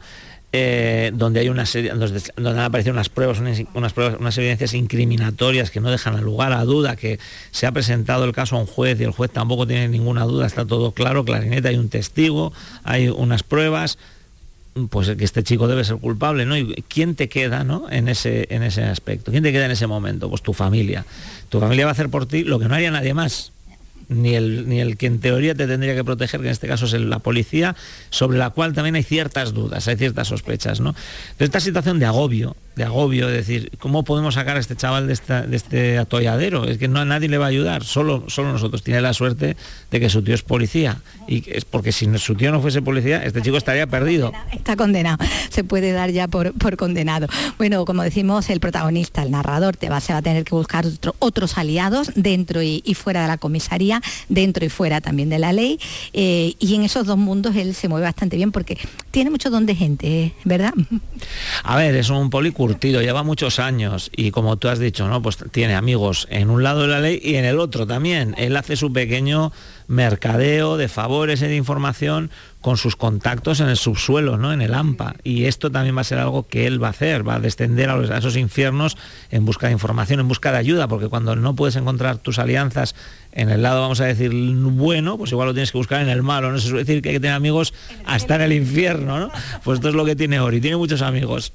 Eh, 0.56 1.10
donde 1.16 1.40
hay 1.40 1.50
una 1.50 1.66
serie, 1.66 1.92
donde, 1.92 2.22
han 2.38 2.60
aparecido 2.60 2.94
unas 2.94 3.10
pruebas, 3.10 3.40
unas, 3.40 3.94
pruebas, 3.94 4.18
unas 4.20 4.38
evidencias 4.38 4.76
incriminatorias 4.76 5.72
que 5.72 5.80
no 5.80 5.90
dejan 5.90 6.22
lugar 6.22 6.54
a 6.54 6.64
duda, 6.64 6.96
que 6.96 7.18
se 7.50 7.66
ha 7.66 7.72
presentado 7.72 8.24
el 8.26 8.34
caso 8.34 8.56
a 8.56 8.60
un 8.60 8.68
juez 8.68 9.02
y 9.02 9.04
el 9.04 9.10
juez 9.10 9.32
tampoco 9.32 9.66
tiene 9.66 9.88
ninguna 9.88 10.26
duda, 10.26 10.46
está 10.46 10.64
todo 10.64 10.92
claro, 10.92 11.26
clarineta, 11.26 11.70
hay 11.70 11.78
un 11.78 11.90
testigo, 11.90 12.54
hay 12.84 13.10
unas 13.10 13.42
pruebas, 13.42 13.98
pues 14.90 15.10
que 15.16 15.24
este 15.24 15.44
chico 15.44 15.68
debe 15.68 15.84
ser 15.84 15.98
culpable, 15.98 16.46
¿no? 16.46 16.58
¿Y 16.58 16.84
quién 16.88 17.16
te 17.16 17.30
queda, 17.30 17.64
¿no? 17.64 17.90
En 17.92 18.08
ese, 18.08 18.48
en 18.50 18.64
ese 18.64 18.84
aspecto. 18.84 19.32
¿Quién 19.32 19.44
te 19.44 19.52
queda 19.52 19.66
en 19.66 19.72
ese 19.72 19.88
momento? 19.88 20.30
Pues 20.30 20.42
tu 20.42 20.54
familia. 20.54 21.06
Tu 21.50 21.60
familia 21.60 21.86
va 21.86 21.92
a 21.92 21.94
hacer 21.94 22.10
por 22.10 22.26
ti 22.26 22.44
lo 22.44 22.60
que 22.60 22.68
no 22.68 22.76
haría 22.76 22.92
nadie 22.92 23.14
más 23.14 23.54
ni 24.10 24.36
el, 24.36 24.68
ni 24.68 24.80
el 24.80 24.98
que 24.98 25.08
en 25.08 25.20
teoría 25.20 25.56
te 25.56 25.68
tendría 25.68 25.96
que 25.96 26.04
proteger, 26.04 26.42
que 26.42 26.48
en 26.48 26.52
este 26.52 26.68
caso 26.68 26.86
es 26.86 26.94
la 26.94 27.20
policía, 27.20 27.76
sobre 28.10 28.38
la 28.38 28.50
cual 28.50 28.74
también 28.74 28.96
hay 28.96 29.04
ciertas 29.04 29.54
dudas, 29.54 29.88
hay 29.88 29.96
ciertas 29.96 30.28
sospechas. 30.28 30.80
¿no? 30.80 30.96
De 31.40 31.46
esta 31.46 31.60
situación 31.60 32.00
de 32.00 32.06
agobio, 32.06 32.56
de 32.76 32.84
agobio, 32.84 33.30
es 33.30 33.36
decir, 33.36 33.72
¿cómo 33.80 34.04
podemos 34.04 34.36
sacar 34.36 34.58
a 34.58 34.60
este 34.60 34.76
chaval 34.76 35.08
de, 35.08 35.16
de 35.48 35.56
este 35.56 35.98
atolladero? 35.98 36.66
Es 36.66 36.78
que 36.78 36.88
no 36.88 37.00
a 37.00 37.06
nadie 37.06 37.30
le 37.30 37.38
va 37.38 37.46
a 37.46 37.50
ayudar, 37.50 37.84
solo, 37.84 38.26
solo 38.28 38.52
nosotros. 38.52 38.84
Tiene 38.84 39.02
la 39.02 39.14
suerte 39.14 39.56
de 39.92 40.00
que 40.00 40.10
su 40.10 40.24
tío 40.24 40.36
es 40.36 40.44
policía. 40.44 41.02
Y 41.28 41.44
es 41.52 41.66
porque 41.66 41.92
si 41.92 42.06
su 42.18 42.36
tío 42.36 42.52
no 42.52 42.62
fuese 42.62 42.82
policía, 42.82 43.24
este 43.24 43.42
chico 43.42 43.58
estaría 43.58 43.88
perdido. 43.88 44.32
Está 44.52 44.76
condenado, 44.76 45.18
se 45.50 45.64
puede 45.64 45.92
dar 45.92 46.12
ya 46.12 46.28
por, 46.28 46.54
por 46.54 46.78
condenado. 46.78 47.28
Bueno, 47.58 47.86
como 47.86 48.04
decimos, 48.04 48.50
el 48.50 48.60
protagonista, 48.60 49.24
el 49.24 49.32
narrador, 49.32 49.78
te 49.78 49.90
va, 49.90 50.00
se 50.00 50.14
va 50.14 50.20
a 50.20 50.22
tener 50.22 50.44
que 50.44 50.56
buscar 50.56 50.86
otros 51.20 51.58
aliados 51.58 52.12
dentro 52.16 52.62
y 52.62 52.82
fuera 52.96 53.24
de 53.24 53.28
la 53.28 53.38
comisaría 53.38 54.02
dentro 54.30 54.66
y 54.66 54.70
fuera 54.70 55.02
también 55.02 55.30
de 55.30 55.40
la 55.40 55.54
ley. 55.54 55.80
Eh, 56.14 56.56
y 56.60 56.76
en 56.76 56.84
esos 56.84 57.06
dos 57.06 57.18
mundos 57.18 57.56
él 57.56 57.74
se 57.76 57.88
mueve 57.88 58.06
bastante 58.06 58.36
bien 58.36 58.52
porque 58.52 58.78
tiene 59.12 59.30
mucho 59.30 59.50
don 59.50 59.66
de 59.66 59.76
gente, 59.76 60.34
¿verdad? 60.44 60.74
A 61.64 61.76
ver, 61.76 61.96
es 61.96 62.10
un 62.10 62.30
policuo 62.30 62.63
curtido, 62.64 63.02
lleva 63.02 63.24
muchos 63.24 63.60
años 63.60 64.10
y 64.16 64.32
como 64.32 64.56
tú 64.56 64.70
has 64.70 64.80
dicho, 64.80 65.06
¿no? 65.10 65.22
Pues 65.22 65.38
tiene 65.52 65.76
amigos 65.76 66.28
en 66.30 66.50
un 66.50 66.64
lado 66.64 66.84
de 66.84 66.88
la 66.88 67.02
ley 67.02 67.20
y 67.22 67.36
en 67.36 67.44
el 67.44 67.60
otro 67.60 67.86
también. 67.86 68.36
Él 68.38 68.56
hace 68.56 68.78
su 68.78 68.94
pequeño 68.94 69.52
mercadeo 69.88 70.78
de 70.78 70.88
favores 70.88 71.42
y 71.42 71.48
de 71.48 71.58
información 71.58 72.32
con 72.62 72.78
sus 72.78 72.96
contactos 72.96 73.60
en 73.60 73.68
el 73.68 73.76
subsuelo, 73.76 74.38
¿no? 74.38 74.54
en 74.54 74.62
el 74.62 74.74
AMPA. 74.74 75.16
Y 75.26 75.44
esto 75.44 75.72
también 75.72 75.98
va 75.98 76.02
a 76.02 76.06
ser 76.06 76.20
algo 76.20 76.48
que 76.48 76.66
él 76.66 76.82
va 76.82 76.88
a 76.88 76.92
hacer, 76.92 77.28
va 77.28 77.36
a 77.36 77.40
descender 77.42 77.90
a, 77.90 77.96
a, 77.96 78.18
esos 78.18 78.38
infiernos 78.38 78.96
en 79.30 79.44
busca 79.44 79.68
de 79.68 79.74
información, 79.74 80.22
en 80.22 80.30
busca 80.30 80.54
de 80.54 80.60
ayuda, 80.60 80.88
porque 80.88 81.10
cuando 81.10 81.36
no 81.36 81.56
puedes 81.56 81.76
encontrar 81.76 82.20
tus 82.20 82.40
alianzas 82.40 82.96
en 83.34 83.50
el 83.50 83.62
lado, 83.62 83.82
vamos 83.82 84.00
a 84.00 84.06
decir, 84.06 84.32
bueno, 84.34 85.18
pues 85.18 85.34
igual 85.34 85.50
lo 85.50 85.54
tienes 85.54 85.74
que 85.74 85.78
buscar 85.80 86.02
en 86.02 86.08
el 86.08 86.24
malo. 86.24 86.50
No 86.50 86.60
se 86.60 86.70
suele 86.70 86.86
decir 86.86 87.02
que 87.02 87.10
hay 87.10 87.16
que 87.16 87.20
tener 87.20 87.36
amigos 87.36 87.74
hasta 88.06 88.36
en 88.36 88.42
el 88.42 88.54
infierno, 88.54 89.20
¿no? 89.20 89.32
Pues 89.66 89.80
esto 89.80 89.90
es 89.90 89.96
lo 89.96 90.06
que 90.06 90.16
tiene 90.16 90.40
Ori, 90.40 90.62
tiene 90.62 90.78
muchos 90.78 91.02
amigos 91.02 91.52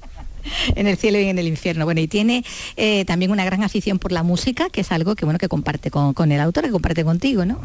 en 0.75 0.87
el 0.87 0.97
cielo 0.97 1.19
y 1.19 1.25
en 1.25 1.39
el 1.39 1.47
infierno. 1.47 1.85
Bueno, 1.85 2.01
y 2.01 2.07
tiene 2.07 2.43
eh, 2.77 3.05
también 3.05 3.31
una 3.31 3.45
gran 3.45 3.63
afición 3.63 3.99
por 3.99 4.11
la 4.11 4.23
música, 4.23 4.69
que 4.69 4.81
es 4.81 4.91
algo 4.91 5.15
que 5.15 5.25
bueno 5.25 5.39
que 5.39 5.47
comparte 5.47 5.91
con, 5.91 6.31
el 6.31 6.39
autor, 6.39 6.65
que 6.65 6.71
comparte 6.71 7.03
contigo, 7.03 7.45
¿no? 7.45 7.59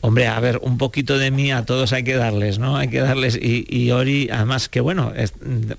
Hombre, 0.00 0.26
a 0.26 0.38
ver, 0.40 0.58
un 0.62 0.78
poquito 0.78 1.18
de 1.18 1.30
mí 1.30 1.52
a 1.52 1.64
todos 1.64 1.92
hay 1.92 2.04
que 2.04 2.14
darles, 2.14 2.58
¿no? 2.58 2.76
Hay 2.76 2.88
que 2.88 3.00
darles, 3.00 3.38
y, 3.40 3.90
Ori, 3.90 4.28
además 4.30 4.68
que 4.68 4.80
bueno, 4.80 5.12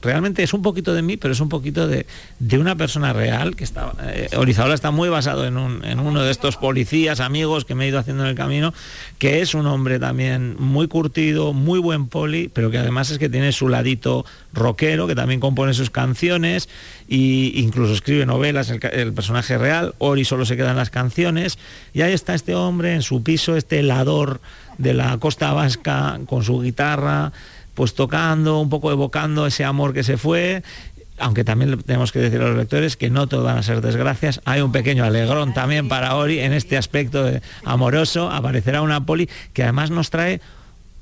realmente 0.02 0.44
es 0.44 0.54
un 0.54 0.62
poquito 0.62 0.94
de 0.94 1.02
mí, 1.02 1.18
pero 1.18 1.34
es 1.34 1.40
un 1.40 1.50
poquito 1.50 1.88
de, 1.88 2.06
de 2.40 2.58
una 2.58 2.76
persona 2.76 3.14
real, 3.14 3.56
que 3.56 3.64
está, 3.64 3.94
eh, 4.04 4.30
Orizaola 4.38 4.74
está 4.74 4.92
muy 4.92 5.10
basado 5.10 5.46
en, 5.46 5.58
en 5.84 6.00
uno 6.00 6.24
de 6.24 6.32
estos 6.32 6.58
policías, 6.58 7.20
amigos 7.20 7.66
que 7.66 7.76
me 7.76 7.86
he 7.86 7.88
ido 7.88 8.00
haciendo 8.00 8.24
en 8.24 8.30
el 8.30 8.36
camino, 8.36 8.74
que 9.18 9.42
es 9.42 9.54
un 9.54 9.66
hombre 9.68 10.00
también 10.00 10.56
muy 10.60 10.88
curtido, 10.88 11.54
muy 11.54 11.80
buen 11.80 12.08
poli, 12.08 12.50
pero 12.54 12.72
que 12.72 12.78
además 12.78 13.10
es 13.12 13.18
que 13.18 13.30
tiene 13.30 13.52
su 13.52 13.70
ladito 13.70 14.26
rockero, 14.54 15.08
que 15.08 15.16
también 15.16 15.40
compone 15.40 15.74
sus 15.74 15.90
canciones 15.90 16.13
e 16.22 17.52
incluso 17.56 17.94
escribe 17.94 18.26
novelas, 18.26 18.70
el, 18.70 19.14
personaje 19.14 19.58
real, 19.58 19.96
Ori 19.98 20.26
solo 20.26 20.46
se 20.46 20.58
quedan 20.58 20.78
las 20.78 20.90
canciones, 20.90 21.58
y 21.94 22.02
ahí 22.02 22.14
está 22.14 22.34
este 22.34 22.56
hombre 22.56 22.94
en 22.94 23.02
su 23.02 23.24
piso, 23.24 23.56
este 23.56 23.80
helador 23.80 24.42
de 24.78 24.94
la 24.94 25.18
costa 25.20 25.54
vasca, 25.54 26.20
con 26.26 26.44
su 26.44 26.62
guitarra, 26.62 27.32
pues 27.74 27.94
tocando, 27.94 28.60
un 28.60 28.70
poco 28.70 28.92
evocando 28.92 29.46
ese 29.48 29.64
amor 29.64 29.94
que 29.94 30.04
se 30.04 30.18
fue, 30.18 30.64
aunque 31.18 31.44
también 31.44 31.80
tenemos 31.84 32.12
que 32.12 32.20
decir 32.20 32.42
a 32.42 32.48
los 32.48 32.58
lectores 32.58 32.98
que 32.98 33.10
no 33.10 33.28
todo 33.28 33.44
van 33.44 33.58
a 33.58 33.64
ser 33.64 33.82
desgracias, 33.82 34.42
hay 34.46 34.62
un 34.62 34.72
pequeño 34.72 35.04
alegrón 35.04 35.54
también 35.54 35.88
para 35.88 36.16
Ori 36.16 36.40
en 36.40 36.54
este 36.54 36.78
aspecto 36.78 37.30
amoroso, 37.64 38.30
aparecerá 38.30 38.82
una 38.82 39.06
poli 39.06 39.30
que 39.54 39.64
además 39.64 39.92
nos 39.92 40.10
trae 40.10 40.42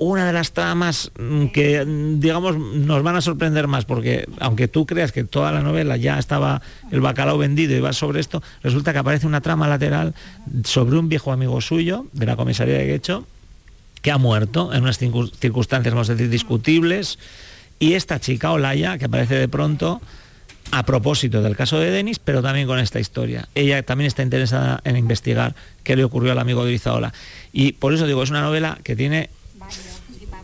una 0.01 0.25
de 0.25 0.33
las 0.33 0.51
tramas 0.51 1.11
mm, 1.19 1.45
que, 1.47 1.85
mm, 1.85 2.19
digamos, 2.19 2.57
nos 2.57 3.03
van 3.03 3.15
a 3.15 3.21
sorprender 3.21 3.67
más, 3.67 3.85
porque 3.85 4.27
aunque 4.39 4.67
tú 4.67 4.87
creas 4.87 5.11
que 5.11 5.23
toda 5.23 5.51
la 5.51 5.61
novela 5.61 5.95
ya 5.95 6.17
estaba 6.17 6.63
el 6.89 7.01
bacalao 7.01 7.37
vendido 7.37 7.77
y 7.77 7.81
va 7.81 7.93
sobre 7.93 8.19
esto, 8.19 8.41
resulta 8.63 8.93
que 8.93 8.99
aparece 8.99 9.27
una 9.27 9.41
trama 9.41 9.67
lateral 9.67 10.15
sobre 10.63 10.97
un 10.97 11.07
viejo 11.07 11.31
amigo 11.31 11.61
suyo 11.61 12.07
de 12.13 12.25
la 12.25 12.35
comisaría 12.35 12.79
de 12.79 12.87
Guecho 12.87 13.27
que 14.01 14.09
ha 14.09 14.17
muerto 14.17 14.73
en 14.73 14.81
unas 14.81 14.97
circunstancias, 14.97 15.93
vamos 15.93 16.09
a 16.09 16.13
decir, 16.13 16.31
discutibles, 16.31 17.19
y 17.77 17.93
esta 17.93 18.19
chica, 18.19 18.51
Olaya, 18.51 18.97
que 18.97 19.05
aparece 19.05 19.35
de 19.35 19.47
pronto, 19.47 20.01
a 20.71 20.83
propósito 20.83 21.43
del 21.43 21.55
caso 21.55 21.77
de 21.77 21.91
Denis, 21.91 22.17
pero 22.17 22.41
también 22.41 22.65
con 22.65 22.79
esta 22.79 22.99
historia. 22.99 23.47
Ella 23.53 23.83
también 23.83 24.07
está 24.07 24.23
interesada 24.23 24.81
en 24.83 24.97
investigar 24.97 25.53
qué 25.83 25.95
le 25.95 26.03
ocurrió 26.03 26.31
al 26.31 26.39
amigo 26.39 26.65
de 26.65 26.73
Izaola. 26.73 27.13
Y 27.53 27.73
por 27.73 27.93
eso 27.93 28.07
digo, 28.07 28.23
es 28.23 28.31
una 28.31 28.41
novela 28.41 28.79
que 28.83 28.95
tiene 28.95 29.29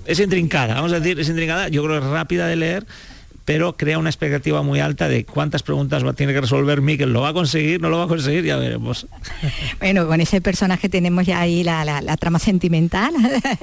es 0.08 0.20
intrincada, 0.20 0.76
vamos 0.76 0.94
a 0.94 1.00
decir, 1.00 1.20
es 1.20 1.30
intrincada, 1.30 1.68
yo 1.68 1.84
creo 1.84 2.00
que 2.00 2.06
es 2.06 2.12
rápida 2.12 2.48
de 2.48 2.56
leer, 2.56 2.86
pero 3.48 3.78
crea 3.78 3.98
una 3.98 4.10
expectativa 4.10 4.62
muy 4.62 4.82
alta 4.82 5.08
de 5.08 5.24
cuántas 5.24 5.64
preguntas 5.64 6.06
va, 6.06 6.12
tiene 6.12 6.34
que 6.34 6.42
resolver 6.42 6.82
Miquel. 6.82 7.14
¿Lo 7.14 7.22
va 7.22 7.30
a 7.30 7.34
conseguir? 7.34 7.80
¿No 7.80 7.88
lo 7.88 7.98
va 7.98 8.04
a 8.04 8.08
conseguir? 8.08 8.44
Ya 8.44 8.58
veremos. 8.58 9.08
Bueno, 9.80 10.08
con 10.08 10.20
ese 10.20 10.42
personaje 10.42 10.90
tenemos 10.90 11.26
ya 11.26 11.40
ahí 11.40 11.64
la, 11.64 12.18
trama 12.18 12.40
sentimental, 12.40 13.14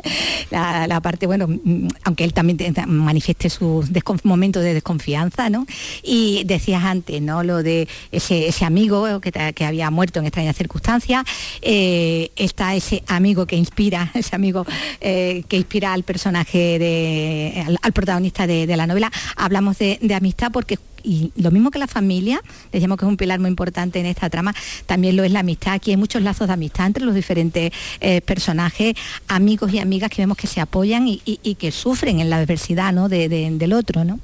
la, 0.50 1.00
parte, 1.02 1.26
bueno, 1.26 1.48
mm, 1.48 1.88
aunque 2.04 2.24
él 2.24 2.32
también 2.32 2.74
manifieste 2.86 3.50
sus 3.50 3.90
momentos 4.22 4.62
de 4.62 4.74
desconfianza, 4.74 5.50
¿no? 5.50 5.66
Y 6.02 6.44
decías 6.44 6.84
antes, 6.84 7.20
¿no? 7.20 7.42
Lo 7.42 7.62
de 7.62 7.88
ese, 8.12 8.64
amigo 8.64 9.20
que, 9.20 9.64
había 9.64 9.90
muerto 9.90 10.20
en 10.20 10.26
extrañas 10.26 10.56
circunstancias, 10.56 11.24
eh, 11.60 12.30
está 12.36 12.74
ese 12.74 13.02
amigo 13.08 13.46
que 13.46 13.56
inspira, 13.56 14.10
ese 14.14 14.34
amigo 14.34 14.64
eh, 15.00 15.42
que 15.48 15.56
inspira 15.56 15.92
al 15.92 16.04
personaje, 16.04 16.78
de, 16.78 17.76
al, 17.82 17.92
protagonista 17.92 18.46
de, 18.46 18.66
de 18.66 18.76
la 18.76 18.86
novela. 18.86 19.10
Hablamos 19.36 19.73
de, 19.78 20.14
amistad 20.14 20.50
porque 20.52 20.78
y 21.06 21.32
lo 21.36 21.50
mismo 21.50 21.70
que 21.70 21.78
la 21.78 21.86
familia, 21.86 22.40
decíamos 22.72 22.98
que 22.98 23.04
es 23.04 23.08
un 23.08 23.18
pilar 23.18 23.38
muy 23.38 23.50
importante 23.50 24.00
en 24.00 24.06
esta 24.06 24.30
trama, 24.30 24.54
también 24.86 25.16
lo 25.16 25.22
es 25.22 25.30
la 25.30 25.40
amistad. 25.40 25.74
Aquí 25.74 25.90
hay 25.90 25.98
muchos 25.98 26.22
lazos 26.22 26.46
de 26.46 26.54
amistad 26.54 26.86
entre 26.86 27.04
los 27.04 27.14
diferentes 27.14 27.72
eh, 28.00 28.22
personajes, 28.22 28.94
amigos 29.28 29.70
y 29.74 29.80
amigas 29.80 30.08
que 30.10 30.22
vemos 30.22 30.38
que 30.38 30.46
se 30.46 30.62
apoyan 30.62 31.04
y, 31.06 31.18
que 31.56 31.70
sufren 31.72 32.20
en 32.20 32.30
la 32.30 32.38
adversidad 32.38 32.92
¿no? 32.94 33.10
del 33.10 33.72
otro. 33.74 34.04
¿no? 34.04 34.18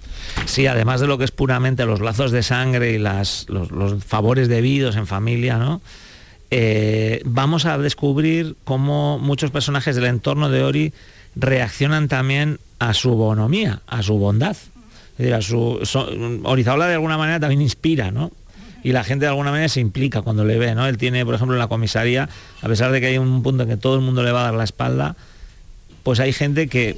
Sí, 0.47 0.67
además 0.67 1.03
de 1.03 1.07
lo 1.07 1.19
que 1.19 1.25
es 1.25 1.31
puramente 1.31 1.85
los 1.85 2.01
lazos 2.01 2.33
de 2.33 2.43
sangre 2.43 2.93
y 2.93 2.99
las, 2.99 3.47
los, 3.51 4.03
favores 4.03 4.49
debidos 4.49 4.97
en 4.97 5.07
familia, 5.07 5.59
¿no? 5.59 5.83
Eh, 6.51 7.23
vamos 7.25 7.65
a 7.65 7.79
descubrir 7.79 8.57
cómo 8.65 9.19
muchos 9.19 9.51
personajes 9.51 9.95
del 9.95 10.07
entorno 10.07 10.51
de 10.51 10.65
Ori 10.65 10.93
reaccionan 11.37 12.09
también 12.09 12.59
a 12.81 12.95
su 12.95 13.11
bonomía, 13.11 13.83
a 13.87 14.03
su 14.03 14.15
bondad. 14.15 14.57
Orizaola 16.45 16.87
de 16.87 16.95
alguna 16.95 17.19
manera 17.19 17.41
también 17.41 17.61
inspira, 17.61 18.11
¿no? 18.11 18.31
Y 18.83 18.93
la 18.93 19.05
gente 19.05 19.27
de 19.27 19.29
alguna 19.29 19.51
manera 19.51 19.69
se 19.69 19.81
implica 19.81 20.23
cuando 20.23 20.45
le 20.45 20.59
ve, 20.59 20.75
¿no? 20.75 20.87
Él 20.87 20.97
tiene, 20.97 21.25
por 21.25 21.35
ejemplo, 21.35 21.55
en 21.55 21.59
la 21.59 21.69
comisaría, 21.69 22.29
a 22.63 22.69
pesar 22.69 22.93
de 22.93 23.01
que 23.01 23.09
hay 23.09 23.19
un 23.19 23.43
punto 23.43 23.65
en 23.65 23.69
que 23.69 23.77
todo 23.77 23.95
el 23.95 24.01
mundo 24.01 24.23
le 24.23 24.33
va 24.33 24.41
a 24.41 24.45
dar 24.45 24.55
la 24.55 24.65
espalda, 24.65 25.17
pues 26.03 26.19
hay 26.21 26.33
gente 26.33 26.69
que, 26.69 26.97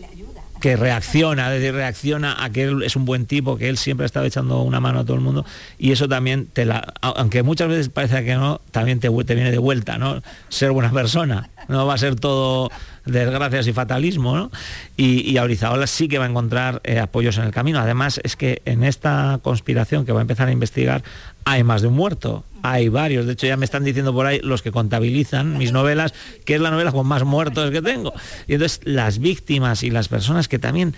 que 0.62 0.76
reacciona, 0.76 1.50
reacciona 1.50 2.42
a 2.42 2.48
que 2.50 2.62
él 2.62 2.84
es 2.84 2.94
un 2.94 3.04
buen 3.04 3.26
tipo, 3.26 3.58
que 3.58 3.68
él 3.68 3.76
siempre 3.76 4.04
ha 4.04 4.06
estado 4.06 4.26
echando 4.26 4.62
una 4.62 4.78
mano 4.78 5.00
a 5.00 5.04
todo 5.04 5.16
el 5.16 5.20
mundo, 5.20 5.44
y 5.76 5.90
eso 5.90 6.08
también 6.08 6.46
te 6.46 6.64
la, 6.64 6.94
aunque 7.00 7.42
muchas 7.42 7.68
veces 7.68 7.88
parece 7.88 8.24
que 8.24 8.36
no, 8.36 8.60
también 8.70 9.00
te, 9.00 9.10
te 9.10 9.34
viene 9.34 9.50
de 9.50 9.58
vuelta, 9.58 9.98
¿no? 9.98 10.22
Ser 10.48 10.70
buena 10.70 10.92
persona. 10.92 11.50
No 11.66 11.84
va 11.84 11.94
a 11.94 11.98
ser 11.98 12.14
todo 12.14 12.70
desgracias 13.04 13.66
y 13.66 13.72
fatalismo, 13.72 14.36
¿no? 14.36 14.52
Y, 14.96 15.28
y 15.28 15.36
Aurizaola 15.38 15.88
sí 15.88 16.06
que 16.06 16.18
va 16.18 16.26
a 16.26 16.28
encontrar 16.28 16.80
eh, 16.84 17.00
apoyos 17.00 17.38
en 17.38 17.44
el 17.44 17.50
camino. 17.50 17.80
Además, 17.80 18.20
es 18.22 18.36
que 18.36 18.62
en 18.64 18.84
esta 18.84 19.40
conspiración 19.42 20.06
que 20.06 20.12
va 20.12 20.20
a 20.20 20.22
empezar 20.22 20.46
a 20.46 20.52
investigar 20.52 21.02
hay 21.44 21.64
más 21.64 21.82
de 21.82 21.88
un 21.88 21.94
muerto. 21.94 22.44
Hay 22.62 22.88
varios, 22.88 23.26
de 23.26 23.32
hecho 23.32 23.46
ya 23.46 23.56
me 23.56 23.64
están 23.64 23.84
diciendo 23.84 24.12
por 24.12 24.26
ahí 24.26 24.40
los 24.42 24.62
que 24.62 24.70
contabilizan 24.70 25.58
mis 25.58 25.72
novelas, 25.72 26.14
que 26.44 26.54
es 26.54 26.60
la 26.60 26.70
novela 26.70 26.92
con 26.92 27.06
más 27.06 27.24
muertos 27.24 27.70
que 27.70 27.82
tengo. 27.82 28.12
Y 28.46 28.54
entonces 28.54 28.80
las 28.84 29.18
víctimas 29.18 29.82
y 29.82 29.90
las 29.90 30.08
personas 30.08 30.48
que 30.48 30.58
también, 30.58 30.94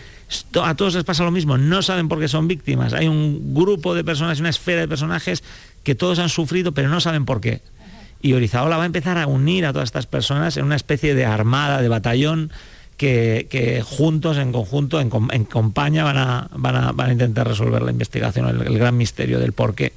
a 0.63 0.75
todos 0.75 0.95
les 0.95 1.05
pasa 1.05 1.25
lo 1.25 1.31
mismo, 1.31 1.59
no 1.59 1.83
saben 1.83 2.09
por 2.09 2.21
qué 2.21 2.29
son 2.29 2.49
víctimas. 2.49 2.93
Hay 2.93 3.09
un 3.09 3.55
grupo 3.55 3.95
de 3.95 4.05
personas, 4.05 4.41
una 4.41 4.51
esfera 4.51 4.83
de 4.83 4.89
personajes 4.89 5.43
que 5.83 5.95
todos 5.95 6.19
han 6.19 6.29
sufrido, 6.29 6.73
pero 6.73 6.89
no 6.89 7.01
saben 7.01 7.25
por 7.25 7.41
qué 7.41 7.63
y 8.25 8.33
Orizaola 8.33 8.79
va 8.79 8.85
a 8.85 8.87
empezar 8.87 9.19
a 9.19 9.27
unir 9.27 9.67
a 9.67 9.75
todas 9.75 9.89
estas 9.89 10.07
personas 10.07 10.57
en 10.57 10.65
una 10.65 10.77
especie 10.77 11.15
de 11.15 11.27
armada, 11.27 11.83
de 11.83 11.89
batallón, 11.89 12.51
que, 12.97 13.83
juntos, 13.85 14.39
en 14.39 14.51
conjunto, 14.51 14.99
en, 14.99 15.11
compañía, 15.11 16.05
van 16.05 16.17
a, 16.17 16.49
van, 16.53 16.99
a, 16.99 17.13
intentar 17.13 17.47
resolver 17.47 17.83
la 17.83 17.91
investigación, 17.91 18.49
el, 18.49 18.79
gran 18.79 18.97
misterio 18.97 19.39
del 19.39 19.53
por 19.53 19.75
qué 19.75 19.93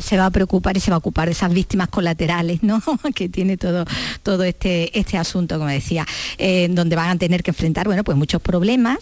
se 0.00 0.16
va 0.16 0.26
a 0.26 0.30
preocupar 0.30 0.76
y 0.76 0.80
se 0.80 0.90
va 0.90 0.96
a 0.96 0.98
ocupar 0.98 1.26
de 1.26 1.32
esas 1.32 1.52
víctimas 1.52 1.88
colaterales, 1.88 2.62
¿no? 2.62 2.82
que 3.14 3.28
tiene 3.28 3.56
todo, 3.56 3.84
todo 4.22 4.44
este, 4.44 4.98
este 4.98 5.18
asunto, 5.18 5.58
como 5.58 5.70
decía, 5.70 6.06
eh, 6.38 6.68
donde 6.70 6.96
van 6.96 7.10
a 7.10 7.16
tener 7.16 7.42
que 7.42 7.50
enfrentar, 7.50 7.86
bueno, 7.86 8.04
pues 8.04 8.16
muchos 8.16 8.40
problemas, 8.42 8.98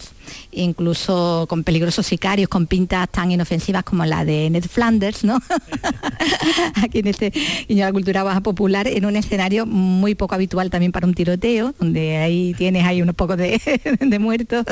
incluso 0.51 1.45
con 1.49 1.63
peligrosos 1.63 2.05
sicarios, 2.05 2.49
con 2.49 2.67
pintas 2.67 3.09
tan 3.09 3.31
inofensivas 3.31 3.83
como 3.83 4.05
la 4.05 4.25
de 4.25 4.49
Ned 4.49 4.65
Flanders, 4.65 5.23
¿no? 5.23 5.41
Aquí 6.83 6.99
en 6.99 7.07
este 7.07 7.31
y 7.67 7.75
la 7.75 7.91
cultura 7.91 8.23
baja 8.23 8.41
popular, 8.41 8.87
en 8.87 9.05
un 9.05 9.15
escenario 9.15 9.65
muy 9.65 10.15
poco 10.15 10.35
habitual 10.35 10.69
también 10.69 10.91
para 10.91 11.07
un 11.07 11.13
tiroteo, 11.13 11.73
donde 11.79 12.17
ahí 12.17 12.53
tienes 12.57 12.85
ahí 12.85 13.01
unos 13.01 13.15
pocos 13.15 13.37
de, 13.37 13.59
muertos, 14.19 14.65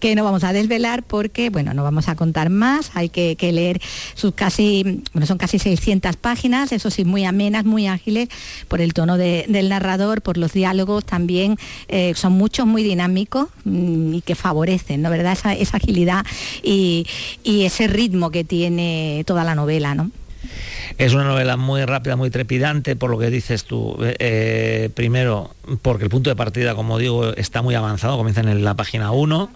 que 0.00 0.14
no 0.14 0.24
vamos 0.24 0.44
a 0.44 0.52
desvelar 0.52 1.04
porque, 1.04 1.50
bueno, 1.50 1.74
no 1.74 1.82
vamos 1.82 2.08
a 2.08 2.16
contar 2.16 2.50
más, 2.50 2.90
hay 2.94 3.08
que 3.08 3.36
leer 3.52 3.80
sus 4.14 4.34
casi, 4.34 5.02
bueno, 5.12 5.26
son 5.26 5.38
casi 5.38 5.58
600 5.60 6.16
páginas, 6.16 6.72
eso 6.72 6.90
sí, 6.90 7.04
muy 7.04 7.24
amenas, 7.24 7.64
muy 7.64 7.86
ágiles, 7.86 8.28
por 8.68 8.80
el 8.80 8.94
tono 8.94 9.16
del 9.16 9.68
narrador, 9.68 10.22
por 10.22 10.36
los 10.36 10.52
diálogos 10.52 11.04
también, 11.04 11.56
eh, 11.88 12.12
son 12.16 12.32
muchos 12.32 12.66
muy 12.66 12.82
dinámicos 12.82 13.48
mm, 13.64 14.14
y 14.14 14.20
que 14.22 14.34
favorecen, 14.34 15.02
¿no? 15.02 15.10
¿Verdad? 15.10 15.32
Esa, 15.32 15.76
agilidad 15.76 16.24
y, 16.62 17.06
ese 17.44 17.86
ritmo 17.86 18.30
que 18.30 18.44
tiene 18.44 19.22
toda 19.26 19.44
la 19.44 19.54
novela, 19.54 19.94
¿no? 19.94 20.10
Es 20.98 21.12
una 21.12 21.24
novela 21.24 21.56
muy 21.56 21.84
rápida, 21.84 22.16
muy 22.16 22.30
trepidante, 22.30 22.96
por 22.96 23.10
lo 23.10 23.18
que 23.18 23.30
dices 23.30 23.64
tú. 23.64 23.96
Eh, 24.02 24.16
eh, 24.18 24.90
primero, 24.94 25.54
porque 25.82 26.04
el 26.04 26.10
punto 26.10 26.30
de 26.30 26.36
partida, 26.36 26.74
como 26.74 26.98
digo, 26.98 27.34
está 27.34 27.62
muy 27.62 27.74
avanzado, 27.74 28.16
comienza 28.16 28.40
en 28.40 28.64
la 28.64 28.74
página 28.74 29.10
1 29.12 29.50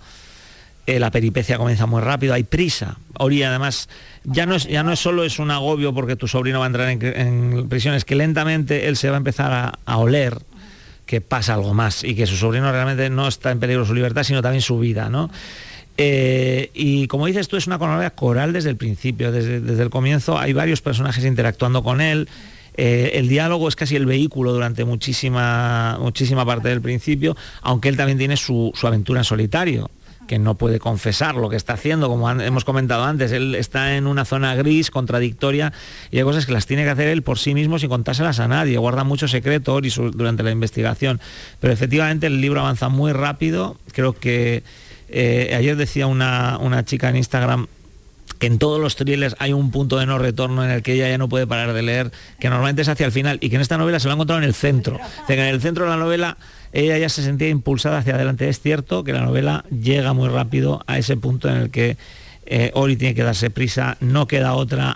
eh, 0.86 0.98
la 0.98 1.10
peripecia 1.10 1.56
comienza 1.56 1.86
muy 1.86 2.02
rápido, 2.02 2.34
hay 2.34 2.42
prisa. 2.42 2.98
Ori 3.18 3.42
además 3.42 3.88
ya 4.24 4.46
no 4.46 4.54
es, 4.54 4.66
ya 4.66 4.82
no 4.82 4.92
es 4.92 5.00
solo 5.00 5.24
es 5.24 5.38
un 5.38 5.50
agobio 5.50 5.92
porque 5.92 6.16
tu 6.16 6.26
sobrino 6.26 6.58
va 6.58 6.66
a 6.66 6.68
entrar 6.68 6.88
en, 6.88 7.68
prisión, 7.68 7.94
es 7.94 8.04
que 8.04 8.14
lentamente 8.14 8.88
él 8.88 8.96
se 8.96 9.08
va 9.10 9.16
a 9.16 9.18
empezar 9.18 9.74
a, 9.84 9.96
oler 9.98 10.38
que 11.06 11.20
pasa 11.20 11.54
algo 11.54 11.74
más 11.74 12.02
y 12.02 12.14
que 12.14 12.26
su 12.26 12.36
sobrino 12.36 12.72
realmente 12.72 13.10
no 13.10 13.28
está 13.28 13.50
en 13.50 13.60
peligro 13.60 13.84
su 13.84 13.94
libertad, 13.94 14.22
sino 14.22 14.40
también 14.40 14.62
su 14.62 14.78
vida, 14.78 15.10
¿no? 15.10 15.30
Eh, 15.96 16.70
y 16.74 17.06
como 17.06 17.26
dices 17.26 17.46
tú, 17.46 17.56
es 17.56 17.66
una 17.66 17.76
novela 17.76 18.10
coral 18.10 18.52
desde 18.52 18.70
el 18.70 18.76
principio, 18.76 19.30
desde, 19.30 19.80
el 19.80 19.90
comienzo 19.90 20.38
hay 20.38 20.52
varios 20.52 20.80
personajes 20.80 21.24
interactuando 21.24 21.82
con 21.82 22.00
él. 22.00 22.28
Eh, 22.76 23.12
el 23.14 23.28
diálogo 23.28 23.68
es 23.68 23.76
casi 23.76 23.94
el 23.94 24.06
vehículo 24.06 24.52
durante 24.52 24.84
muchísima, 24.84 25.98
muchísima 26.00 26.44
parte 26.44 26.70
del 26.70 26.80
principio, 26.80 27.36
aunque 27.60 27.88
él 27.88 27.96
también 27.96 28.18
tiene 28.18 28.36
su, 28.36 28.72
su 28.74 28.86
aventura 28.86 29.20
en 29.20 29.24
solitario 29.24 29.90
que 30.26 30.38
no 30.38 30.54
puede 30.54 30.78
confesar 30.78 31.34
lo 31.34 31.48
que 31.48 31.56
está 31.56 31.74
haciendo, 31.74 32.08
como 32.08 32.30
hemos 32.30 32.64
comentado 32.64 33.04
antes, 33.04 33.32
él 33.32 33.54
está 33.54 33.96
en 33.96 34.06
una 34.06 34.24
zona 34.24 34.54
gris, 34.54 34.90
contradictoria, 34.90 35.72
y 36.10 36.18
hay 36.18 36.24
cosas 36.24 36.46
que 36.46 36.52
las 36.52 36.66
tiene 36.66 36.84
que 36.84 36.90
hacer 36.90 37.08
él 37.08 37.22
por 37.22 37.38
sí 37.38 37.54
mismo 37.54 37.78
sin 37.78 37.88
contárselas 37.88 38.40
a 38.40 38.48
nadie, 38.48 38.78
guarda 38.78 39.04
mucho 39.04 39.28
secreto 39.28 39.80
durante 40.12 40.42
la 40.42 40.50
investigación, 40.50 41.20
pero 41.60 41.72
efectivamente 41.72 42.26
el 42.26 42.40
libro 42.40 42.60
avanza 42.60 42.88
muy 42.88 43.12
rápido, 43.12 43.76
creo 43.92 44.12
que 44.12 44.62
eh, 45.08 45.54
ayer 45.56 45.76
decía 45.76 46.06
una, 46.06 46.58
una 46.58 46.84
chica 46.84 47.08
en 47.08 47.16
Instagram 47.16 47.66
que 48.38 48.46
en 48.46 48.58
todos 48.58 48.80
los 48.80 48.96
thrillers 48.96 49.36
hay 49.38 49.52
un 49.52 49.70
punto 49.70 49.98
de 49.98 50.06
no 50.06 50.18
retorno 50.18 50.64
en 50.64 50.70
el 50.70 50.82
que 50.82 50.94
ella 50.94 51.08
ya 51.08 51.18
no 51.18 51.28
puede 51.28 51.46
parar 51.46 51.72
de 51.72 51.82
leer, 51.82 52.10
que 52.40 52.48
normalmente 52.48 52.82
es 52.82 52.88
hacia 52.88 53.06
el 53.06 53.12
final 53.12 53.38
y 53.40 53.48
que 53.48 53.56
en 53.56 53.62
esta 53.62 53.78
novela 53.78 54.00
se 54.00 54.06
lo 54.06 54.12
ha 54.12 54.14
encontrado 54.14 54.42
en 54.42 54.48
el 54.48 54.54
centro. 54.54 54.98
en 55.28 55.38
el 55.38 55.60
centro 55.60 55.84
de 55.84 55.90
la 55.90 55.96
novela 55.96 56.36
ella 56.74 56.98
ya 56.98 57.08
se 57.08 57.22
sentía 57.22 57.48
impulsada 57.48 57.98
hacia 57.98 58.16
adelante. 58.16 58.48
Es 58.48 58.60
cierto 58.60 59.04
que 59.04 59.12
la 59.12 59.22
novela 59.22 59.64
llega 59.70 60.12
muy 60.12 60.28
rápido 60.28 60.82
a 60.86 60.98
ese 60.98 61.16
punto 61.16 61.48
en 61.48 61.56
el 61.56 61.70
que 61.70 61.96
eh, 62.46 62.70
Ori 62.74 62.96
tiene 62.96 63.14
que 63.14 63.22
darse 63.22 63.48
prisa, 63.48 63.96
no 64.00 64.26
queda 64.26 64.52
otra, 64.52 64.94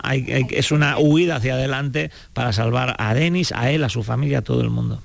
es 0.51 0.71
una 0.71 0.99
huida 0.99 1.37
hacia 1.37 1.55
adelante 1.55 2.11
para 2.33 2.53
salvar 2.53 2.95
a 2.99 3.15
Denis, 3.15 3.51
a 3.53 3.71
él, 3.71 3.83
a 3.83 3.89
su 3.89 4.03
familia, 4.03 4.39
a 4.39 4.43
todo 4.43 4.61
el 4.61 4.69
mundo 4.69 5.01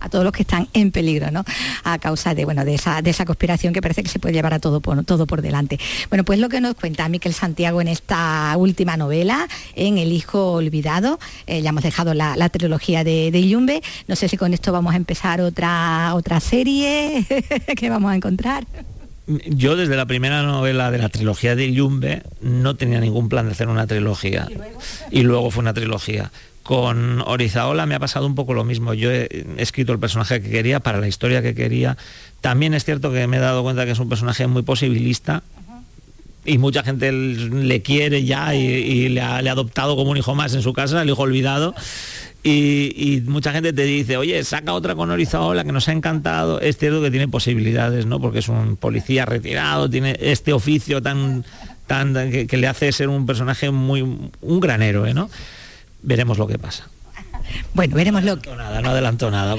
a 0.00 0.08
todos 0.08 0.24
los 0.24 0.32
que 0.32 0.42
están 0.42 0.68
en 0.72 0.90
peligro, 0.90 1.30
¿no? 1.30 1.44
A 1.84 1.98
causa 1.98 2.34
de, 2.34 2.44
bueno, 2.44 2.64
de 2.64 2.74
esa, 2.74 3.02
de 3.02 3.10
esa 3.10 3.24
conspiración 3.24 3.72
que 3.72 3.82
parece 3.82 4.02
que 4.02 4.08
se 4.08 4.18
puede 4.18 4.34
llevar 4.34 4.54
a 4.54 4.58
todo 4.58 4.80
por, 4.80 5.04
todo 5.04 5.26
por 5.26 5.42
delante. 5.42 5.78
Bueno, 6.08 6.24
pues 6.24 6.38
lo 6.38 6.48
que 6.48 6.60
nos 6.60 6.74
cuenta 6.74 7.08
Miquel 7.08 7.34
Santiago 7.34 7.80
en 7.80 7.88
esta 7.88 8.54
última 8.56 8.96
novela, 8.96 9.48
en 9.74 9.98
El 9.98 10.12
Hijo 10.12 10.52
Olvidado, 10.52 11.18
eh, 11.46 11.62
ya 11.62 11.70
hemos 11.70 11.82
dejado 11.82 12.14
la, 12.14 12.48
trilogía 12.48 13.04
de, 13.04 13.30
de 13.32 13.48
Yumbe, 13.48 13.82
no 14.06 14.16
sé 14.16 14.28
si 14.28 14.36
con 14.36 14.54
esto 14.54 14.72
vamos 14.72 14.94
a 14.94 14.96
empezar 14.96 15.40
otra, 15.40 16.14
otra 16.14 16.40
serie 16.40 17.26
que 17.76 17.90
vamos 17.90 18.12
a 18.12 18.16
encontrar 18.16 18.64
yo 19.26 19.76
desde 19.76 19.96
la 19.96 20.06
primera 20.06 20.42
novela 20.42 20.90
de 20.90 20.98
la 20.98 21.08
trilogía 21.08 21.56
de 21.56 21.72
Yumbe 21.72 22.22
no 22.40 22.76
tenía 22.76 23.00
ningún 23.00 23.28
plan 23.28 23.46
de 23.46 23.52
hacer 23.52 23.68
una 23.68 23.86
trilogía. 23.86 24.48
y 25.10 25.22
luego 25.22 25.50
fue 25.50 25.62
una 25.62 25.74
trilogía. 25.74 26.30
Con 26.66 27.22
Orizaola 27.24 27.86
me 27.86 27.94
ha 27.94 28.00
pasado 28.00 28.26
un 28.26 28.34
poco 28.34 28.52
lo 28.52 28.64
mismo. 28.64 28.92
Yo 28.92 29.12
he 29.12 29.46
escrito 29.56 29.92
el 29.92 30.00
personaje 30.00 30.42
que 30.42 30.50
quería 30.50 30.80
para 30.80 30.98
la 30.98 31.06
historia 31.06 31.40
que 31.40 31.54
quería. 31.54 31.96
También 32.40 32.74
es 32.74 32.84
cierto 32.84 33.12
que 33.12 33.24
me 33.28 33.36
he 33.36 33.40
dado 33.40 33.62
cuenta 33.62 33.84
que 33.84 33.92
es 33.92 33.98
un 34.00 34.08
personaje 34.08 34.48
muy 34.48 34.62
posibilista, 34.62 35.44
y 36.44 36.58
mucha 36.58 36.82
gente 36.82 37.12
le 37.12 37.82
quiere 37.82 38.24
ya 38.24 38.52
y, 38.52 39.08
le, 39.08 39.20
ha, 39.20 39.36
adoptado 39.36 39.94
como 39.94 40.10
un 40.10 40.16
hijo 40.16 40.34
más 40.34 40.54
en 40.54 40.62
su 40.62 40.72
casa, 40.72 41.02
el 41.02 41.08
hijo 41.08 41.22
olvidado. 41.22 41.72
Y, 42.42 43.22
mucha 43.26 43.52
gente 43.52 43.72
te 43.72 43.84
dice, 43.84 44.16
oye, 44.16 44.42
saca 44.42 44.72
otra 44.72 44.96
con 44.96 45.08
Orizaola 45.08 45.62
que 45.62 45.70
nos 45.70 45.88
ha 45.88 45.92
encantado. 45.92 46.60
Es 46.60 46.78
cierto 46.78 47.00
que 47.00 47.12
tiene 47.12 47.28
posibilidades, 47.28 48.06
¿no? 48.06 48.20
Porque 48.20 48.40
es 48.40 48.48
un 48.48 48.76
policía 48.76 49.24
retirado, 49.24 49.88
tiene 49.88 50.16
este 50.20 50.52
oficio 50.52 51.00
tan, 51.00 51.44
que, 51.88 52.56
le 52.56 52.66
hace 52.66 52.90
ser 52.90 53.08
un 53.08 53.24
personaje 53.24 53.70
muy 53.70 54.02
un 54.02 54.60
gran 54.60 54.82
héroe, 54.82 55.14
¿no? 55.14 55.30
Veremos 56.06 56.38
lo 56.38 56.46
que 56.46 56.58
pasa. 56.58 56.88
Bueno, 57.74 57.94
veremos 57.94 58.24
lo 58.24 58.38
que... 58.40 58.50
Nada, 58.50 58.80
no 58.80 58.90
adelanto 58.90 59.30
nada. 59.30 59.54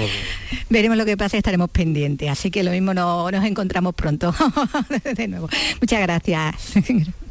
Veremos 0.69 0.97
lo 0.97 1.05
que 1.05 1.15
pasa 1.15 1.37
y 1.37 1.39
estaremos 1.39 1.69
pendientes. 1.69 2.29
Así 2.29 2.49
que 2.49 2.63
lo 2.63 2.71
mismo 2.71 2.93
no, 2.93 3.29
nos 3.29 3.45
encontramos 3.45 3.93
pronto. 3.93 4.33
de 5.15 5.27
nuevo. 5.27 5.49
Muchas 5.79 6.01
gracias. 6.01 6.73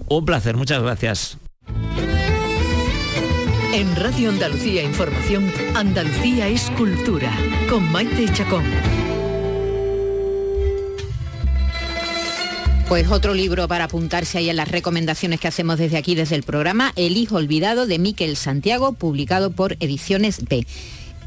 Un 0.09 0.25
placer, 0.25 0.57
muchas 0.57 0.83
gracias. 0.83 1.39
En 3.75 3.97
Radio 3.97 4.31
Andalucía 4.31 4.83
Información, 4.83 5.53
Andalucía 5.75 6.49
es 6.49 6.71
cultura, 6.79 7.31
con 7.69 7.91
Maite 7.91 8.33
Chacón. 8.33 8.64
Pues 12.89 13.11
otro 13.11 13.34
libro 13.34 13.66
para 13.66 13.84
apuntarse 13.84 14.39
ahí 14.39 14.49
en 14.49 14.55
las 14.55 14.70
recomendaciones 14.70 15.41
que 15.41 15.49
hacemos 15.49 15.76
desde 15.76 15.97
aquí, 15.97 16.14
desde 16.14 16.37
el 16.37 16.45
programa, 16.45 16.93
El 16.95 17.16
Hijo 17.16 17.34
Olvidado 17.34 17.84
de 17.84 17.99
Miquel 17.99 18.37
Santiago, 18.37 18.93
publicado 18.93 19.51
por 19.51 19.76
Ediciones 19.80 20.45
B. 20.45 20.64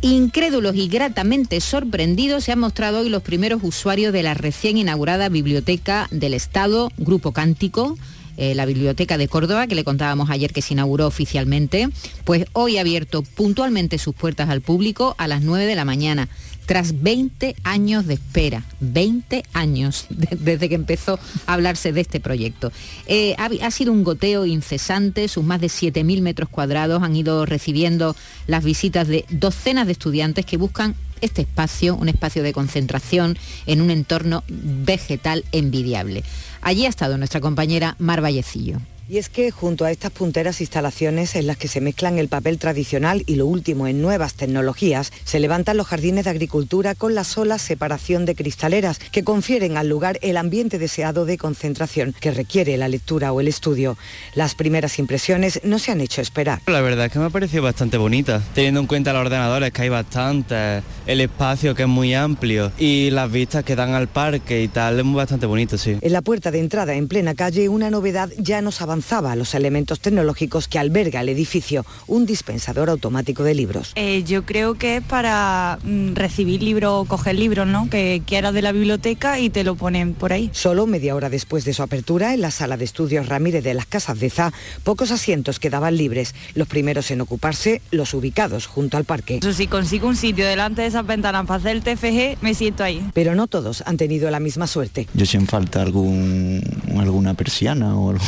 Incrédulos 0.02 0.76
y 0.76 0.88
gratamente 0.88 1.60
sorprendidos 1.60 2.46
se 2.46 2.54
han 2.54 2.60
mostrado 2.60 3.00
hoy 3.00 3.10
los 3.10 3.24
primeros 3.24 3.60
usuarios 3.62 4.14
de 4.14 4.24
la 4.24 4.36
recién 4.36 4.78
inaugurada 4.78 5.28
Biblioteca 5.28 6.08
del 6.12 6.34
Estado, 6.34 6.94
Grupo 6.98 7.34
Cántico, 7.34 7.98
eh, 8.38 8.56
la 8.56 8.66
Biblioteca 8.66 9.18
de 9.18 9.28
Córdoba, 9.28 9.68
que 9.68 9.76
le 9.76 9.84
contábamos 9.84 10.30
ayer 10.30 10.54
que 10.54 10.62
se 10.62 10.76
inauguró 10.76 11.08
oficialmente, 11.08 11.90
pues 12.24 12.46
hoy 12.54 12.78
ha 12.78 12.82
abierto 12.82 13.22
puntualmente 13.22 13.98
sus 13.98 14.16
puertas 14.16 14.48
al 14.48 14.62
público 14.62 15.14
a 15.18 15.28
las 15.28 15.42
9 15.42 15.66
de 15.66 15.76
la 15.76 15.84
mañana 15.84 16.30
tras 16.70 17.02
20 17.02 17.56
años 17.64 18.06
de 18.06 18.14
espera, 18.14 18.64
20 18.80 19.44
años 19.54 20.06
desde 20.10 20.70
que 20.70 20.76
empezó 20.76 21.20
a 21.48 21.54
hablarse 21.56 21.92
de 21.94 22.02
este 22.02 22.20
proyecto. 22.20 22.72
Eh, 23.08 23.36
ha, 23.40 23.72
sido 23.72 23.92
un 23.92 24.04
goteo 24.04 24.46
incesante, 24.46 25.28
sus 25.30 25.44
más 25.44 25.62
de 25.62 25.66
7.000 25.66 26.22
metros 26.22 26.48
cuadrados 26.48 27.02
han 27.02 27.16
ido 27.16 27.48
recibiendo 27.48 28.16
las 28.46 28.64
visitas 28.64 29.08
de 29.08 29.26
docenas 29.32 29.88
de 29.88 29.94
estudiantes 29.94 30.46
que 30.46 30.58
buscan 30.58 30.94
este 31.22 31.42
espacio, 31.42 31.96
un 31.96 32.08
espacio 32.08 32.44
de 32.44 32.54
concentración 32.54 33.36
en 33.66 33.82
un 33.82 33.90
entorno 33.90 34.44
vegetal 34.48 35.46
envidiable. 35.52 36.24
Allí 36.62 36.86
ha 36.86 36.90
estado 36.90 37.18
nuestra 37.18 37.42
compañera 37.42 37.96
Mar 37.98 38.22
Vallecillo. 38.22 38.80
Y 39.12 39.18
es 39.18 39.28
que 39.28 39.50
junto 39.50 39.86
a 39.86 39.92
estas 39.92 40.12
punteras 40.12 40.62
instalaciones 40.62 41.36
en 41.36 41.48
las 41.48 41.58
que 41.58 41.68
se 41.68 41.82
mezclan 41.82 42.20
el 42.20 42.28
papel 42.28 42.60
tradicional 42.60 43.24
y 43.26 43.38
lo 43.38 43.48
último 43.48 43.88
en 43.88 44.04
nuevas 44.04 44.36
tecnologías, 44.36 45.12
se 45.24 45.40
levantan 45.40 45.78
los 45.78 45.88
jardines 45.88 46.26
de 46.26 46.30
agricultura 46.30 46.94
con 46.94 47.16
la 47.16 47.24
sola 47.24 47.58
separación 47.58 48.26
de 48.26 48.36
cristaleras 48.36 49.00
que 49.00 49.24
confieren 49.24 49.78
al 49.78 49.90
lugar 49.90 50.20
el 50.22 50.38
ambiente 50.38 50.78
deseado 50.78 51.26
de 51.26 51.40
concentración 51.40 52.14
que 52.20 52.30
requiere 52.30 52.78
la 52.78 52.88
lectura 52.88 53.34
o 53.34 53.42
el 53.42 53.48
estudio. 53.48 53.98
Las 54.36 54.54
primeras 54.54 55.00
impresiones 55.00 55.60
no 55.64 55.80
se 55.80 55.92
han 55.92 56.02
hecho 56.02 56.22
esperar. 56.22 56.62
La 56.68 56.82
verdad 56.82 57.08
es 57.08 57.12
que 57.12 57.18
me 57.18 57.26
ha 57.26 57.32
parecido 57.32 57.64
bastante 57.64 57.98
bonita, 57.98 58.44
teniendo 58.54 58.80
en 58.80 58.86
cuenta 58.86 59.12
los 59.12 59.22
ordenadores 59.22 59.72
que 59.72 59.82
hay 59.82 59.90
bastantes, 59.90 60.84
el 61.08 61.22
espacio 61.22 61.74
que 61.74 61.82
es 61.82 61.90
muy 61.90 62.14
amplio 62.14 62.72
y 62.78 63.10
las 63.10 63.32
vistas 63.32 63.64
que 63.64 63.76
dan 63.76 63.96
al 63.96 64.08
parque 64.08 64.62
y 64.62 64.68
tal, 64.68 65.00
es 65.00 65.14
bastante 65.14 65.48
bonito, 65.48 65.80
sí. 65.80 65.98
En 66.00 66.14
la 66.14 66.22
puerta 66.22 66.52
de 66.52 66.60
entrada 66.60 66.94
en 66.94 67.08
plena 67.08 67.34
calle 67.34 67.70
una 67.70 67.90
novedad 67.90 68.30
ya 68.38 68.62
nos 68.62 68.84
avanza 68.84 68.99
los 69.36 69.56
elementos 69.56 70.00
tecnológicos 70.00 70.68
que 70.68 70.80
alberga 70.80 71.22
el 71.22 71.30
edificio, 71.30 71.86
un 72.08 72.26
dispensador 72.26 72.90
automático 72.90 73.44
de 73.44 73.56
libros. 73.56 73.92
Eh, 73.96 74.24
yo 74.24 74.46
creo 74.46 74.76
que 74.76 74.98
es 74.98 75.04
para 75.04 75.80
mm, 75.84 76.14
recibir 76.14 76.62
libros 76.62 76.92
o 76.94 77.06
coger 77.06 77.36
libros, 77.36 77.68
¿no? 77.68 77.90
Que 77.90 78.22
quieras 78.26 78.54
de 78.54 78.62
la 78.62 78.72
biblioteca 78.72 79.40
y 79.40 79.50
te 79.50 79.64
lo 79.64 79.76
ponen 79.76 80.14
por 80.14 80.34
ahí. 80.34 80.50
Solo 80.54 80.86
media 80.88 81.16
hora 81.16 81.30
después 81.30 81.66
de 81.66 81.74
su 81.74 81.84
apertura, 81.84 82.34
en 82.34 82.42
la 82.42 82.52
sala 82.52 82.78
de 82.78 82.86
estudios 82.86 83.28
Ramírez 83.28 83.64
de 83.64 83.74
las 83.74 83.86
Casas 83.86 84.20
de 84.20 84.30
Za, 84.30 84.54
pocos 84.84 85.12
asientos 85.12 85.60
quedaban 85.60 85.98
libres, 85.98 86.36
los 86.56 86.68
primeros 86.68 87.12
en 87.12 87.22
ocuparse, 87.22 87.82
los 87.92 88.14
ubicados 88.14 88.68
junto 88.68 88.98
al 88.98 89.06
parque. 89.06 89.40
Eso 89.42 89.54
si 89.54 89.68
consigo 89.68 90.08
un 90.08 90.16
sitio 90.16 90.46
delante 90.46 90.82
de 90.82 90.88
esas 90.88 91.06
ventanas 91.06 91.46
para 91.46 91.60
hacer 91.60 91.78
el 91.78 91.84
TFG, 91.84 92.42
me 92.42 92.54
siento 92.54 92.84
ahí. 92.84 93.06
Pero 93.14 93.36
no 93.36 93.48
todos 93.48 93.84
han 93.86 93.98
tenido 93.98 94.30
la 94.30 94.40
misma 94.40 94.68
suerte. 94.68 95.08
Yo 95.14 95.26
sin 95.26 95.48
falta 95.48 95.82
algún, 95.82 96.62
alguna 96.98 97.34
persiana 97.34 97.98
o 97.98 98.12
algo, 98.12 98.24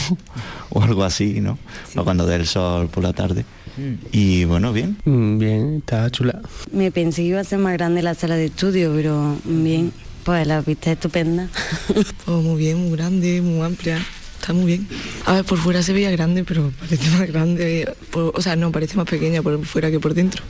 o 0.72 0.82
algo 0.82 1.04
así, 1.04 1.40
¿no? 1.42 1.58
O 1.96 2.04
cuando 2.04 2.26
dé 2.26 2.36
el 2.36 2.48
sol 2.48 2.88
por 2.88 3.04
la 3.04 3.14
tarde. 3.14 3.46
Mm. 3.78 3.94
Y 4.12 4.46
bueno, 4.46 4.74
bien. 4.74 4.98
Mm, 5.06 5.38
bien, 5.38 5.76
está 5.78 6.10
chula. 6.10 6.42
Me 6.72 6.92
pensé 6.92 7.22
que 7.22 7.28
iba 7.30 7.40
a 7.40 7.44
ser 7.44 7.60
más 7.60 7.74
grande 7.74 8.02
la 8.02 8.16
sala 8.16 8.36
de 8.36 8.46
estudio, 8.46 8.92
pero 8.96 9.38
bien. 9.46 9.92
Pues 10.24 10.46
la 10.46 10.62
vista 10.62 10.92
es 10.92 10.98
estupenda. 10.98 11.48
Oh, 12.28 12.42
muy 12.42 12.60
bien, 12.60 12.78
muy 12.78 12.96
grande, 12.98 13.42
muy 13.42 13.62
amplia. 13.66 14.00
Está 14.42 14.54
muy 14.54 14.66
bien. 14.66 14.88
A 15.26 15.34
ver, 15.36 15.46
por 15.46 15.58
fuera 15.60 15.84
se 15.84 15.94
veía 15.94 16.10
grande, 16.12 16.44
pero 16.44 16.72
parece 16.80 17.10
más 17.12 17.28
grande, 17.28 17.88
por- 18.12 18.34
o 18.36 18.42
sea, 18.42 18.56
no, 18.56 18.72
parece 18.72 18.98
más 18.98 19.06
pequeña 19.08 19.42
por 19.42 19.64
fuera 19.66 19.92
que 19.92 20.00
por 20.00 20.14
dentro. 20.14 20.44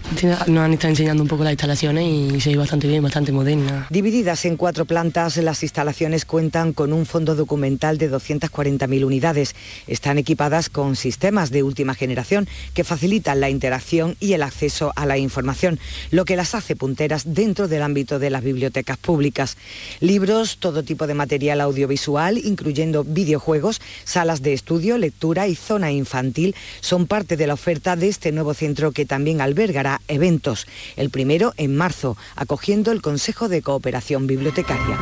Nos 0.48 0.64
han 0.64 0.74
estado 0.74 0.90
enseñando 0.92 1.22
un 1.24 1.28
poco 1.30 1.44
las 1.44 1.52
instalaciones 1.54 2.06
y 2.34 2.40
se 2.42 2.52
ve 2.52 2.58
bastante 2.58 2.88
bien, 2.88 3.04
bastante 3.04 3.32
moderna. 3.32 3.88
Divididas 3.90 4.46
en 4.46 4.56
cuatro 4.56 4.86
plantas, 4.86 5.38
las 5.38 5.62
instalaciones 5.64 6.24
cuentan 6.26 6.72
con 6.74 6.94
un 6.94 7.06
fondo 7.06 7.36
documental 7.36 7.98
de 7.98 8.10
240.000 8.10 9.04
unidades. 9.04 9.56
Están 9.88 10.18
equipadas 10.18 10.70
con 10.70 10.96
sistemas 10.96 11.52
de 11.52 11.64
última 11.64 11.94
generación 11.94 12.48
que 12.74 12.84
facilitan 12.86 13.40
la 13.42 13.50
interacción 13.50 14.16
y 14.20 14.34
el 14.34 14.44
acceso 14.44 14.94
a 14.96 15.06
la 15.06 15.18
información, 15.18 15.80
lo 16.12 16.24
que 16.24 16.36
las 16.38 16.56
hace 16.56 16.76
punteras 16.78 17.34
dentro 17.34 17.68
del 17.68 17.82
ámbito 17.82 18.20
de 18.20 18.30
las 18.30 18.44
bibliotecas 18.44 18.98
públicas. 18.98 19.58
Libros, 20.00 20.58
todo 20.60 20.84
tipo 20.84 21.08
de 21.08 21.14
material 21.14 21.60
audiovisual, 21.62 22.38
incluyendo 22.38 23.04
videojuegos, 23.04 23.81
salas 24.04 24.42
de 24.42 24.54
estudio, 24.54 24.98
lectura 24.98 25.48
y 25.48 25.56
zona 25.56 25.92
infantil, 25.92 26.56
son 26.80 27.08
parte 27.08 27.38
de 27.38 27.48
la 27.48 27.54
oferta 27.54 27.96
de 27.96 28.08
este 28.08 28.32
nuevo 28.32 28.54
centro 28.54 28.92
que 28.92 29.06
también 29.06 29.42
albergará 29.42 30.02
eventos. 30.08 30.68
El 30.96 31.10
primero 31.10 31.54
en 31.58 31.76
marzo, 31.76 32.18
acogiendo 32.36 32.92
el 32.92 33.02
Consejo 33.02 33.50
de 33.50 33.62
Cooperación 33.62 34.28
Bibliotecaria. 34.28 34.98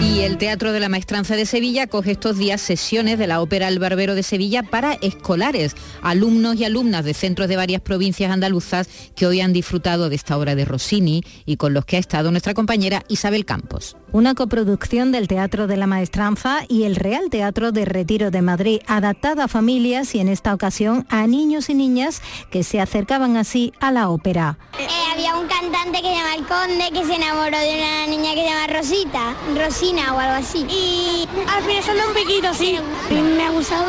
Y 0.00 0.20
el 0.20 0.38
Teatro 0.38 0.72
de 0.72 0.80
la 0.80 0.88
Maestranza 0.88 1.36
de 1.36 1.46
Sevilla 1.46 1.86
coge 1.86 2.12
estos 2.12 2.36
días 2.38 2.60
sesiones 2.60 3.18
de 3.18 3.26
la 3.26 3.40
Ópera 3.40 3.68
El 3.68 3.78
Barbero 3.78 4.14
de 4.14 4.22
Sevilla 4.22 4.62
para 4.62 4.94
escolares, 4.94 5.74
alumnos 6.02 6.56
y 6.56 6.64
alumnas 6.64 7.04
de 7.04 7.14
centros 7.14 7.48
de 7.48 7.56
varias 7.56 7.80
provincias 7.80 8.30
andaluzas 8.30 8.88
que 9.14 9.26
hoy 9.26 9.40
han 9.40 9.52
disfrutado 9.52 10.08
de 10.08 10.16
esta 10.16 10.36
obra 10.36 10.54
de 10.54 10.64
Rossini 10.64 11.22
y 11.44 11.56
con 11.56 11.74
los 11.74 11.84
que 11.86 11.96
ha 11.96 12.00
estado 12.00 12.30
nuestra 12.30 12.54
compañera 12.54 13.04
Isabel 13.08 13.44
Campos. 13.44 13.96
Una 14.12 14.34
coproducción 14.34 15.12
del 15.12 15.28
Teatro 15.28 15.66
de 15.66 15.76
la 15.76 15.86
Maestranza 15.86 16.60
y 16.68 16.84
el 16.84 16.96
Real 16.96 17.28
Teatro 17.28 17.72
de 17.72 17.84
Retiro 17.84 18.30
de 18.30 18.40
Madrid, 18.40 18.80
adaptada 18.86 19.44
a 19.44 19.48
familias 19.48 20.14
y 20.14 20.20
en 20.20 20.28
esta 20.28 20.54
ocasión 20.54 21.06
a 21.10 21.26
niños 21.26 21.68
y 21.68 21.74
niñas 21.74 22.22
que 22.50 22.62
se 22.62 22.80
acercaban 22.80 23.36
así 23.36 23.72
a 23.80 23.90
la 23.90 24.08
ópera. 24.08 24.58
Eh, 24.78 24.86
había 25.12 25.36
un 25.36 25.46
cantante 25.48 26.00
que 26.00 26.08
se 26.08 26.14
llama 26.14 26.34
El 26.36 26.46
Conde 26.46 26.90
que 26.92 27.04
se 27.04 27.14
enamoró 27.16 27.58
de 27.58 27.78
una 27.78 28.06
niña 28.06 28.34
que 28.34 28.42
se 28.42 28.48
llama 28.48 28.66
Rosita, 28.68 29.34
Rosina 29.56 30.14
o 30.14 30.18
algo 30.18 30.36
así. 30.36 30.64
Y 30.68 31.28
al 31.48 31.62
final 31.64 31.82
solo 31.82 32.08
un 32.08 32.14
piquito, 32.14 32.54
sí. 32.54 32.78
Me 33.10 33.44
ha 33.44 33.50
gustado 33.50 33.86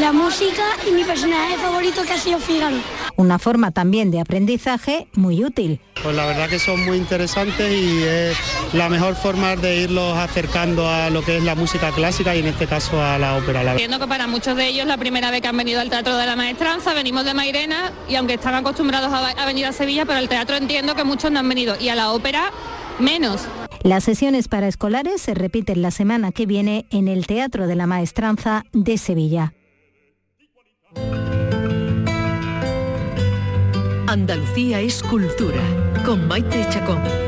la 0.00 0.12
música 0.12 0.62
y 0.86 0.92
mi 0.92 1.04
personaje 1.04 1.56
favorito 1.56 2.02
que 2.02 2.12
ha 2.12 2.18
sido 2.18 2.38
Fígaro. 2.38 2.76
Una 3.16 3.38
forma 3.38 3.70
también 3.70 4.10
de 4.10 4.20
aprendizaje 4.20 5.08
muy 5.14 5.44
útil. 5.44 5.80
Pues 6.02 6.14
la 6.14 6.26
verdad 6.26 6.48
que 6.48 6.58
son 6.58 6.84
muy 6.84 6.98
interesantes 6.98 7.72
y 7.72 8.02
es 8.02 8.36
la 8.72 8.88
mejor 8.88 9.14
forma 9.14 9.56
de 9.56 9.82
irlos 9.82 10.16
acercando 10.16 10.88
a 10.88 11.10
lo 11.10 11.22
que 11.22 11.38
es 11.38 11.44
la 11.44 11.54
música 11.54 11.90
clásica 11.92 12.34
y 12.34 12.40
en 12.40 12.46
este 12.46 12.66
caso 12.66 13.02
a 13.02 13.18
la 13.18 13.36
ópera. 13.36 13.62
La. 13.62 13.72
Entiendo 13.72 13.98
que 13.98 14.06
para 14.06 14.26
muchos 14.26 14.56
de 14.56 14.68
ellos 14.68 14.86
la 14.86 14.96
primera 14.96 15.30
vez 15.30 15.40
que 15.40 15.48
han 15.48 15.56
venido 15.56 15.80
al 15.80 15.90
Teatro 15.90 16.16
de 16.16 16.26
la 16.26 16.36
Maestranza, 16.36 16.94
venimos 16.94 17.24
de 17.24 17.34
Mairena 17.34 17.92
y 18.08 18.16
aunque 18.16 18.34
están 18.34 18.54
acostumbrados 18.54 19.12
a, 19.12 19.28
a 19.28 19.46
venir 19.46 19.66
a 19.66 19.72
Sevilla, 19.72 20.04
pero 20.04 20.18
al 20.18 20.28
teatro 20.28 20.56
entiendo 20.56 20.94
que 20.94 21.04
muchos 21.04 21.30
no 21.30 21.40
han 21.40 21.48
venido 21.48 21.76
y 21.80 21.88
a 21.88 21.94
la 21.94 22.12
ópera 22.12 22.50
menos. 22.98 23.42
Las 23.82 24.04
sesiones 24.04 24.48
para 24.48 24.68
escolares 24.68 25.20
se 25.20 25.34
repiten 25.34 25.82
la 25.82 25.90
semana 25.90 26.32
que 26.32 26.46
viene 26.46 26.86
en 26.90 27.08
el 27.08 27.26
Teatro 27.26 27.66
de 27.66 27.76
la 27.76 27.86
Maestranza 27.86 28.64
de 28.72 28.98
Sevilla. 28.98 29.54
Andalucía 34.06 34.80
es 34.80 35.02
cultura, 35.02 35.60
con 36.04 36.26
Maite 36.26 36.66
Chacón. 36.70 37.27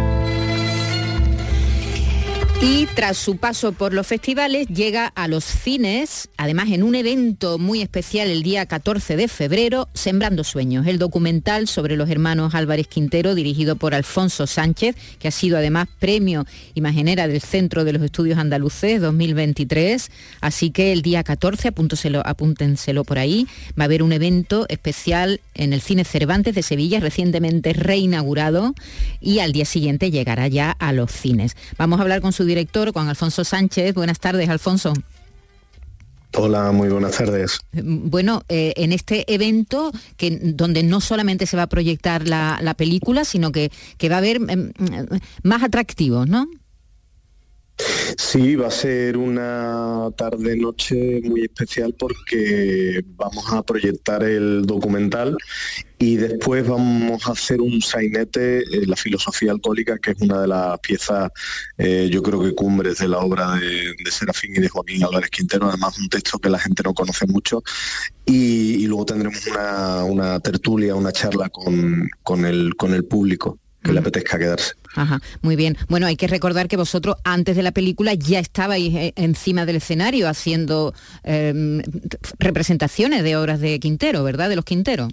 Y 2.63 2.85
tras 2.93 3.17
su 3.17 3.37
paso 3.37 3.71
por 3.71 3.91
los 3.91 4.05
festivales 4.05 4.67
llega 4.67 5.07
a 5.07 5.27
los 5.27 5.43
cines, 5.43 6.29
además 6.37 6.69
en 6.69 6.83
un 6.83 6.93
evento 6.93 7.57
muy 7.57 7.81
especial 7.81 8.29
el 8.29 8.43
día 8.43 8.67
14 8.67 9.15
de 9.15 9.27
febrero, 9.27 9.89
Sembrando 9.95 10.43
Sueños, 10.43 10.85
el 10.85 10.99
documental 10.99 11.67
sobre 11.67 11.95
los 11.95 12.07
hermanos 12.11 12.53
Álvarez 12.53 12.85
Quintero 12.87 13.33
dirigido 13.33 13.77
por 13.77 13.95
Alfonso 13.95 14.45
Sánchez, 14.45 14.95
que 15.17 15.27
ha 15.27 15.31
sido 15.31 15.57
además 15.57 15.87
premio 15.97 16.45
imaginera 16.75 17.27
del 17.27 17.41
Centro 17.41 17.83
de 17.83 17.93
los 17.93 18.03
Estudios 18.03 18.37
Andaluces 18.37 19.01
2023. 19.01 20.11
Así 20.41 20.69
que 20.69 20.91
el 20.91 21.01
día 21.01 21.23
14, 21.23 21.69
apúntenselo, 21.69 22.21
apúntenselo 22.23 23.03
por 23.05 23.17
ahí, 23.17 23.47
va 23.69 23.85
a 23.85 23.85
haber 23.85 24.03
un 24.03 24.13
evento 24.13 24.67
especial 24.69 25.41
en 25.55 25.73
el 25.73 25.81
Cine 25.81 26.05
Cervantes 26.05 26.53
de 26.53 26.61
Sevilla, 26.61 26.99
recientemente 26.99 27.73
reinaugurado, 27.73 28.75
y 29.19 29.39
al 29.39 29.51
día 29.51 29.65
siguiente 29.65 30.11
llegará 30.11 30.47
ya 30.47 30.69
a 30.69 30.93
los 30.93 31.11
cines. 31.11 31.55
Vamos 31.79 31.99
a 31.99 32.03
hablar 32.03 32.21
con 32.21 32.33
su 32.33 32.50
director, 32.51 32.91
Juan 32.91 33.07
Alfonso 33.09 33.43
Sánchez. 33.43 33.93
Buenas 33.93 34.19
tardes, 34.19 34.49
Alfonso. 34.49 34.93
Hola, 36.37 36.71
muy 36.71 36.87
buenas 36.87 37.17
tardes. 37.17 37.59
Bueno, 37.73 38.43
eh, 38.47 38.73
en 38.77 38.93
este 38.93 39.33
evento, 39.33 39.91
que, 40.15 40.39
donde 40.41 40.81
no 40.81 41.01
solamente 41.01 41.45
se 41.45 41.57
va 41.57 41.63
a 41.63 41.67
proyectar 41.67 42.25
la, 42.27 42.59
la 42.61 42.73
película, 42.73 43.25
sino 43.25 43.51
que, 43.51 43.69
que 43.97 44.07
va 44.07 44.15
a 44.15 44.19
haber 44.19 44.37
em, 44.37 44.71
más 45.43 45.63
atractivos, 45.63 46.27
¿no? 46.27 46.47
Sí, 48.17 48.55
va 48.55 48.67
a 48.67 48.71
ser 48.71 49.17
una 49.17 50.09
tarde-noche 50.15 51.21
muy 51.23 51.43
especial 51.43 51.95
porque 51.97 53.03
vamos 53.15 53.51
a 53.51 53.63
proyectar 53.63 54.23
el 54.23 54.65
documental 54.65 55.37
y 55.97 56.17
después 56.17 56.67
vamos 56.67 57.27
a 57.27 57.31
hacer 57.31 57.61
un 57.61 57.81
sainete, 57.81 58.59
eh, 58.59 58.85
la 58.87 58.95
filosofía 58.95 59.51
alcohólica, 59.51 59.97
que 59.99 60.11
es 60.11 60.21
una 60.21 60.41
de 60.41 60.47
las 60.47 60.79
piezas, 60.79 61.29
eh, 61.77 62.09
yo 62.11 62.23
creo 62.23 62.41
que 62.41 62.55
cumbres 62.55 62.97
de 62.97 63.07
la 63.07 63.19
obra 63.19 63.55
de, 63.55 63.93
Serafín 64.09 64.55
y 64.55 64.59
de 64.59 64.69
Joaquín 64.69 65.03
Álvarez 65.03 65.29
Quintero, 65.29 65.69
además 65.69 65.97
un 65.99 66.09
texto 66.09 66.39
que 66.39 66.49
la 66.49 66.59
gente 66.59 66.83
no 66.83 66.93
conoce 66.93 67.27
mucho. 67.27 67.63
Y, 68.25 68.85
luego 68.87 69.05
tendremos 69.05 69.45
una, 70.07 70.39
tertulia, 70.39 70.95
una 70.95 71.11
charla 71.11 71.49
con, 71.49 72.09
con 72.23 72.45
el 72.45 73.05
público 73.05 73.59
que 73.83 73.93
le 73.93 73.99
apetezca 73.99 74.37
quedarse. 74.37 74.73
Ajá, 74.95 75.19
muy 75.41 75.55
bien. 75.55 75.77
Bueno, 75.87 76.05
hay 76.07 76.15
que 76.15 76.27
recordar 76.27 76.67
que 76.67 76.77
vosotros 76.77 77.15
antes 77.23 77.55
de 77.55 77.63
la 77.63 77.71
película 77.71 78.13
ya 78.13 78.39
estabais 78.39 78.93
eh, 78.93 79.13
encima 79.15 79.65
del 79.65 79.77
escenario 79.77 80.27
haciendo 80.27 80.93
eh, 81.23 81.81
representaciones 82.39 83.23
de 83.23 83.35
obras 83.37 83.59
de 83.59 83.79
Quintero, 83.79 84.23
¿verdad? 84.23 84.49
De 84.49 84.55
los 84.55 84.65
Quinteros. 84.65 85.11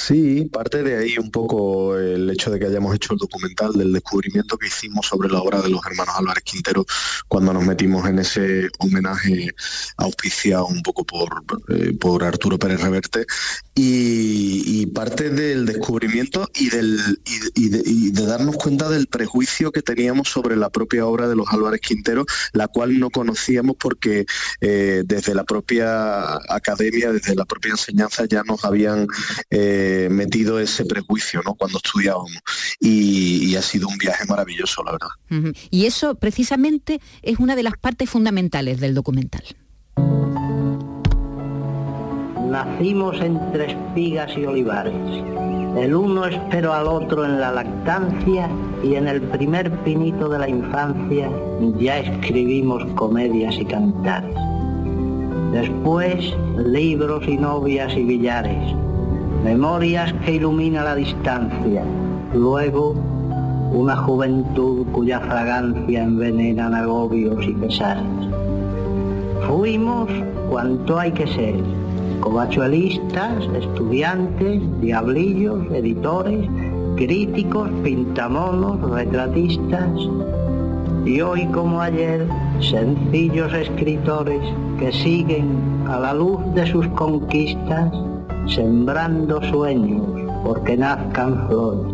Sí, 0.00 0.46
parte 0.50 0.82
de 0.82 0.96
ahí 0.96 1.18
un 1.18 1.30
poco 1.30 1.98
el 1.98 2.30
hecho 2.30 2.50
de 2.50 2.58
que 2.58 2.64
hayamos 2.64 2.94
hecho 2.94 3.12
el 3.12 3.18
documental 3.18 3.74
del 3.74 3.92
descubrimiento 3.92 4.56
que 4.56 4.68
hicimos 4.68 5.06
sobre 5.06 5.28
la 5.28 5.42
obra 5.42 5.60
de 5.60 5.68
los 5.68 5.84
hermanos 5.84 6.14
Álvarez 6.16 6.42
Quintero 6.42 6.86
cuando 7.28 7.52
nos 7.52 7.66
metimos 7.66 8.08
en 8.08 8.18
ese 8.18 8.70
homenaje 8.78 9.50
auspiciado 9.98 10.68
un 10.68 10.80
poco 10.80 11.04
por, 11.04 11.44
eh, 11.68 11.92
por 12.00 12.24
Arturo 12.24 12.58
Pérez 12.58 12.80
Reverte. 12.80 13.26
Y, 13.74 14.86
parte 14.94 15.30
del 15.30 15.64
descubrimiento 15.64 16.48
y, 16.54 16.68
del, 16.68 16.98
y, 17.24 17.64
y, 17.64 17.68
de, 17.68 17.82
y, 17.86 18.10
de, 18.10 18.26
darnos 18.26 18.56
cuenta 18.56 18.90
del 18.90 19.06
prejuicio 19.06 19.72
que 19.72 19.80
teníamos 19.80 20.28
sobre 20.28 20.56
la 20.56 20.68
propia 20.68 21.06
obra 21.06 21.28
de 21.28 21.36
los 21.36 21.48
Álvarez 21.48 21.80
Quintero, 21.80 22.26
la 22.52 22.68
cual 22.68 22.98
no 22.98 23.08
conocíamos 23.08 23.76
porque 23.78 24.26
eh, 24.60 25.02
desde 25.06 25.34
la 25.34 25.44
propia 25.44 26.34
academia, 26.52 27.12
desde 27.12 27.34
la 27.34 27.46
propia 27.46 27.70
enseñanza 27.70 28.26
ya 28.26 28.42
nos 28.42 28.64
habían 28.64 29.06
eh, 29.48 29.89
metido 30.10 30.58
ese 30.58 30.84
prejuicio 30.84 31.40
¿no? 31.44 31.54
cuando 31.54 31.78
estudiábamos 31.78 32.40
y, 32.78 33.50
y, 33.50 33.56
ha 33.56 33.62
sido 33.62 33.88
un 33.88 33.98
viaje 33.98 34.24
maravilloso, 34.28 34.82
la 34.84 34.92
verdad. 34.92 35.08
Uh 35.30 35.34
-huh. 35.34 35.56
Y 35.70 35.86
eso 35.86 36.14
precisamente 36.14 37.00
es 37.22 37.38
una 37.38 37.56
de 37.56 37.62
las 37.62 37.76
partes 37.78 38.08
fundamentales 38.08 38.80
del 38.80 38.94
documental. 38.94 39.44
Nacimos 42.50 43.20
entre 43.20 43.70
espigas 43.70 44.36
y 44.36 44.44
olivares. 44.44 44.94
El 45.78 45.94
uno 45.94 46.26
esperó 46.26 46.72
al 46.72 46.88
otro 46.88 47.24
en 47.24 47.40
la 47.40 47.52
lactancia 47.52 48.50
y 48.82 48.96
en 48.96 49.06
el 49.06 49.22
primer 49.22 49.70
pinito 49.84 50.28
de 50.28 50.38
la 50.40 50.48
infancia 50.48 51.30
ya 51.78 52.00
escribimos 52.00 52.84
comedias 52.96 53.54
y 53.54 53.64
cantares. 53.64 54.34
Después, 55.52 56.34
libros 56.56 57.22
y 57.28 57.36
novias 57.36 57.96
y 57.96 58.02
billares 58.02 58.74
memorias 59.44 60.12
que 60.24 60.34
ilumina 60.34 60.84
la 60.84 60.94
distancia, 60.94 61.82
luego 62.34 62.94
una 63.72 63.96
juventud 63.96 64.86
cuya 64.92 65.20
fragancia 65.20 66.02
envenena 66.02 66.66
agobios 66.78 67.46
y 67.46 67.52
pesares. 67.52 68.04
Fuimos 69.48 70.10
cuanto 70.50 70.98
hay 70.98 71.12
que 71.12 71.26
ser, 71.26 71.56
covachuelistas, 72.20 73.44
estudiantes, 73.56 74.60
diablillos, 74.80 75.66
editores, 75.72 76.48
críticos, 76.96 77.70
pintamonos, 77.82 78.90
retratistas, 78.90 79.90
y 81.06 81.22
hoy 81.22 81.46
como 81.46 81.80
ayer, 81.80 82.26
sencillos 82.60 83.52
escritores 83.54 84.42
que 84.78 84.92
siguen 84.92 85.56
a 85.88 85.98
la 85.98 86.12
luz 86.12 86.40
de 86.54 86.66
sus 86.66 86.86
conquistas 86.88 87.90
sembrando 88.54 89.42
sueños 89.50 90.02
porque 90.44 90.76
nazcan 90.76 91.48
flores. 91.48 91.92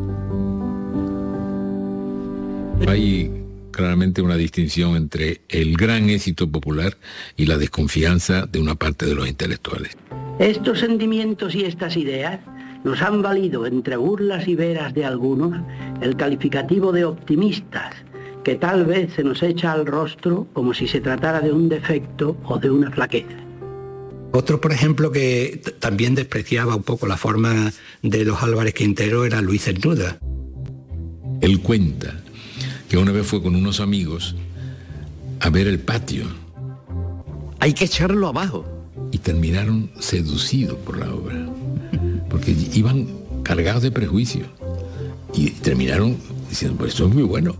Hay 2.88 3.30
claramente 3.70 4.22
una 4.22 4.36
distinción 4.36 4.96
entre 4.96 5.42
el 5.48 5.76
gran 5.76 6.08
éxito 6.08 6.50
popular 6.50 6.96
y 7.36 7.46
la 7.46 7.58
desconfianza 7.58 8.46
de 8.46 8.58
una 8.58 8.74
parte 8.74 9.06
de 9.06 9.14
los 9.14 9.28
intelectuales. 9.28 9.96
Estos 10.38 10.80
sentimientos 10.80 11.54
y 11.54 11.64
estas 11.64 11.96
ideas 11.96 12.40
nos 12.84 13.02
han 13.02 13.20
valido, 13.22 13.66
entre 13.66 13.96
burlas 13.96 14.46
y 14.48 14.54
veras 14.54 14.94
de 14.94 15.04
algunos, 15.04 15.60
el 16.00 16.16
calificativo 16.16 16.92
de 16.92 17.04
optimistas, 17.04 17.94
que 18.44 18.54
tal 18.54 18.86
vez 18.86 19.12
se 19.14 19.24
nos 19.24 19.42
echa 19.42 19.72
al 19.72 19.86
rostro 19.86 20.46
como 20.52 20.72
si 20.72 20.86
se 20.86 21.00
tratara 21.00 21.40
de 21.40 21.52
un 21.52 21.68
defecto 21.68 22.36
o 22.44 22.58
de 22.58 22.70
una 22.70 22.90
flaqueza. 22.90 23.45
Otro, 24.36 24.60
por 24.60 24.70
ejemplo, 24.70 25.12
que 25.12 25.62
también 25.80 26.14
despreciaba 26.14 26.76
un 26.76 26.82
poco 26.82 27.06
la 27.06 27.16
forma 27.16 27.72
de 28.02 28.22
los 28.26 28.42
Álvarez 28.42 28.74
Quintero 28.74 29.24
era 29.24 29.40
Luis 29.40 29.64
Cernuda. 29.64 30.18
Él 31.40 31.60
cuenta 31.60 32.20
que 32.86 32.98
una 32.98 33.12
vez 33.12 33.26
fue 33.26 33.42
con 33.42 33.56
unos 33.56 33.80
amigos 33.80 34.36
a 35.40 35.48
ver 35.48 35.66
el 35.66 35.78
patio. 35.78 36.26
Hay 37.60 37.72
que 37.72 37.86
echarlo 37.86 38.28
abajo. 38.28 38.66
Y 39.10 39.18
terminaron 39.18 39.90
seducidos 40.00 40.76
por 40.80 40.98
la 40.98 41.14
obra, 41.14 41.48
porque 42.28 42.54
iban 42.74 43.08
cargados 43.42 43.82
de 43.84 43.90
prejuicios 43.90 44.48
y 45.32 45.48
terminaron 45.50 46.18
diciendo, 46.50 46.76
pues 46.76 46.92
esto 46.92 47.06
es 47.06 47.14
muy 47.14 47.22
bueno. 47.22 47.56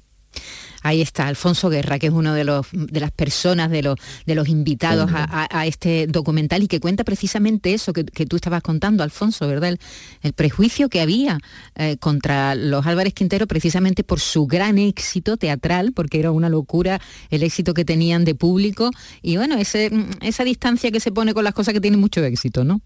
Ahí 0.87 1.03
está, 1.03 1.26
Alfonso 1.26 1.68
Guerra, 1.68 1.99
que 1.99 2.07
es 2.07 2.12
uno 2.12 2.32
de, 2.32 2.45
los, 2.45 2.68
de 2.70 3.01
las 3.01 3.11
personas, 3.11 3.72
de 3.72 3.82
los, 3.82 3.97
de 4.24 4.37
los 4.37 4.49
invitados 4.49 5.11
a, 5.12 5.66
este 5.66 6.07
documental 6.07 6.62
y 6.62 6.68
que 6.68 6.78
cuenta 6.78 7.03
precisamente 7.03 7.74
eso 7.74 7.93
que, 7.93 8.05
tú 8.05 8.37
estabas 8.37 8.62
contando, 8.62 9.03
Alfonso, 9.03 9.49
¿verdad? 9.49 9.76
El, 10.22 10.32
prejuicio 10.32 10.89
que 10.89 11.01
había 11.01 11.39
eh, 11.74 11.97
contra 11.97 12.55
los 12.55 12.87
Álvarez 12.87 13.14
Quintero 13.14 13.49
precisamente 13.49 14.05
por 14.05 14.20
su 14.20 14.47
gran 14.47 14.78
éxito 14.78 15.37
teatral, 15.37 15.93
porque 15.93 16.20
era 16.20 16.30
una 16.30 16.49
locura 16.49 17.01
el 17.30 17.43
éxito 17.43 17.74
que 17.74 17.84
tenían 17.84 18.24
de 18.24 18.37
público 18.37 18.91
y 19.22 19.39
bueno, 19.39 19.57
esa 19.57 20.45
distancia 20.45 20.93
que 20.93 21.01
se 21.01 21.11
pone 21.11 21.34
con 21.34 21.43
las 21.43 21.55
cosas 21.55 21.74
que 21.74 21.80
tienen 21.80 21.99
mucho 21.99 22.22
éxito, 22.22 22.62
¿no? 22.62 22.80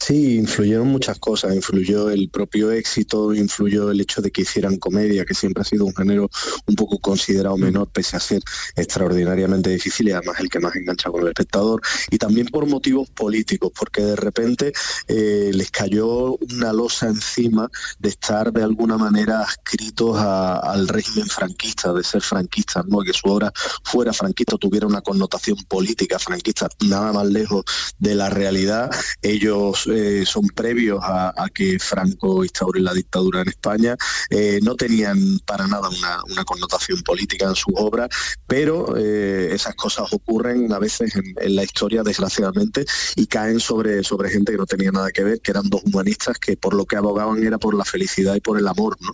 Sí, 0.00 0.36
influyeron 0.36 0.86
muchas 0.86 1.18
cosas, 1.18 1.54
influyó 1.54 2.08
el 2.08 2.30
propio 2.30 2.70
éxito, 2.70 3.34
influyó 3.34 3.90
el 3.90 4.00
hecho 4.00 4.22
de 4.22 4.30
que 4.30 4.42
hicieran 4.42 4.76
comedia, 4.78 5.24
que 5.24 5.34
siempre 5.34 5.62
ha 5.62 5.64
sido 5.64 5.84
un 5.84 5.94
género 5.94 6.30
un 6.66 6.74
poco 6.76 6.98
considerado 6.98 7.56
menor, 7.56 7.88
pese 7.88 8.16
a 8.16 8.20
ser 8.20 8.40
extraordinariamente 8.76 9.70
difícil 9.70 10.08
y 10.08 10.12
además 10.12 10.38
el 10.38 10.48
que 10.48 10.60
más 10.60 10.74
engancha 10.76 11.10
con 11.10 11.22
el 11.22 11.28
espectador, 11.28 11.80
y 12.10 12.16
también 12.16 12.46
por 12.46 12.66
motivos 12.66 13.10
políticos, 13.10 13.72
porque 13.76 14.02
de 14.02 14.16
repente 14.16 14.72
eh, 15.08 15.50
les 15.52 15.70
cayó 15.70 16.36
una 16.36 16.72
losa 16.72 17.08
encima 17.08 17.68
de 17.98 18.10
estar 18.10 18.52
de 18.52 18.62
alguna 18.62 18.96
manera 18.96 19.40
adscritos 19.40 20.16
al 20.16 20.86
régimen 20.88 21.26
franquista, 21.28 21.92
de 21.92 22.04
ser 22.04 22.22
franquistas, 22.22 22.86
¿no? 22.86 23.00
que 23.00 23.12
su 23.12 23.28
obra 23.28 23.52
fuera 23.82 24.12
franquista, 24.12 24.56
tuviera 24.56 24.86
una 24.86 25.00
connotación 25.00 25.58
política 25.68 26.18
franquista, 26.18 26.68
nada 26.86 27.12
más 27.12 27.26
lejos 27.26 27.64
de 27.98 28.14
la 28.14 28.30
realidad. 28.30 28.90
Ellos 29.22 29.87
eh, 29.92 30.24
son 30.26 30.46
previos 30.48 31.00
a, 31.02 31.32
que 31.52 31.78
Franco 31.78 32.44
instaure 32.44 32.80
la 32.80 32.92
dictadura 32.92 33.42
en 33.42 33.48
España, 33.48 33.96
eh, 34.30 34.60
no 34.62 34.74
tenían 34.74 35.18
para 35.44 35.66
nada 35.66 35.88
una, 35.88 36.44
connotación 36.44 37.02
política 37.02 37.46
en 37.46 37.54
sus 37.54 37.74
obras, 37.76 38.08
pero 38.46 38.96
eh, 38.96 39.50
esas 39.52 39.74
cosas 39.74 40.12
ocurren 40.12 40.72
a 40.72 40.78
veces 40.78 41.14
en, 41.14 41.56
la 41.56 41.64
historia, 41.64 42.02
desgraciadamente, 42.02 42.84
y 43.16 43.26
caen 43.26 43.60
sobre, 43.60 44.02
sobre 44.02 44.30
gente 44.30 44.52
que 44.52 44.58
no 44.58 44.66
tenía 44.66 44.90
nada 44.90 45.10
que 45.10 45.24
ver, 45.24 45.40
que 45.40 45.50
eran 45.50 45.68
dos 45.68 45.82
humanistas 45.84 46.38
que 46.38 46.56
por 46.56 46.74
lo 46.74 46.86
que 46.86 46.96
abogaban 46.96 47.42
era 47.42 47.58
por 47.58 47.74
la 47.74 47.84
felicidad 47.84 48.34
y 48.34 48.40
por 48.40 48.58
el 48.58 48.66
amor, 48.66 48.96
¿no? 49.00 49.12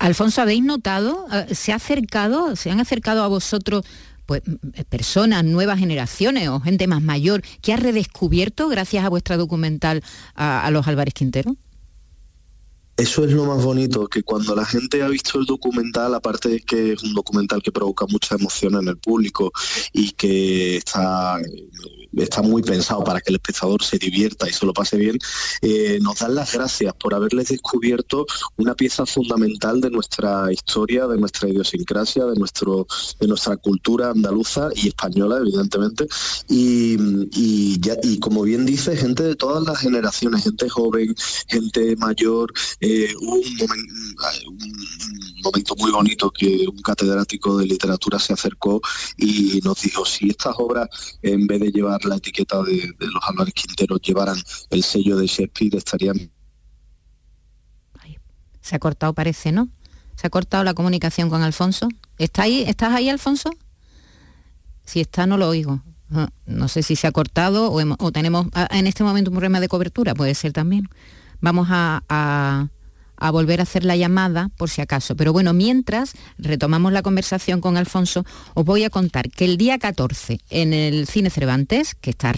Alfonso, 0.00 0.42
¿habéis 0.42 0.64
notado? 0.64 1.26
¿Se 1.52 1.72
ha 1.72 1.76
acercado, 1.76 2.56
se 2.56 2.72
han 2.72 2.80
acercado 2.80 3.22
a 3.22 3.28
vosotros 3.28 3.84
pues, 4.26 4.42
eh, 4.74 4.84
personas, 4.84 5.44
nuevas 5.44 5.78
generaciones 5.78 6.48
o 6.48 6.60
gente 6.60 6.86
más 6.86 7.02
mayor 7.02 7.42
que 7.60 7.72
ha 7.72 7.76
redescubierto, 7.76 8.68
gracias 8.68 9.04
a 9.04 9.08
vuestra 9.08 9.36
documental, 9.36 10.02
a, 10.34 10.70
los 10.70 10.86
Álvarez 10.86 11.14
Quintero? 11.14 11.56
Eso 12.96 13.24
es 13.24 13.32
lo 13.32 13.46
más 13.46 13.64
bonito, 13.64 14.06
que 14.06 14.22
cuando 14.22 14.54
la 14.54 14.64
gente 14.64 15.02
ha 15.02 15.08
visto 15.08 15.38
el 15.38 15.46
documental, 15.46 16.14
aparte 16.14 16.50
de 16.50 16.60
que 16.60 16.92
es 16.92 17.02
un 17.02 17.14
documental 17.14 17.62
que 17.62 17.72
provoca 17.72 18.06
mucha 18.06 18.34
emoción 18.34 18.74
en 18.74 18.86
el 18.86 18.98
público 18.98 19.50
y 19.92 20.12
que 20.12 20.76
está 20.76 21.38
está 22.16 22.42
muy 22.42 22.62
pensado 22.62 23.02
para 23.04 23.20
que 23.20 23.30
el 23.30 23.36
espectador 23.36 23.82
se 23.82 23.98
divierta 23.98 24.48
y 24.48 24.52
se 24.52 24.66
lo 24.66 24.72
pase 24.72 24.96
bien, 24.96 25.18
eh, 25.60 25.98
nos 26.02 26.18
dan 26.18 26.34
las 26.34 26.52
gracias 26.52 26.92
por 26.94 27.14
haberles 27.14 27.48
descubierto 27.48 28.26
una 28.56 28.74
pieza 28.74 29.06
fundamental 29.06 29.80
de 29.80 29.90
nuestra 29.90 30.52
historia, 30.52 31.06
de 31.06 31.18
nuestra 31.18 31.48
idiosincrasia, 31.48 32.24
de, 32.26 32.36
nuestro, 32.36 32.86
de 33.20 33.26
nuestra 33.26 33.56
cultura 33.56 34.10
andaluza 34.10 34.68
y 34.74 34.88
española, 34.88 35.38
evidentemente. 35.38 36.06
Y, 36.48 36.96
y 37.34 38.18
como 38.20 38.42
bien 38.42 38.66
dice, 38.66 38.96
gente 38.96 39.22
de 39.22 39.36
todas 39.36 39.64
las 39.64 39.78
generaciones, 39.78 40.44
gente 40.44 40.68
joven, 40.68 41.14
gente 41.48 41.96
mayor, 41.96 42.52
eh, 42.80 43.14
un, 43.20 43.42
momento 45.42 45.74
muy 45.76 45.90
bonito 45.90 46.30
que 46.30 46.66
un 46.68 46.80
catedrático 46.82 47.58
de 47.58 47.66
literatura 47.66 48.18
se 48.18 48.32
acercó 48.32 48.80
y 49.16 49.60
nos 49.64 49.80
dijo, 49.82 50.04
si 50.04 50.30
estas 50.30 50.54
obras, 50.58 50.88
en 51.22 51.46
vez 51.46 51.60
de 51.60 51.70
llevar 51.70 52.04
la 52.04 52.16
etiqueta 52.16 52.62
de, 52.62 52.94
los 52.98 53.22
Álvarez 53.28 53.54
Quinteros, 53.54 54.00
llevaran 54.00 54.36
el 54.70 54.82
sello 54.82 55.16
de 55.16 55.26
Shakespeare, 55.26 55.76
estarían... 55.76 56.30
Se 58.60 58.76
ha 58.76 58.78
cortado, 58.78 59.12
parece, 59.12 59.50
¿no? 59.50 59.68
Se 60.14 60.28
ha 60.28 60.30
cortado 60.30 60.62
la 60.62 60.72
comunicación 60.72 61.28
con 61.28 61.42
Alfonso. 61.42 61.88
¿Está 62.16 62.42
ahí? 62.42 62.62
¿Estás 62.62 62.92
ahí, 62.92 63.08
Alfonso? 63.08 63.50
Si 64.84 65.00
está, 65.00 65.26
no 65.26 65.36
lo 65.36 65.48
oigo. 65.48 65.82
No 66.46 66.68
sé 66.68 66.82
si 66.82 66.94
se 66.94 67.06
ha 67.06 67.12
cortado 67.12 67.72
o, 67.72 68.12
tenemos 68.12 68.46
ah, 68.52 68.68
en 68.70 68.86
este 68.86 69.02
momento 69.02 69.30
un 69.30 69.36
problema 69.36 69.60
de 69.60 69.68
cobertura, 69.68 70.14
puede 70.14 70.34
ser 70.34 70.52
también. 70.52 70.88
Vamos 71.40 71.68
a 71.70 72.68
volver 73.30 73.60
a 73.60 73.62
hacer 73.62 73.84
la 73.84 73.96
llamada 73.96 74.50
por 74.56 74.70
si 74.70 74.80
acaso. 74.80 75.16
Pero 75.16 75.32
bueno, 75.32 75.52
mientras 75.52 76.12
retomamos 76.38 76.92
la 76.92 77.02
conversación 77.02 77.60
con 77.60 77.76
Alfonso, 77.76 78.24
os 78.54 78.64
voy 78.64 78.84
a 78.84 78.90
contar 78.90 79.30
que 79.30 79.44
el 79.44 79.56
día 79.56 79.78
14 79.78 80.40
en 80.50 80.72
el 80.72 81.06
Cine 81.06 81.30
Cervantes, 81.30 81.94
que 81.94 82.10
está, 82.10 82.32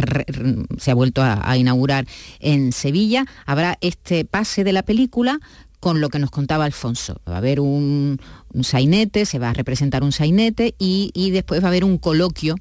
se 0.78 0.90
ha 0.90 0.94
vuelto 0.94 1.22
a, 1.22 1.56
inaugurar 1.56 2.06
en 2.40 2.72
Sevilla, 2.72 3.26
habrá 3.46 3.78
este 3.80 4.24
pase 4.24 4.64
de 4.64 4.72
la 4.72 4.82
película 4.82 5.40
con 5.80 6.00
lo 6.00 6.08
que 6.08 6.18
nos 6.18 6.30
contaba 6.30 6.64
Alfonso. 6.64 7.20
Va 7.28 7.34
a 7.34 7.38
haber 7.38 7.60
un, 7.60 8.18
sainete, 8.62 9.26
se 9.26 9.38
va 9.38 9.50
a 9.50 9.52
representar 9.52 10.02
un 10.02 10.12
sainete 10.12 10.74
y, 10.78 11.30
después 11.30 11.60
va 11.62 11.66
a 11.66 11.68
haber 11.68 11.84
un 11.84 11.98
coloquio 11.98 12.56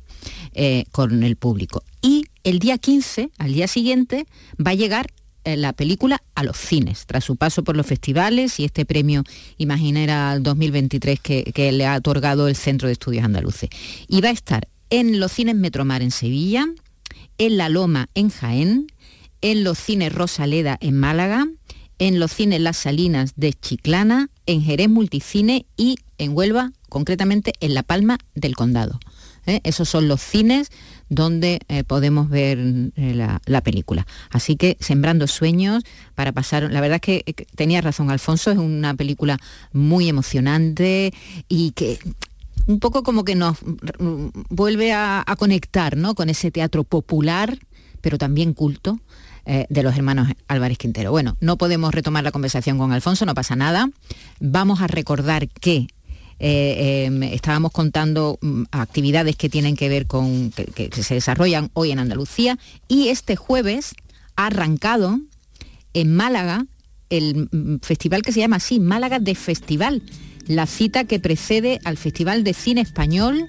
eh, 0.53 0.85
con 0.91 1.23
el 1.23 1.35
público. 1.37 1.83
Y 2.01 2.25
el 2.43 2.59
día 2.59 2.77
15, 2.77 3.29
al 3.37 3.53
día 3.53 3.67
siguiente, 3.67 4.25
va 4.59 4.71
a 4.71 4.75
llegar 4.75 5.07
la 5.45 5.73
película 5.73 6.21
a 6.35 6.43
los 6.43 6.57
cines, 6.57 7.05
tras 7.05 7.23
su 7.23 7.35
paso 7.35 7.63
por 7.63 7.75
los 7.75 7.85
festivales 7.85 8.59
y 8.59 8.65
este 8.65 8.85
premio 8.85 9.23
Imaginera 9.57 10.39
2023 10.39 11.19
que, 11.19 11.43
que 11.53 11.71
le 11.71 11.85
ha 11.85 11.95
otorgado 11.95 12.47
el 12.47 12.55
Centro 12.55 12.87
de 12.87 12.93
Estudios 12.93 13.25
Andaluces. 13.25 13.69
Y 14.07 14.21
va 14.21 14.29
a 14.29 14.33
estar 14.33 14.67
en 14.89 15.19
los 15.19 15.31
cines 15.31 15.55
Metromar 15.55 16.01
en 16.01 16.11
Sevilla, 16.11 16.67
en 17.37 17.57
La 17.57 17.69
Loma 17.69 18.09
en 18.13 18.29
Jaén, 18.29 18.87
en 19.41 19.63
los 19.63 19.77
cines 19.77 20.13
Rosaleda 20.13 20.77
en 20.79 20.97
Málaga, 20.97 21.47
en 21.99 22.19
los 22.19 22.31
cines 22.31 22.61
Las 22.61 22.77
Salinas 22.77 23.33
de 23.35 23.53
Chiclana, 23.53 24.29
en 24.45 24.61
Jerez 24.61 24.89
Multicine 24.89 25.65
y 25.77 25.97
en 26.17 26.35
Huelva, 26.35 26.71
concretamente 26.89 27.53
en 27.59 27.73
La 27.73 27.83
Palma 27.83 28.17
del 28.35 28.55
Condado. 28.55 28.99
¿eh? 29.45 29.61
Esos 29.63 29.89
son 29.89 30.07
los 30.07 30.21
cines 30.21 30.69
donde 31.13 31.59
eh, 31.67 31.83
podemos 31.83 32.29
ver 32.29 32.57
eh, 32.95 33.13
la, 33.45 33.61
película. 33.61 34.05
Así 34.29 34.55
que 34.55 34.77
Sembrando 34.79 35.27
Sueños, 35.27 35.83
para 36.15 36.31
pasar, 36.31 36.71
la 36.71 36.81
verdad 36.81 36.99
es 37.01 37.23
que 37.23 37.35
tenía 37.55 37.81
razón 37.81 38.09
Alfonso, 38.09 38.51
es 38.51 38.57
una 38.57 38.93
película 38.93 39.37
muy 39.71 40.09
emocionante 40.09 41.13
y 41.47 41.71
que 41.71 41.99
un 42.67 42.79
poco 42.79 43.03
como 43.03 43.25
que 43.25 43.35
nos 43.35 43.57
vuelve 44.49 44.93
a, 44.93 45.25
conectar 45.37 45.97
¿no? 45.97 46.15
con 46.15 46.29
ese 46.29 46.51
teatro 46.51 46.83
popular, 46.83 47.57
pero 48.01 48.17
también 48.17 48.53
culto. 48.53 48.99
de 49.45 49.83
los 49.83 49.95
hermanos 49.95 50.29
Álvarez 50.47 50.77
Quintero. 50.77 51.11
Bueno, 51.11 51.35
no 51.41 51.57
podemos 51.57 51.93
retomar 51.93 52.23
la 52.23 52.31
conversación 52.31 52.77
con 52.77 52.93
Alfonso, 52.93 53.25
no 53.25 53.33
pasa 53.33 53.55
nada. 53.57 53.89
Vamos 54.39 54.81
a 54.81 54.87
recordar 54.87 55.49
que 55.49 55.87
eh, 56.45 57.05
em, 57.05 57.23
estábamos 57.23 57.71
contando 57.71 58.37
mm, 58.41 58.63
actividades 58.71 59.37
que 59.37 59.47
tienen 59.47 59.77
que 59.77 59.87
ver 59.87 60.07
con, 60.07 60.51
que, 60.51 60.89
se 60.91 61.13
desarrollan 61.13 61.71
hoy 61.71 61.91
en 61.91 61.99
Andalucía. 61.99 62.59
Y 62.89 63.07
este 63.07 63.37
jueves 63.37 63.95
ha 64.35 64.47
arrancado 64.47 65.21
en 65.93 66.13
Málaga 66.13 66.65
el 67.09 67.47
mm, 67.49 67.77
festival 67.81 68.23
que 68.23 68.33
se 68.33 68.41
llama 68.41 68.57
así, 68.57 68.81
Málaga 68.81 69.19
de 69.19 69.35
Festival, 69.35 70.01
la 70.45 70.67
cita 70.67 71.05
que 71.05 71.17
precede 71.17 71.79
al 71.85 71.95
Festival 71.95 72.43
de 72.43 72.53
Cine 72.53 72.81
Español 72.81 73.47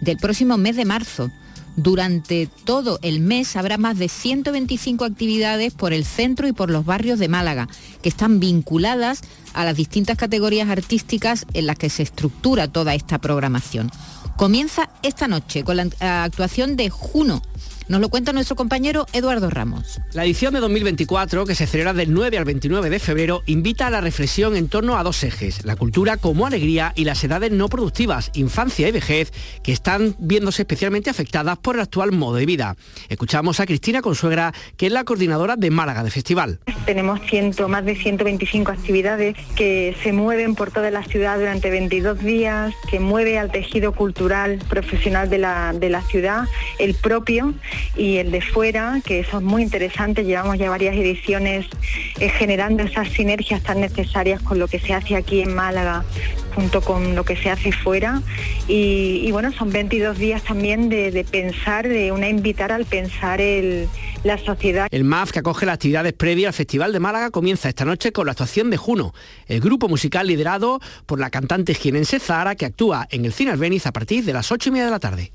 del 0.00 0.16
próximo 0.18 0.58
mes 0.58 0.76
de 0.76 0.84
marzo 0.84 1.32
Durante 1.78 2.48
todo 2.64 2.98
el 3.02 3.20
mes 3.20 3.54
habrá 3.54 3.78
más 3.78 3.96
de 3.98 4.08
125 4.08 5.04
actividades 5.04 5.72
por 5.72 5.92
el 5.92 6.04
centro 6.04 6.48
y 6.48 6.52
por 6.52 6.70
los 6.70 6.84
barrios 6.84 7.20
de 7.20 7.28
Málaga, 7.28 7.68
que 8.02 8.08
están 8.08 8.40
vinculadas 8.40 9.20
a 9.54 9.64
las 9.64 9.76
distintas 9.76 10.16
categorías 10.16 10.68
artísticas 10.70 11.46
en 11.54 11.68
las 11.68 11.78
que 11.78 11.88
se 11.88 12.02
estructura 12.02 12.66
toda 12.66 12.96
esta 12.96 13.20
programación. 13.20 13.92
Comienza 14.36 14.90
esta 15.04 15.28
noche 15.28 15.62
con 15.62 15.76
la 15.76 16.24
actuación 16.24 16.74
de 16.74 16.90
Juno, 16.90 17.42
nos 17.88 18.00
lo 18.00 18.10
cuenta 18.10 18.32
nuestro 18.32 18.54
compañero 18.54 19.06
Eduardo 19.12 19.48
Ramos. 19.48 20.00
La 20.12 20.24
edición 20.24 20.52
de 20.54 20.60
2024, 20.60 21.46
que 21.46 21.54
se 21.54 21.66
celebra 21.66 21.94
del 21.94 22.12
9 22.12 22.36
al 22.36 22.44
29 22.44 22.90
de 22.90 22.98
febrero, 22.98 23.42
invita 23.46 23.86
a 23.86 23.90
la 23.90 24.00
reflexión 24.00 24.56
en 24.56 24.68
torno 24.68 24.98
a 24.98 25.02
dos 25.02 25.24
ejes, 25.24 25.64
la 25.64 25.76
cultura 25.76 26.18
como 26.18 26.46
alegría 26.46 26.92
y 26.94 27.04
las 27.04 27.24
edades 27.24 27.50
no 27.50 27.68
productivas, 27.68 28.30
infancia 28.34 28.88
y 28.88 28.92
vejez, 28.92 29.32
que 29.62 29.72
están 29.72 30.14
viéndose 30.18 30.62
especialmente 30.62 31.08
afectadas 31.08 31.58
por 31.58 31.76
el 31.76 31.80
actual 31.80 32.12
modo 32.12 32.36
de 32.36 32.46
vida. 32.46 32.76
Escuchamos 33.08 33.60
a 33.60 33.66
Cristina 33.66 34.02
Consuegra, 34.02 34.52
que 34.76 34.86
es 34.86 34.92
la 34.92 35.04
coordinadora 35.04 35.56
de 35.56 35.70
Málaga 35.70 36.04
de 36.04 36.10
Festival. 36.10 36.60
Tenemos 36.84 37.20
ciento, 37.28 37.68
más 37.68 37.84
de 37.84 37.96
125 37.96 38.70
actividades 38.70 39.36
que 39.56 39.96
se 40.02 40.12
mueven 40.12 40.54
por 40.54 40.70
toda 40.70 40.90
la 40.90 41.04
ciudad 41.04 41.38
durante 41.38 41.70
22 41.70 42.18
días, 42.20 42.74
que 42.90 43.00
mueve 43.00 43.38
al 43.38 43.50
tejido 43.50 43.92
cultural 43.92 44.58
profesional 44.68 45.30
de 45.30 45.38
la, 45.38 45.72
de 45.72 45.88
la 45.88 46.02
ciudad, 46.02 46.44
el 46.78 46.94
propio, 46.94 47.54
y 47.96 48.16
el 48.16 48.30
de 48.30 48.40
fuera, 48.40 49.00
que 49.04 49.20
eso 49.20 49.38
es 49.38 49.42
muy 49.42 49.62
interesante. 49.62 50.24
Llevamos 50.24 50.58
ya 50.58 50.70
varias 50.70 50.96
ediciones 50.96 51.66
eh, 52.20 52.28
generando 52.28 52.82
esas 52.82 53.08
sinergias 53.08 53.62
tan 53.62 53.80
necesarias 53.80 54.40
con 54.42 54.58
lo 54.58 54.68
que 54.68 54.78
se 54.78 54.94
hace 54.94 55.16
aquí 55.16 55.40
en 55.40 55.54
Málaga 55.54 56.04
junto 56.54 56.80
con 56.80 57.14
lo 57.14 57.24
que 57.24 57.36
se 57.36 57.50
hace 57.50 57.70
fuera 57.70 58.20
y, 58.66 59.30
bueno, 59.30 59.52
son 59.52 59.70
22 59.70 60.18
días 60.18 60.42
también 60.42 60.88
de, 60.88 61.24
pensar, 61.30 61.88
de 61.88 62.10
una 62.10 62.28
invitar 62.28 62.72
al 62.72 62.84
pensar 62.84 63.40
el, 63.40 63.88
la 64.24 64.38
sociedad. 64.38 64.88
El 64.90 65.04
MAF 65.04 65.30
que 65.30 65.38
acoge 65.38 65.66
las 65.66 65.74
actividades 65.74 66.14
previas 66.14 66.48
al 66.48 66.54
Festival 66.54 66.92
de 66.92 66.98
Málaga 66.98 67.30
comienza 67.30 67.68
esta 67.68 67.84
noche 67.84 68.10
con 68.10 68.26
la 68.26 68.32
actuación 68.32 68.70
de 68.70 68.76
Juno, 68.76 69.14
el 69.46 69.60
grupo 69.60 69.88
musical 69.88 70.26
liderado 70.26 70.80
por 71.06 71.20
la 71.20 71.30
cantante 71.30 71.74
jienense 71.74 72.18
Zara 72.18 72.56
que 72.56 72.66
actúa 72.66 73.06
en 73.10 73.24
el 73.24 73.32
Cine 73.32 73.52
Albeniz 73.52 73.86
a 73.86 73.92
partir 73.92 74.24
de 74.24 74.32
las 74.32 74.50
8 74.50 74.70
y 74.70 74.72
media 74.72 74.86
de 74.86 74.90
la 74.90 74.98
tarde. 74.98 75.32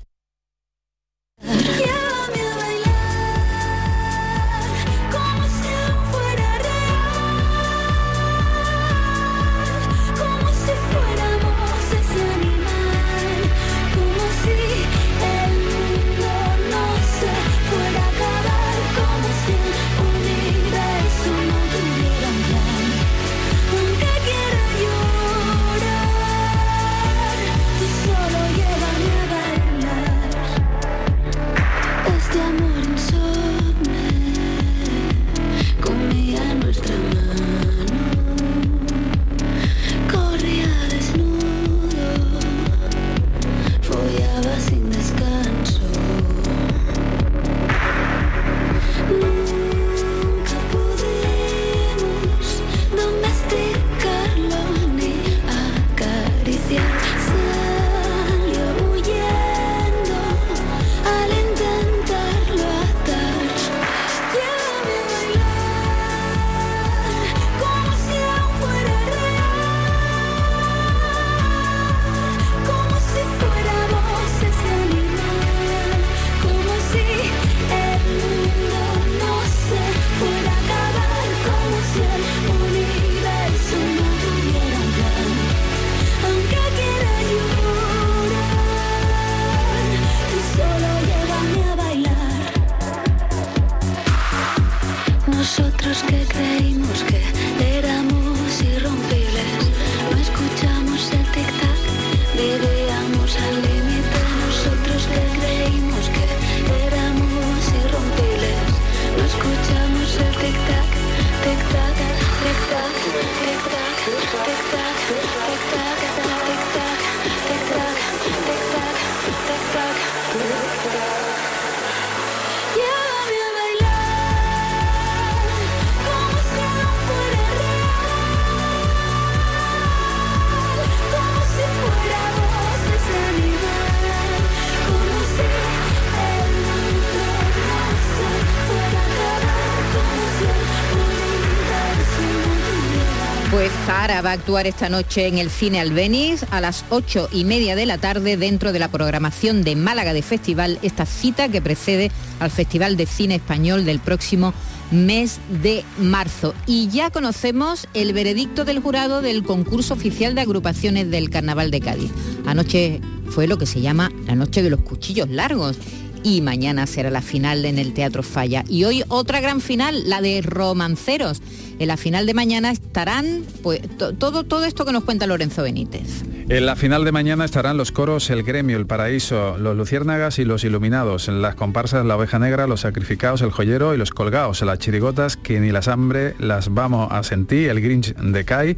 Actuar 144.34 144.66
esta 144.66 144.88
noche 144.88 145.26
en 145.26 145.38
el 145.38 145.48
Cine 145.48 145.80
Albeniz 145.80 146.44
a 146.50 146.60
las 146.60 146.84
ocho 146.90 147.28
y 147.32 147.44
media 147.44 147.74
de 147.76 147.86
la 147.86 147.98
tarde 147.98 148.36
dentro 148.36 148.72
de 148.72 148.78
la 148.78 148.88
programación 148.88 149.62
de 149.64 149.76
Málaga 149.76 150.12
de 150.12 150.22
Festival, 150.22 150.78
esta 150.82 151.06
cita 151.06 151.48
que 151.48 151.62
precede 151.62 152.10
al 152.40 152.50
Festival 152.50 152.96
de 152.96 153.06
Cine 153.06 153.36
Español 153.36 153.84
del 153.84 154.00
próximo 154.00 154.52
mes 154.90 155.38
de 155.62 155.84
marzo. 155.98 156.54
Y 156.66 156.88
ya 156.88 157.10
conocemos 157.10 157.88
el 157.94 158.12
veredicto 158.12 158.64
del 158.64 158.80
jurado 158.80 159.22
del 159.22 159.44
concurso 159.44 159.94
oficial 159.94 160.34
de 160.34 160.42
agrupaciones 160.42 161.10
del 161.10 161.30
Carnaval 161.30 161.70
de 161.70 161.80
Cádiz. 161.80 162.10
Anoche 162.46 163.00
fue 163.28 163.46
lo 163.46 163.56
que 163.56 163.66
se 163.66 163.80
llama 163.80 164.10
la 164.26 164.34
noche 164.34 164.62
de 164.62 164.70
los 164.70 164.80
cuchillos 164.80 165.30
largos 165.30 165.78
y 166.24 166.40
mañana 166.40 166.88
será 166.88 167.10
la 167.10 167.22
final 167.22 167.64
en 167.64 167.78
el 167.78 167.94
Teatro 167.94 168.24
Falla. 168.24 168.64
Y 168.68 168.82
hoy 168.84 169.04
otra 169.08 169.40
gran 169.40 169.60
final, 169.60 170.08
la 170.08 170.20
de 170.20 170.42
Romanceros 170.42 171.40
en 171.78 171.86
la 171.86 171.96
final 171.96 172.26
de 172.26 172.34
mañana 172.34 172.70
estarán 172.70 173.44
pues, 173.62 173.80
todo, 174.18 174.42
todo 174.42 174.64
esto 174.64 174.84
que 174.84 174.92
nos 174.92 175.04
cuenta 175.04 175.26
Lorenzo 175.26 175.62
Benítez. 175.62 176.24
En 176.46 176.66
la 176.66 176.76
final 176.76 177.06
de 177.06 177.12
mañana 177.12 177.46
estarán 177.46 177.78
los 177.78 177.90
coros 177.90 178.28
El 178.28 178.42
Gremio, 178.42 178.76
El 178.76 178.84
Paraíso, 178.84 179.56
Los 179.56 179.74
Luciérnagas 179.78 180.38
y 180.38 180.44
Los 180.44 180.62
Iluminados. 180.62 181.28
Las 181.28 181.54
comparsas 181.54 182.04
La 182.04 182.16
Oveja 182.16 182.38
Negra, 182.38 182.66
Los 182.66 182.82
Sacrificados, 182.82 183.40
El 183.40 183.50
Joyero 183.50 183.94
y 183.94 183.96
Los 183.96 184.10
Colgados. 184.10 184.60
Las 184.60 184.78
chirigotas 184.78 185.38
que 185.38 185.58
ni 185.58 185.72
las 185.72 185.88
hambre 185.88 186.34
las 186.38 186.74
vamos 186.74 187.10
a 187.10 187.22
sentir. 187.22 187.70
El 187.70 187.80
Grinch 187.80 188.14
de 188.14 188.44
Kai. 188.44 188.76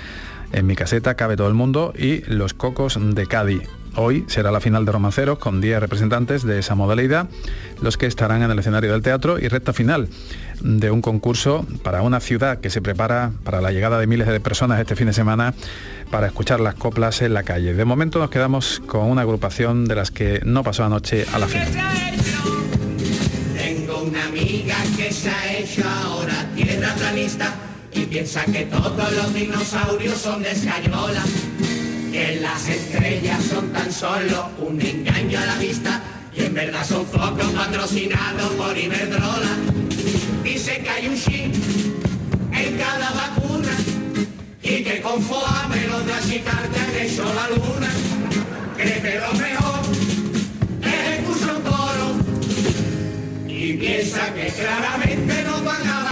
En 0.52 0.66
mi 0.66 0.74
caseta 0.74 1.14
cabe 1.14 1.36
todo 1.36 1.46
el 1.46 1.54
mundo 1.54 1.92
y 1.96 2.22
Los 2.22 2.52
Cocos 2.52 2.98
de 3.00 3.26
Cádiz. 3.26 3.79
Hoy 3.96 4.24
será 4.28 4.50
la 4.50 4.60
final 4.60 4.84
de 4.84 4.92
romanceros 4.92 5.38
con 5.38 5.60
10 5.60 5.80
representantes 5.80 6.44
de 6.44 6.58
esa 6.58 6.74
modalidad, 6.74 7.28
los 7.80 7.96
que 7.96 8.06
estarán 8.06 8.42
en 8.42 8.50
el 8.50 8.58
escenario 8.58 8.92
del 8.92 9.02
teatro 9.02 9.38
y 9.38 9.48
recta 9.48 9.72
final 9.72 10.08
de 10.60 10.90
un 10.90 11.00
concurso 11.00 11.66
para 11.82 12.02
una 12.02 12.20
ciudad 12.20 12.60
que 12.60 12.70
se 12.70 12.82
prepara 12.82 13.32
para 13.44 13.60
la 13.60 13.72
llegada 13.72 13.98
de 13.98 14.06
miles 14.06 14.26
de 14.28 14.40
personas 14.40 14.80
este 14.80 14.96
fin 14.96 15.06
de 15.06 15.12
semana 15.12 15.54
para 16.10 16.26
escuchar 16.26 16.60
las 16.60 16.74
coplas 16.74 17.22
en 17.22 17.34
la 17.34 17.42
calle. 17.42 17.74
De 17.74 17.84
momento 17.84 18.18
nos 18.18 18.30
quedamos 18.30 18.80
con 18.86 19.06
una 19.06 19.22
agrupación 19.22 19.86
de 19.86 19.94
las 19.94 20.10
que 20.10 20.40
no 20.44 20.62
pasó 20.62 20.84
anoche 20.84 21.26
a 21.32 21.38
la 21.38 21.46
final. 21.46 21.68
Piensa 28.10 28.44
que 28.44 28.64
todos 28.64 29.12
los 29.12 29.32
dinosaurios 29.32 30.18
son 30.18 30.42
de 30.42 30.50
escayola, 30.50 31.22
que 32.10 32.40
las 32.40 32.68
estrellas 32.68 33.42
son 33.44 33.72
tan 33.72 33.92
solo 33.92 34.50
un 34.58 34.80
engaño 34.80 35.38
a 35.38 35.46
la 35.46 35.56
vista 35.56 36.02
y 36.34 36.42
en 36.42 36.54
verdad 36.54 36.84
son 36.84 37.06
focos 37.06 37.52
patrocinados 37.52 38.52
por 38.54 38.76
Iberdrola. 38.76 39.56
Dice 40.42 40.78
que 40.82 40.90
hay 40.90 41.08
un 41.08 41.16
chip 41.16 41.54
en 42.52 42.76
cada 42.76 43.10
vacuna 43.12 43.72
y 44.62 44.82
que 44.82 45.00
con 45.00 45.22
FOAME 45.22 45.86
los 45.86 46.06
de 46.06 46.12
achicarte 46.12 46.80
han 46.80 47.06
hecho 47.06 47.24
la 47.34 47.48
luna. 47.50 47.90
Cree 48.76 49.02
que 49.02 49.20
lo 49.20 49.32
mejor 49.34 49.80
es 50.82 51.18
escuchar 51.18 51.56
un 51.56 51.62
coro 51.62 52.16
y 53.46 53.74
piensa 53.74 54.34
que 54.34 54.46
claramente 54.46 55.42
nos 55.44 55.64
van 55.64 55.86
a 55.86 56.09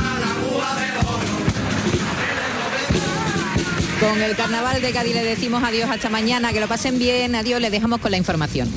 Con 4.00 4.22
el 4.22 4.36
carnaval 4.36 4.80
de 4.80 4.92
Cádiz 4.92 5.12
le 5.12 5.24
decimos 5.24 5.62
adiós 5.64 5.90
hasta 5.90 6.08
mañana, 6.08 6.52
que 6.52 6.60
lo 6.60 6.68
pasen 6.68 7.00
bien, 7.00 7.34
adiós, 7.34 7.60
les 7.60 7.72
dejamos 7.72 8.00
con 8.00 8.12
la 8.12 8.16
información. 8.16 8.68